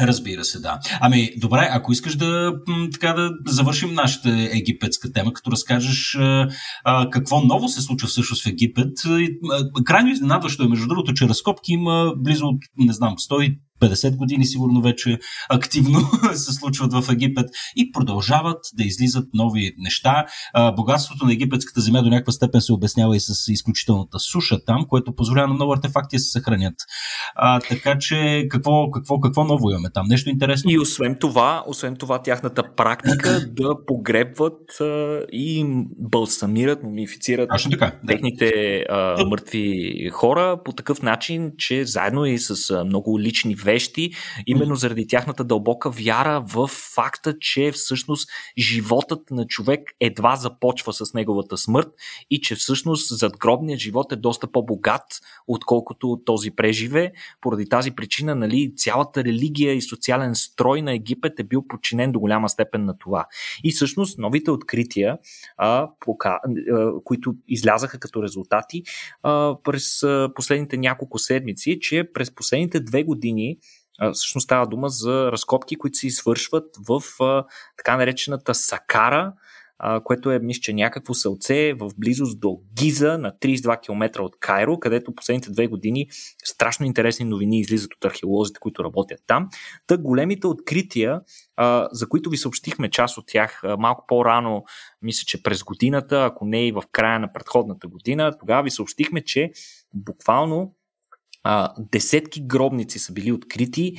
Разбира 0.00 0.44
се, 0.44 0.60
да. 0.60 0.78
Ами, 1.00 1.30
добре, 1.36 1.68
ако 1.72 1.92
искаш 1.92 2.16
да, 2.16 2.54
така, 2.92 3.12
да 3.12 3.30
завършим 3.46 3.94
нашата 3.94 4.48
египетска 4.52 5.12
тема, 5.12 5.32
като 5.32 5.50
разкажеш 5.50 6.16
а, 6.20 6.48
а, 6.84 7.10
какво 7.10 7.40
ново 7.40 7.68
се 7.68 7.82
случва 7.82 8.08
всъщност 8.08 8.44
в 8.44 8.46
Египет. 8.46 8.92
Крайно 9.84 10.10
изненадващо 10.10 10.62
е, 10.62 10.68
между 10.68 10.86
другото, 10.86 11.14
че 11.14 11.28
разкопки 11.28 11.72
има 11.72 12.12
близо, 12.16 12.46
не 12.78 12.92
знам, 12.92 13.14
100 13.30 13.58
50 13.80 14.16
години 14.16 14.46
сигурно 14.46 14.80
вече 14.80 15.18
активно 15.48 16.00
се 16.34 16.52
случват 16.52 16.92
в 16.92 17.12
Египет 17.12 17.46
и 17.76 17.92
продължават 17.92 18.58
да 18.74 18.84
излизат 18.84 19.28
нови 19.34 19.72
неща. 19.78 20.24
Богатството 20.76 21.26
на 21.26 21.32
египетската 21.32 21.80
земя 21.80 22.02
до 22.02 22.10
някаква 22.10 22.32
степен 22.32 22.60
се 22.60 22.72
обяснява 22.72 23.16
и 23.16 23.20
с 23.20 23.52
изключителната 23.52 24.18
суша 24.18 24.64
там, 24.64 24.86
което 24.88 25.14
позволява 25.14 25.48
на 25.48 25.54
много 25.54 25.72
артефакти 25.72 26.16
да 26.16 26.20
се 26.20 26.30
съхранят. 26.30 26.74
А, 27.34 27.60
така 27.60 27.98
че 27.98 28.46
какво, 28.50 28.90
какво, 28.90 29.20
какво 29.20 29.44
ново 29.44 29.70
имаме 29.70 29.90
там? 29.94 30.06
Нещо 30.08 30.30
интересно? 30.30 30.70
И 30.70 30.78
освен 30.78 31.16
това, 31.20 31.64
освен 31.66 31.96
това 31.96 32.22
тяхната 32.22 32.74
практика 32.76 33.40
да 33.50 33.74
погребват 33.86 34.80
а, 34.80 35.20
и 35.32 35.64
балсамират, 35.98 36.82
мумифицират 36.82 37.50
така, 37.70 37.86
да. 37.86 38.06
техните 38.06 38.78
а, 38.88 39.24
мъртви 39.26 40.10
хора 40.12 40.58
по 40.64 40.72
такъв 40.72 41.02
начин, 41.02 41.52
че 41.58 41.84
заедно 41.84 42.26
и 42.26 42.38
с 42.38 42.70
а, 42.70 42.84
много 42.84 43.20
лични 43.20 43.54
вещи, 43.66 44.10
именно 44.46 44.74
заради 44.74 45.06
тяхната 45.06 45.44
дълбока 45.44 45.90
вяра 45.90 46.44
в 46.54 46.66
факта, 46.66 47.38
че 47.38 47.72
всъщност 47.72 48.28
животът 48.58 49.30
на 49.30 49.46
човек 49.46 49.80
едва 50.00 50.36
започва 50.36 50.92
с 50.92 51.14
неговата 51.14 51.56
смърт 51.56 51.88
и 52.30 52.40
че 52.40 52.54
всъщност 52.54 53.18
задгробният 53.18 53.80
живот 53.80 54.12
е 54.12 54.16
доста 54.16 54.46
по-богат, 54.46 55.02
отколкото 55.46 56.20
този 56.24 56.50
преживе. 56.50 57.12
Поради 57.40 57.68
тази 57.68 57.90
причина, 57.90 58.34
нали, 58.34 58.72
цялата 58.76 59.24
религия 59.24 59.74
и 59.74 59.82
социален 59.82 60.34
строй 60.34 60.82
на 60.82 60.94
Египет 60.94 61.40
е 61.40 61.44
бил 61.44 61.62
подчинен 61.68 62.12
до 62.12 62.20
голяма 62.20 62.48
степен 62.48 62.84
на 62.84 62.98
това. 62.98 63.26
И 63.64 63.72
всъщност 63.72 64.18
новите 64.18 64.50
открития, 64.50 65.18
а, 65.56 65.90
пока, 66.00 66.38
а, 66.72 66.92
които 67.04 67.34
излязаха 67.48 67.98
като 67.98 68.22
резултати 68.22 68.82
а, 69.22 69.56
през 69.64 70.02
а, 70.02 70.30
последните 70.34 70.76
няколко 70.76 71.18
седмици, 71.18 71.78
че 71.80 72.04
през 72.14 72.34
последните 72.34 72.80
две 72.80 73.02
години 73.02 73.55
всъщност 74.12 74.44
става 74.44 74.66
дума 74.66 74.88
за 74.88 75.32
разкопки, 75.32 75.76
които 75.76 75.98
се 75.98 76.06
извършват 76.06 76.64
в 76.88 77.02
така 77.76 77.96
наречената 77.96 78.54
Сакара, 78.54 79.32
което 80.04 80.30
е, 80.30 80.38
мисля, 80.38 80.60
че 80.60 80.72
някакво 80.72 81.14
селце 81.14 81.74
в 81.74 81.90
близост 81.98 82.40
до 82.40 82.58
Гиза 82.74 83.18
на 83.18 83.32
32 83.32 83.80
км 83.80 84.22
от 84.22 84.36
Кайро, 84.40 84.78
където 84.78 85.14
последните 85.14 85.50
две 85.50 85.66
години 85.66 86.06
страшно 86.44 86.86
интересни 86.86 87.24
новини 87.24 87.60
излизат 87.60 87.94
от 87.94 88.04
археолозите, 88.04 88.60
които 88.60 88.84
работят 88.84 89.20
там. 89.26 89.48
Та 89.86 89.98
големите 89.98 90.46
открития, 90.46 91.20
за 91.92 92.08
които 92.08 92.30
ви 92.30 92.36
съобщихме 92.36 92.90
част 92.90 93.18
от 93.18 93.24
тях 93.26 93.62
малко 93.78 94.04
по-рано, 94.08 94.64
мисля, 95.02 95.24
че 95.26 95.42
през 95.42 95.64
годината, 95.64 96.24
ако 96.24 96.44
не 96.44 96.66
и 96.66 96.72
в 96.72 96.82
края 96.92 97.20
на 97.20 97.32
предходната 97.32 97.88
година, 97.88 98.32
тогава 98.40 98.62
ви 98.62 98.70
съобщихме, 98.70 99.24
че 99.24 99.50
буквално 99.94 100.74
а, 101.48 101.74
десетки 101.92 102.40
гробници 102.40 102.98
са 102.98 103.12
били 103.12 103.32
открити 103.32 103.94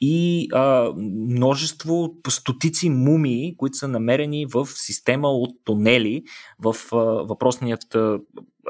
и 0.00 0.48
а, 0.52 0.92
множество, 1.28 2.14
стотици 2.28 2.90
мумии, 2.90 3.56
които 3.56 3.76
са 3.76 3.88
намерени 3.88 4.46
в 4.46 4.66
система 4.66 5.28
от 5.28 5.50
тунели 5.64 6.22
в 6.58 6.76
а, 6.92 6.96
въпросният 6.96 7.94
а, 7.94 8.18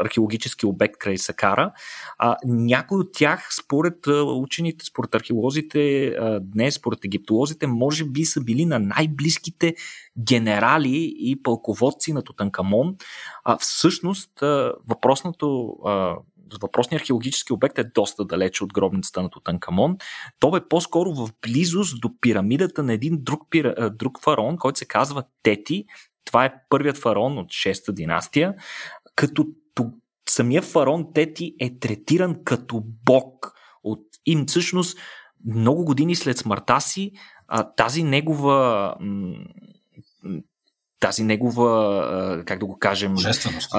археологически 0.01 0.67
обект 0.67 0.99
край 0.99 1.19
Сакара. 1.19 1.73
А, 2.19 2.37
някои 2.45 2.99
от 2.99 3.13
тях, 3.13 3.49
според 3.63 4.07
а, 4.07 4.23
учените, 4.23 4.85
според 4.85 5.15
археолозите 5.15 6.07
а, 6.07 6.41
днес, 6.41 6.75
според 6.75 7.05
египтолозите, 7.05 7.67
може 7.67 8.05
би 8.05 8.25
са 8.25 8.41
били 8.41 8.65
на 8.65 8.79
най-близките 8.79 9.75
генерали 10.19 11.15
и 11.19 11.43
пълководци 11.43 12.13
на 12.13 12.23
Тутанкамон. 12.23 12.97
А, 13.45 13.57
всъщност, 13.57 14.43
а, 14.43 14.73
въпросното 14.89 15.77
а, 15.85 16.17
въпросният 16.63 17.03
археологически 17.03 17.53
обект 17.53 17.79
е 17.79 17.85
доста 17.85 18.25
далече 18.25 18.65
от 18.65 18.73
гробницата 18.73 19.23
на 19.23 19.31
Тутанкамон. 19.31 19.97
То 20.39 20.51
бе 20.51 20.61
по-скоро 20.69 21.15
в 21.15 21.31
близост 21.43 22.01
до 22.01 22.11
пирамидата 22.21 22.83
на 22.83 22.93
един 22.93 23.19
друг, 23.21 23.43
пира, 23.51 23.91
друг 23.91 24.21
фараон, 24.25 24.57
който 24.57 24.79
се 24.79 24.85
казва 24.85 25.25
Тети. 25.43 25.85
Това 26.25 26.45
е 26.45 26.55
първият 26.69 26.97
фараон 26.97 27.39
от 27.39 27.49
6-та 27.49 27.93
династия, 27.93 28.55
като 29.15 29.47
самия 30.29 30.63
фараон 30.63 31.13
Тети 31.15 31.55
е 31.61 31.79
третиран 31.79 32.45
като 32.45 32.83
бог. 33.05 33.53
От... 33.83 34.01
И 34.27 34.45
всъщност 34.49 34.99
много 35.45 35.85
години 35.85 36.15
след 36.15 36.39
смъртта 36.39 36.81
си 36.81 37.13
тази 37.77 38.03
негова 38.03 38.95
тази 41.01 41.25
негова, 41.25 42.43
как 42.47 42.59
да 42.59 42.67
го 42.67 42.79
кажем, 42.79 43.15
божественост, 43.15 43.73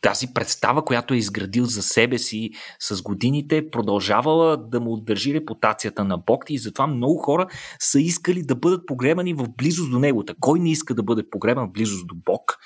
тази 0.00 0.26
представа, 0.34 0.84
която 0.84 1.14
е 1.14 1.16
изградил 1.16 1.64
за 1.64 1.82
себе 1.82 2.18
си 2.18 2.50
с 2.80 3.02
годините, 3.02 3.70
продължавала 3.70 4.56
да 4.56 4.80
му 4.80 4.96
държи 4.96 5.34
репутацията 5.34 6.04
на 6.04 6.18
Бог 6.18 6.44
и 6.48 6.58
затова 6.58 6.86
много 6.86 7.16
хора 7.16 7.46
са 7.78 8.00
искали 8.00 8.42
да 8.42 8.54
бъдат 8.54 8.86
погребани 8.86 9.34
в 9.34 9.46
близост 9.56 9.90
до 9.90 9.98
него. 9.98 10.24
Кой 10.40 10.58
не 10.58 10.70
иска 10.70 10.94
да 10.94 11.02
бъде 11.02 11.30
погребан 11.30 11.68
в 11.68 11.72
близост 11.72 12.06
до 12.06 12.14
Бог? 12.24 12.58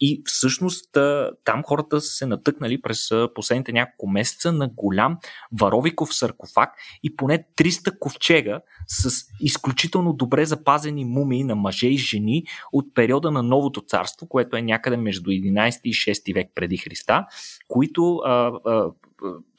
И 0.00 0.22
всъщност 0.24 0.98
там 1.44 1.62
хората 1.64 2.00
са 2.00 2.14
се 2.14 2.26
натъкнали 2.26 2.82
през 2.82 3.10
последните 3.34 3.72
няколко 3.72 4.08
месеца 4.08 4.52
на 4.52 4.68
голям 4.68 5.18
варовиков 5.60 6.14
саркофаг 6.14 6.70
и 7.02 7.16
поне 7.16 7.44
300 7.56 7.98
ковчега 7.98 8.60
с 8.86 9.24
изключително 9.40 10.12
добре 10.12 10.46
запазени 10.46 11.04
мумии 11.04 11.44
на 11.44 11.54
мъже 11.54 11.86
и 11.86 11.98
жени 11.98 12.44
от 12.72 12.94
периода 12.94 13.30
на 13.30 13.42
Новото 13.42 13.80
царство, 13.80 14.21
което 14.26 14.56
е 14.56 14.62
някъде 14.62 14.96
между 14.96 15.30
11 15.30 15.80
и 15.84 15.92
6 15.92 16.34
век 16.34 16.50
преди 16.54 16.76
Христа, 16.76 17.26
които 17.68 18.16
а, 18.16 18.52
а, 18.66 18.90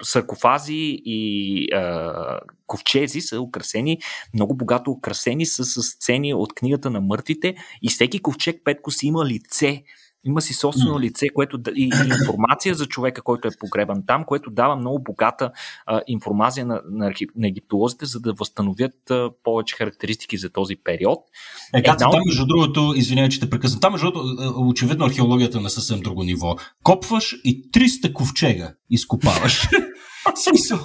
саркофази 0.04 1.02
и 1.06 1.68
а, 1.74 2.40
ковчези 2.68 3.22
са 3.22 3.42
украсени, 3.42 4.00
много 4.34 4.56
богато 4.56 4.92
украсени 4.92 5.46
са 5.46 5.66
с 5.66 5.84
сцени 5.84 6.34
от 6.34 6.54
книгата 6.54 6.90
на 6.90 7.02
мъртвите. 7.02 7.56
И 7.82 7.90
всеки 7.90 8.20
ковчег 8.20 8.62
Петко 8.64 8.92
си 8.92 9.08
има 9.08 9.26
лице 9.26 9.84
има 10.26 10.42
си 10.42 10.54
собствено 10.54 11.00
лице, 11.00 11.28
което 11.34 11.58
да, 11.58 11.72
и, 11.72 11.84
и 11.84 12.08
информация 12.08 12.76
за 12.76 12.86
човека, 12.86 13.22
който 13.22 13.48
е 13.48 13.52
погребан 13.60 14.04
там, 14.08 14.24
което 14.26 14.50
дава 14.50 14.76
много 14.76 15.04
богата 15.04 15.52
а, 15.86 16.02
информация 16.08 16.66
на, 16.66 16.82
на, 16.92 17.14
на 17.36 17.48
египтолозите, 17.48 18.06
за 18.06 18.20
да 18.20 18.34
възстановят 18.34 19.12
а, 19.12 19.30
повече 19.44 19.76
характеристики 19.76 20.38
за 20.38 20.50
този 20.50 20.76
период. 20.76 21.20
Е, 21.76 21.80
Една... 21.80 21.98
там, 21.98 22.12
между 22.26 22.46
другото, 22.46 22.94
извинявай, 22.96 23.30
че 23.30 23.40
те 23.40 23.50
прекъсвам, 23.50 23.80
там, 23.80 23.92
между 23.92 24.12
другото, 24.12 24.44
е, 24.44 24.48
очевидно 24.48 25.06
археологията 25.06 25.62
на 25.62 25.70
съвсем 25.70 26.00
друго 26.00 26.24
ниво. 26.24 26.56
Копваш 26.84 27.36
и 27.44 27.72
300 27.72 28.14
ковчега 28.14 28.74
изкопаваш. 28.90 29.70
Смисъл, 30.36 30.80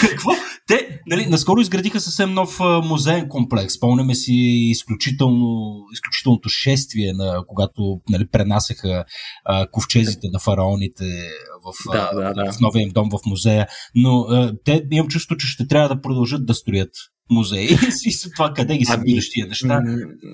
какво? 0.00 0.30
Те, 0.66 1.00
нали, 1.06 1.26
наскоро 1.26 1.60
изградиха 1.60 2.00
съвсем 2.00 2.34
нов 2.34 2.60
музеен 2.84 3.28
комплекс. 3.28 3.74
Спомняме 3.74 4.14
си 4.14 4.32
изключително, 4.70 5.74
изключителното 5.92 6.48
шествие, 6.48 7.12
на, 7.12 7.44
когато 7.46 8.00
нали, 8.10 8.26
пренасяха 8.26 9.04
а, 9.44 9.66
ковчезите 9.70 10.28
на 10.32 10.38
фараоните 10.38 11.04
в, 11.64 11.92
да, 11.92 12.10
да, 12.14 12.32
да. 12.32 12.52
в 12.52 12.60
новия 12.60 12.82
им 12.82 12.90
дом 12.90 13.08
в 13.10 13.18
музея. 13.26 13.66
Но 13.94 14.20
а, 14.20 14.52
те 14.64 14.86
имам 14.90 15.08
чувство, 15.08 15.36
че 15.36 15.46
ще 15.46 15.68
трябва 15.68 15.88
да 15.88 16.00
продължат 16.00 16.46
да 16.46 16.54
строят 16.54 16.90
музеи. 17.30 17.68
И 18.04 18.30
това 18.34 18.52
къде 18.52 18.76
ги 18.76 18.84
събираш 18.84 19.30
тия 19.30 19.46
неща? 19.46 19.82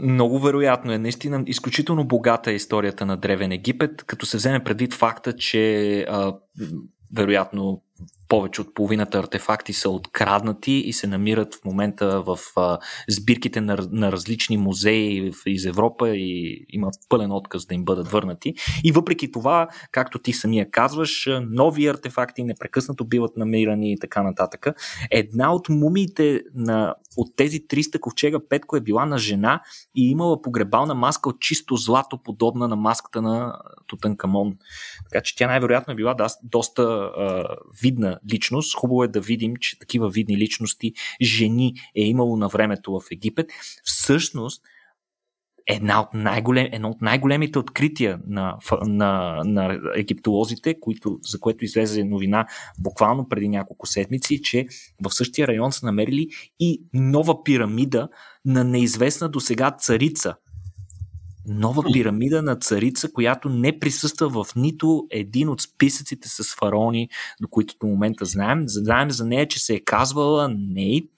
Много 0.02 0.38
вероятно 0.38 0.92
е. 0.92 0.98
Наистина 0.98 1.42
изключително 1.46 2.06
богата 2.06 2.50
е 2.50 2.54
историята 2.54 3.06
на 3.06 3.16
Древен 3.16 3.52
Египет, 3.52 4.04
като 4.06 4.26
се 4.26 4.36
вземе 4.36 4.64
предвид 4.64 4.94
факта, 4.94 5.36
че 5.36 6.00
а, 6.00 6.34
вероятно 7.16 7.82
повече 8.30 8.60
от 8.60 8.74
половината 8.74 9.18
артефакти 9.18 9.72
са 9.72 9.90
откраднати 9.90 10.72
и 10.72 10.92
се 10.92 11.06
намират 11.06 11.54
в 11.54 11.64
момента 11.64 12.22
в 12.22 12.38
а, 12.56 12.78
сбирките 13.08 13.60
на, 13.60 13.88
на 13.90 14.12
различни 14.12 14.56
музеи 14.56 15.32
из 15.46 15.64
Европа 15.64 16.08
и 16.08 16.66
има 16.68 16.90
пълен 17.08 17.32
отказ 17.32 17.66
да 17.66 17.74
им 17.74 17.84
бъдат 17.84 18.08
върнати. 18.08 18.54
И 18.84 18.92
въпреки 18.92 19.32
това, 19.32 19.68
както 19.92 20.18
ти 20.18 20.32
самия 20.32 20.70
казваш, 20.70 21.28
нови 21.50 21.86
артефакти 21.86 22.44
непрекъснато 22.44 23.04
биват 23.04 23.36
намирани 23.36 23.92
и 23.92 23.98
така 23.98 24.22
нататък. 24.22 24.66
Една 25.10 25.54
от 25.54 25.68
мумиите 25.68 26.42
на, 26.54 26.94
от 27.16 27.36
тези 27.36 27.66
300 27.66 28.00
ковчега 28.00 28.38
Петко 28.48 28.76
е 28.76 28.80
била 28.80 29.06
на 29.06 29.18
жена 29.18 29.62
и 29.94 30.10
имала 30.10 30.42
погребална 30.42 30.94
маска 30.94 31.28
от 31.28 31.40
чисто 31.40 31.76
злато, 31.76 32.22
подобна 32.22 32.68
на 32.68 32.76
маската 32.76 33.22
на 33.22 33.60
Тутанкамон. 33.86 34.56
Така 35.10 35.22
че 35.22 35.36
тя 35.36 35.46
най-вероятно 35.46 35.92
е 35.92 35.96
била 35.96 36.14
да, 36.14 36.26
доста 36.42 36.82
а, 36.82 37.46
видна 37.82 38.19
личност. 38.32 38.76
Хубаво 38.76 39.04
е 39.04 39.08
да 39.08 39.20
видим, 39.20 39.56
че 39.60 39.78
такива 39.78 40.10
видни 40.10 40.36
личности, 40.36 40.92
жени 41.22 41.74
е 41.96 42.02
имало 42.02 42.36
на 42.36 42.48
времето 42.48 42.92
в 42.92 43.02
Египет. 43.12 43.46
Всъщност, 43.84 44.62
една 45.66 46.00
от 46.00 46.08
най-голем, 46.14 46.68
едно 46.72 46.88
от 46.88 47.02
най-големите 47.02 47.58
открития 47.58 48.20
на, 48.26 48.58
на, 48.82 49.40
на 49.44 49.78
египтолозите, 49.96 50.80
които, 50.80 51.18
за 51.22 51.40
което 51.40 51.64
излезе 51.64 52.04
новина 52.04 52.46
буквално 52.78 53.28
преди 53.28 53.48
няколко 53.48 53.86
седмици, 53.86 54.42
че 54.42 54.66
в 55.04 55.10
същия 55.10 55.46
район 55.46 55.72
са 55.72 55.86
намерили 55.86 56.28
и 56.60 56.82
нова 56.92 57.44
пирамида 57.44 58.08
на 58.44 58.64
неизвестна 58.64 59.28
до 59.28 59.40
сега 59.40 59.70
царица– 59.70 60.34
нова 61.46 61.82
пирамида 61.92 62.42
на 62.42 62.56
царица, 62.56 63.12
която 63.12 63.48
не 63.48 63.78
присъства 63.78 64.44
в 64.44 64.56
нито 64.56 65.06
един 65.10 65.48
от 65.48 65.60
списъците 65.60 66.28
с 66.28 66.54
фараони, 66.54 67.08
до 67.40 67.48
които 67.48 67.74
до 67.80 67.86
момента 67.86 68.24
знаем. 68.24 68.62
Знаем 68.66 69.10
за 69.10 69.26
нея, 69.26 69.48
че 69.48 69.64
се 69.64 69.74
е 69.74 69.80
казвала 69.80 70.48
Нейт, 70.58 71.10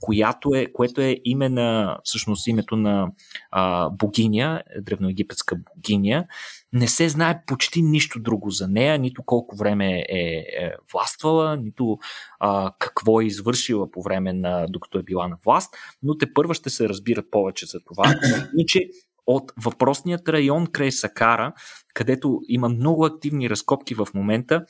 която 0.00 0.54
е, 0.54 0.66
което 0.72 1.00
е 1.00 1.16
име 1.24 1.48
на, 1.48 1.98
всъщност 2.04 2.46
името 2.46 2.76
на 2.76 3.08
а, 3.50 3.90
богиня, 3.90 4.62
древноегипетска 4.80 5.56
богиня. 5.56 6.26
Не 6.72 6.88
се 6.88 7.08
знае 7.08 7.42
почти 7.46 7.82
нищо 7.82 8.20
друго 8.20 8.50
за 8.50 8.68
нея, 8.68 8.98
нито 8.98 9.22
колко 9.22 9.56
време 9.56 9.98
е, 9.98 10.04
е 10.08 10.72
властвала, 10.92 11.56
нито 11.56 11.98
а, 12.38 12.72
какво 12.78 13.20
е 13.20 13.24
извършила 13.24 13.90
по 13.90 14.02
време 14.02 14.32
на, 14.32 14.66
докато 14.68 14.98
е 14.98 15.02
била 15.02 15.28
на 15.28 15.36
власт, 15.44 15.74
но 16.02 16.18
те 16.18 16.32
първа 16.32 16.54
ще 16.54 16.70
се 16.70 16.88
разбират 16.88 17.30
повече 17.30 17.66
за 17.66 17.78
това. 17.84 18.14
И 18.58 18.66
че 18.66 18.88
от 19.26 19.52
въпросният 19.64 20.28
район 20.28 20.66
край 20.66 20.92
Сакара, 20.92 21.52
където 21.94 22.40
има 22.48 22.68
много 22.68 23.04
активни 23.04 23.50
разкопки 23.50 23.94
в 23.94 24.08
момента, 24.14 24.64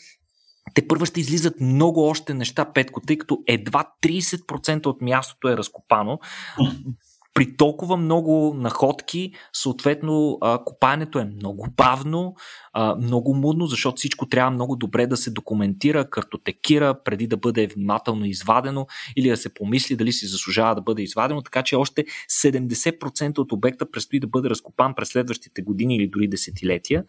те 0.74 0.88
първо 0.88 1.06
ще 1.06 1.20
излизат 1.20 1.60
много 1.60 2.02
още 2.08 2.34
неща, 2.34 2.72
Петко, 2.72 3.00
тъй 3.00 3.18
като 3.18 3.38
едва 3.46 3.84
30% 4.02 4.86
от 4.86 5.02
мястото 5.02 5.48
е 5.48 5.56
разкопано 5.56 6.18
при 7.34 7.56
толкова 7.56 7.96
много 7.96 8.54
находки, 8.56 9.32
съответно, 9.52 10.38
копаенето 10.64 11.18
е 11.18 11.24
много 11.24 11.66
бавно, 11.76 12.34
много 12.98 13.34
мудно, 13.34 13.66
защото 13.66 13.96
всичко 13.96 14.28
трябва 14.28 14.50
много 14.50 14.76
добре 14.76 15.06
да 15.06 15.16
се 15.16 15.30
документира, 15.30 16.10
картотекира, 16.10 17.02
преди 17.04 17.26
да 17.26 17.36
бъде 17.36 17.66
внимателно 17.66 18.24
извадено 18.24 18.86
или 19.16 19.28
да 19.28 19.36
се 19.36 19.54
помисли 19.54 19.96
дали 19.96 20.12
си 20.12 20.26
заслужава 20.26 20.74
да 20.74 20.80
бъде 20.80 21.02
извадено, 21.02 21.42
така 21.42 21.62
че 21.62 21.76
още 21.76 22.04
70% 22.30 23.38
от 23.38 23.52
обекта 23.52 23.90
предстои 23.90 24.20
да 24.20 24.26
бъде 24.26 24.50
разкопан 24.50 24.94
през 24.94 25.08
следващите 25.08 25.62
години 25.62 25.96
или 25.96 26.08
дори 26.08 26.28
десетилетия. 26.28 27.04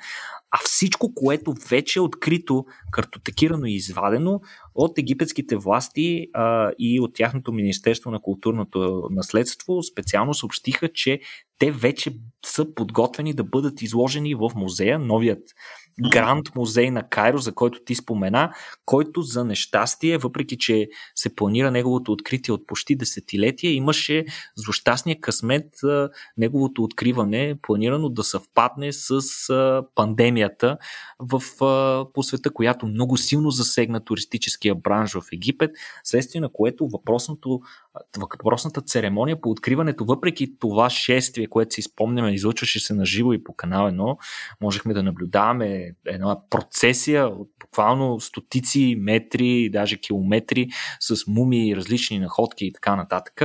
А 0.51 0.57
всичко, 0.63 1.13
което 1.13 1.53
вече 1.69 1.99
е 1.99 2.01
открито, 2.01 2.65
картотекирано 2.91 3.65
и 3.65 3.73
извадено 3.73 4.41
от 4.75 4.97
египетските 4.97 5.55
власти 5.55 6.27
а, 6.33 6.71
и 6.79 6.99
от 6.99 7.13
тяхното 7.13 7.51
Министерство 7.51 8.11
на 8.11 8.21
културното 8.21 9.07
наследство, 9.11 9.83
специално 9.83 10.33
съобщиха, 10.33 10.89
че 10.93 11.19
те 11.59 11.71
вече 11.71 12.15
са 12.45 12.73
подготвени 12.75 13.33
да 13.33 13.43
бъдат 13.43 13.81
изложени 13.81 14.35
в 14.35 14.51
музея, 14.55 14.99
новият 14.99 15.43
Гранд 16.11 16.55
музей 16.55 16.91
на 16.91 17.09
Кайро, 17.09 17.37
за 17.37 17.51
който 17.51 17.83
ти 17.85 17.95
спомена, 17.95 18.53
който 18.85 19.21
за 19.21 19.45
нещастие, 19.45 20.17
въпреки 20.17 20.57
че 20.57 20.89
се 21.15 21.35
планира 21.35 21.71
неговото 21.71 22.11
откритие 22.11 22.53
от 22.53 22.67
почти 22.67 22.95
десетилетия, 22.95 23.73
имаше 23.73 24.25
злощастния 24.55 25.19
късмет 25.19 25.65
неговото 26.37 26.83
откриване, 26.83 27.55
планирано 27.61 28.09
да 28.09 28.23
съвпадне 28.23 28.91
с 28.91 29.21
пандемията 29.95 30.77
в, 31.19 31.41
по 32.13 32.23
света, 32.23 32.53
която 32.53 32.85
много 32.87 33.17
силно 33.17 33.51
засегна 33.51 34.03
туристическия 34.03 34.75
бранш 34.75 35.13
в 35.13 35.23
Египет, 35.33 35.71
следствие 36.03 36.41
на 36.41 36.49
което 36.49 36.87
въпросното, 36.87 37.61
въпросната 38.17 38.81
церемония 38.81 39.41
по 39.41 39.49
откриването, 39.49 40.05
въпреки 40.05 40.59
това 40.59 40.89
шествие, 40.89 41.47
което 41.47 41.75
си 41.75 41.81
спомняме, 41.81 42.33
излъчваше 42.33 42.79
се 42.79 42.93
на 42.93 43.05
живо 43.05 43.33
и 43.33 43.43
по 43.43 43.53
канал 43.53 43.87
1, 43.87 44.17
можехме 44.61 44.93
да 44.93 45.03
наблюдаваме 45.03 45.80
една 46.07 46.37
процесия 46.49 47.27
от 47.27 47.49
буквално 47.59 48.19
стотици 48.19 48.95
метри, 48.99 49.69
даже 49.69 49.97
километри 49.97 50.67
с 50.99 51.27
мумии, 51.27 51.75
различни 51.75 52.19
находки 52.19 52.65
и 52.65 52.73
така 52.73 52.95
нататък. 52.95 53.41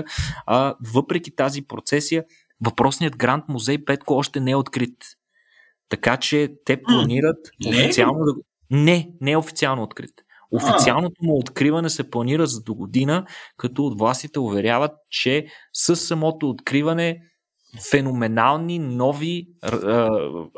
А, 0.46 0.74
въпреки 0.94 1.36
тази 1.36 1.62
процесия, 1.62 2.24
въпросният 2.60 3.16
Гранд 3.16 3.44
музей 3.48 3.84
Петко 3.84 4.14
още 4.14 4.40
не 4.40 4.50
е 4.50 4.56
открит. 4.56 4.96
Така 5.88 6.16
че 6.16 6.52
те 6.64 6.82
планират 6.82 7.38
не? 7.64 7.70
официално 7.70 8.24
да. 8.24 8.32
Не, 8.70 9.10
не 9.20 9.32
е 9.32 9.36
официално 9.36 9.82
открит. 9.82 10.12
Официалното 10.50 11.24
му 11.24 11.38
откриване 11.38 11.90
се 11.90 12.10
планира 12.10 12.46
за 12.46 12.62
до 12.62 12.74
година, 12.74 13.26
като 13.56 13.86
от 13.86 13.98
властите 13.98 14.38
уверяват, 14.38 14.92
че 15.10 15.46
с 15.72 15.96
самото 15.96 16.48
откриване 16.48 17.20
феноменални 17.90 18.78
нови 18.78 19.48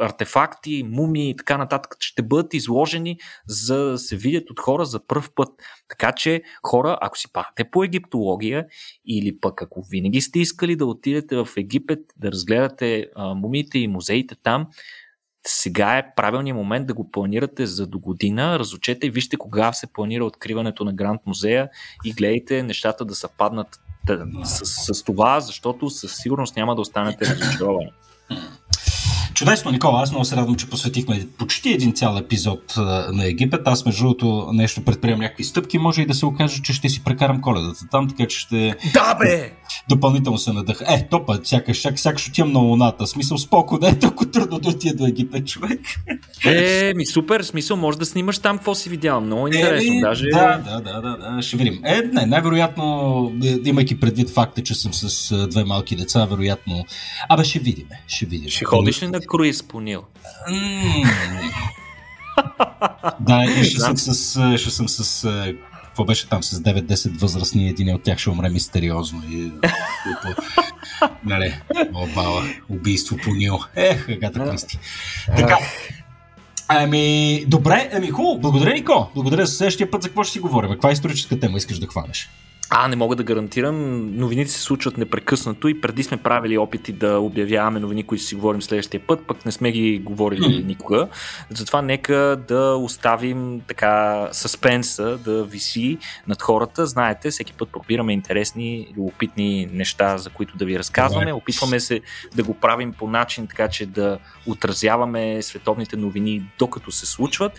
артефакти, 0.01 0.87
мумии 0.89 1.31
и 1.31 1.37
така 1.37 1.59
нататък 1.59 1.97
ще 2.01 2.23
бъдат 2.23 2.55
изложени 2.55 3.19
за 3.47 3.85
да 3.85 3.99
се 3.99 4.17
видят 4.17 4.51
от 4.51 4.61
хора 4.61 4.85
за 4.85 5.07
първ 5.07 5.25
път. 5.35 5.49
Така 5.89 6.13
че 6.13 6.43
хора, 6.63 6.99
ако 7.01 7.19
си 7.19 7.33
пахте 7.33 7.71
по 7.71 7.85
египтология 7.85 8.67
или 9.07 9.41
пък 9.41 9.63
ако 9.63 9.83
винаги 9.91 10.21
сте 10.21 10.39
искали 10.39 10.77
да 10.77 10.87
отидете 10.87 11.37
в 11.37 11.49
Египет 11.57 12.01
да 12.17 12.33
разгледате 12.33 13.07
мумиите 13.17 13.79
и 13.79 13.89
музеите 13.89 14.35
там, 14.43 14.67
сега 15.47 15.99
е 15.99 16.15
правилният 16.15 16.57
момент 16.57 16.87
да 16.87 16.95
го 16.95 17.11
планирате 17.11 17.67
за 17.67 17.87
до 17.87 17.99
година. 17.99 18.59
Разучете 18.59 19.07
и 19.07 19.11
вижте 19.11 19.37
кога 19.37 19.73
се 19.73 19.93
планира 19.93 20.25
откриването 20.25 20.85
на 20.85 20.93
Гранд 20.93 21.21
музея 21.27 21.71
и 22.05 22.13
гледайте 22.13 22.63
нещата 22.63 23.05
да 23.05 23.15
съвпаднат 23.15 23.81
с, 24.45 24.95
с 24.95 25.03
това, 25.03 25.41
защото 25.41 25.91
със 25.91 26.17
сигурност 26.17 26.57
няма 26.57 26.75
да 26.75 26.81
останете 26.81 27.27
разочаровани. 27.27 27.93
Чудесно, 29.39 29.71
Никола. 29.71 30.03
Аз 30.03 30.11
много 30.11 30.25
се 30.25 30.37
радвам, 30.37 30.55
че 30.55 30.71
посветихме 30.71 31.27
почти 31.39 31.73
един 31.73 31.93
цял 31.93 32.17
епизод 32.17 32.75
на 33.13 33.27
Египет. 33.27 33.61
Аз, 33.65 33.87
между 33.87 34.03
другото, 34.03 34.49
нещо 34.53 34.85
предприемам 34.85 35.21
някакви 35.21 35.45
стъпки. 35.45 35.79
Може 35.79 36.03
и 36.03 36.07
да 36.07 36.15
се 36.15 36.27
окаже, 36.27 36.63
че 36.63 36.73
ще 36.73 36.89
си 36.89 37.05
прекарам 37.05 37.41
коледата 37.41 37.81
там, 37.91 38.09
така 38.09 38.27
че 38.29 38.39
ще. 38.39 38.75
Да, 38.93 39.15
бе! 39.15 39.53
Допълнително 39.89 40.39
се 40.39 40.53
надъха. 40.53 40.85
Е, 40.89 41.09
то 41.11 41.27
път, 41.27 41.47
сякаш, 41.47 41.81
сякаш, 41.81 42.01
сякаш 42.01 42.29
отивам 42.29 42.53
на 42.53 42.59
луната. 42.59 43.07
Смисъл, 43.07 43.39
споко, 43.39 43.79
не 43.83 43.89
е 43.89 43.99
толкова 43.99 44.31
трудно 44.31 44.59
да 44.59 44.69
отида 44.69 44.97
до 44.97 45.07
Египет, 45.07 45.47
човек. 45.47 45.81
Е, 46.45 46.93
ми 46.97 47.07
супер, 47.07 47.43
смисъл, 47.43 47.77
може 47.77 47.99
да 47.99 48.07
снимаш 48.07 48.39
там 48.39 48.57
какво 48.57 48.75
си 48.75 48.89
видял. 48.89 49.21
Много 49.21 49.47
интересно. 49.47 49.95
Е, 49.95 50.01
даже... 50.01 50.25
да, 50.33 50.63
да, 50.65 50.81
да, 50.81 51.01
да, 51.01 51.17
да, 51.17 51.43
ще 51.43 51.57
видим. 51.57 51.81
Е, 51.85 52.03
не, 52.13 52.27
най-вероятно, 52.27 53.33
е, 53.45 53.69
имайки 53.69 54.01
предвид 54.01 54.31
факта, 54.31 54.63
че 54.63 54.75
съм 54.75 54.95
с 54.95 55.47
две 55.47 55.65
малки 55.65 55.97
деца, 55.97 56.25
вероятно. 56.25 56.85
Абе, 57.29 57.45
ще 57.45 57.59
видим. 57.59 57.87
Ще 58.07 58.27
видим. 58.27 58.49
Ще 58.49 58.65
ходиш 58.65 59.03
ли 59.03 59.09
на 59.09 59.21
круиз 59.29 59.63
по 59.63 59.81
Нил? 59.81 60.03
да, 63.21 63.45
и 63.45 63.65
ще 63.65 63.81
съм 63.81 63.97
с, 63.97 64.59
ще 64.59 64.71
съм 64.71 64.89
с 64.89 65.29
какво 65.99 66.05
беше 66.05 66.29
там 66.29 66.43
с 66.43 66.61
9-10 66.61 67.21
възрастни, 67.21 67.69
един 67.69 67.95
от 67.95 68.03
тях 68.03 68.19
ще 68.19 68.31
умре 68.31 68.49
мистериозно. 68.49 69.23
И, 69.31 69.53
нали, 71.25 71.61
обала, 71.95 72.43
убийство 72.69 73.17
по 73.25 73.35
Нил. 73.35 73.59
Ех, 73.77 74.09
Агата 74.09 74.51
Кристи. 74.51 74.79
Така, 75.37 75.59
Ами, 76.69 77.45
добре, 77.47 77.91
ами 77.95 78.11
хубаво. 78.11 78.39
Благодаря, 78.39 78.75
Нико. 78.75 79.11
Благодаря 79.15 79.47
за 79.47 79.53
следващия 79.53 79.91
път. 79.91 80.03
За 80.03 80.09
какво 80.09 80.25
ще 80.25 80.33
си 80.33 80.41
говорим? 80.41 80.71
Каква 80.71 80.93
историческа 80.93 81.41
тема 81.41 81.59
искаш 81.59 81.79
да 81.79 81.87
хванеш? 81.87 82.31
А, 82.71 82.89
не 82.89 82.97
мога 82.97 83.17
да 83.17 83.23
гарантирам. 83.23 84.07
Новините 84.17 84.51
се 84.51 84.61
случват 84.61 84.99
непрекъснато 84.99 85.69
и 85.69 85.81
преди 85.81 86.03
сме 86.03 86.17
правили 86.17 86.59
опити 86.59 86.93
да 86.93 87.19
обявяваме 87.19 87.81
новини, 87.81 88.03
които 88.03 88.25
си 88.25 88.35
говорим 88.35 88.63
следващия 88.63 89.01
път, 89.01 89.27
пък 89.27 89.47
не 89.47 89.53
сме 89.53 89.73
ги 89.73 89.99
говорили 89.99 90.41
mm. 90.41 90.65
никога. 90.65 91.09
Затова 91.51 91.83
нека 91.83 92.39
да 92.49 92.77
оставим 92.77 93.61
така 93.69 94.29
съспенса 94.33 95.19
да 95.19 95.45
виси 95.45 95.99
над 96.27 96.43
хората. 96.43 96.87
Знаете, 96.87 97.31
всеки 97.31 97.53
път 97.53 97.69
пробираме 97.69 98.13
интересни, 98.13 98.89
любопитни 98.97 99.69
неща, 99.73 100.19
за 100.19 100.31
които 100.31 100.57
да 100.57 100.65
ви 100.65 100.79
разказваме. 100.79 101.33
Опитваме 101.33 101.81
се 101.81 102.01
да 102.37 102.43
го 102.43 102.55
правим 102.55 102.93
по 102.93 103.09
начин, 103.09 103.47
така 103.47 103.69
че 103.69 103.87
да 103.87 104.19
отразяваме 104.47 105.43
световните 105.43 105.97
новини 105.97 106.43
докато 106.59 106.91
се 106.91 107.07
случват. 107.07 107.53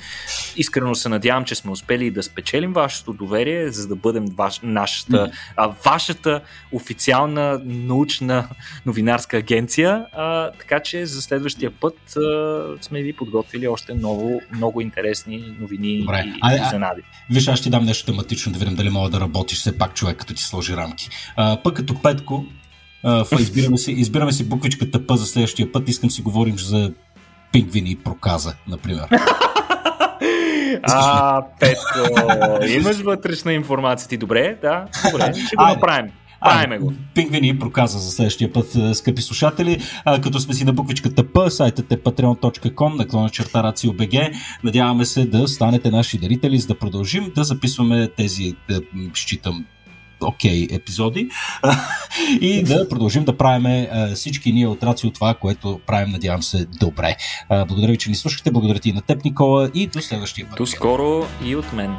Искрено 0.55 0.95
се 0.95 1.09
надявам, 1.09 1.45
че 1.45 1.55
сме 1.55 1.71
успели 1.71 2.11
да 2.11 2.23
спечелим 2.23 2.73
вашето 2.73 3.13
доверие, 3.13 3.71
за 3.71 3.87
да 3.87 3.95
бъдем 3.95 4.25
ваш, 4.25 4.59
наш 4.63 4.98
нашата, 5.07 5.31
а, 5.55 5.73
вашата 5.85 6.41
официална 6.71 7.61
научна 7.65 8.47
новинарска 8.85 9.37
агенция. 9.37 10.05
А, 10.13 10.51
така 10.51 10.79
че 10.79 11.05
за 11.05 11.21
следващия 11.21 11.71
път 11.71 11.97
а, 12.17 12.63
сме 12.81 13.01
ви 13.01 13.13
подготвили 13.13 13.67
още 13.67 13.93
много, 13.93 14.41
много 14.55 14.81
интересни 14.81 15.55
новини 15.59 15.99
Добре. 15.99 16.23
и, 16.27 16.39
а, 16.41 16.65
изненади. 16.65 17.01
Виж, 17.29 17.47
аз 17.47 17.59
ще 17.59 17.69
дам 17.69 17.85
нещо 17.85 18.05
тематично 18.05 18.51
да 18.51 18.59
видим 18.59 18.75
дали 18.75 18.89
мога 18.89 19.09
да 19.09 19.19
работиш 19.19 19.59
все 19.59 19.77
пак 19.77 19.93
човек, 19.93 20.17
като 20.17 20.33
ти 20.33 20.43
сложи 20.43 20.75
рамки. 20.75 21.09
А, 21.35 21.57
пък 21.63 21.75
като 21.75 22.01
Петко, 22.01 22.45
а, 23.03 23.25
избираме, 23.39 23.77
си, 23.77 23.91
избираме 23.91 24.31
си 24.31 24.49
буквичката 24.49 25.07
П 25.07 25.17
за 25.17 25.25
следващия 25.25 25.71
път. 25.71 25.89
Искам 25.89 26.11
си 26.11 26.21
говорим 26.21 26.57
за 26.59 26.91
пингвини 27.51 27.91
и 27.91 27.95
проказа, 27.95 28.55
например. 28.67 29.07
А, 30.83 31.41
Петко, 31.59 31.99
имаш 32.77 32.97
вътрешна 32.97 33.53
информация 33.53 34.09
ти. 34.09 34.17
Добре, 34.17 34.57
да, 34.61 34.85
добре, 35.11 35.33
ще 35.47 35.55
го 35.55 35.63
направим. 35.63 36.11
Правиме 36.41 36.79
го. 36.79 36.93
Пингвини 37.15 37.59
проказа 37.59 37.99
за 37.99 38.11
следващия 38.11 38.53
път, 38.53 38.75
е, 38.75 38.93
скъпи 38.93 39.21
слушатели. 39.21 39.81
А, 40.05 40.21
като 40.21 40.39
сме 40.39 40.53
си 40.53 40.65
на 40.65 40.73
буквичката 40.73 41.31
П, 41.33 41.51
сайтът 41.51 41.91
е 41.91 41.97
patreon.com, 41.97 42.97
наклона 42.97 43.29
черта 43.29 43.63
RACIO.BG. 43.63 44.33
Надяваме 44.63 45.05
се 45.05 45.25
да 45.25 45.47
станете 45.47 45.91
наши 45.91 46.17
дарители, 46.17 46.57
за 46.57 46.67
да 46.67 46.79
продължим 46.79 47.31
да 47.35 47.43
записваме 47.43 48.07
тези, 48.17 48.55
да, 48.69 48.81
считам, 49.13 49.65
окей 50.21 50.67
okay, 50.67 50.75
епизоди 50.75 51.29
и 52.41 52.63
да 52.63 52.89
продължим 52.89 53.25
да 53.25 53.37
правим 53.37 53.87
всички 54.15 54.51
ние 54.51 54.67
от 54.67 54.83
Рацио 54.83 55.11
това, 55.11 55.33
което 55.33 55.79
правим, 55.85 56.09
надявам 56.09 56.43
се, 56.43 56.65
добре. 56.65 57.15
Благодаря 57.49 57.91
ви, 57.91 57.97
че 57.97 58.09
ни 58.09 58.15
слушахте, 58.15 58.51
благодаря 58.51 58.79
ти 58.79 58.89
и 58.89 58.93
на 58.93 59.01
теб, 59.01 59.25
Никола, 59.25 59.71
и 59.73 59.87
до 59.87 60.01
следващия 60.01 60.49
път. 60.49 60.57
До 60.57 60.65
скоро 60.65 61.27
и 61.45 61.55
от 61.55 61.73
мен. 61.73 61.95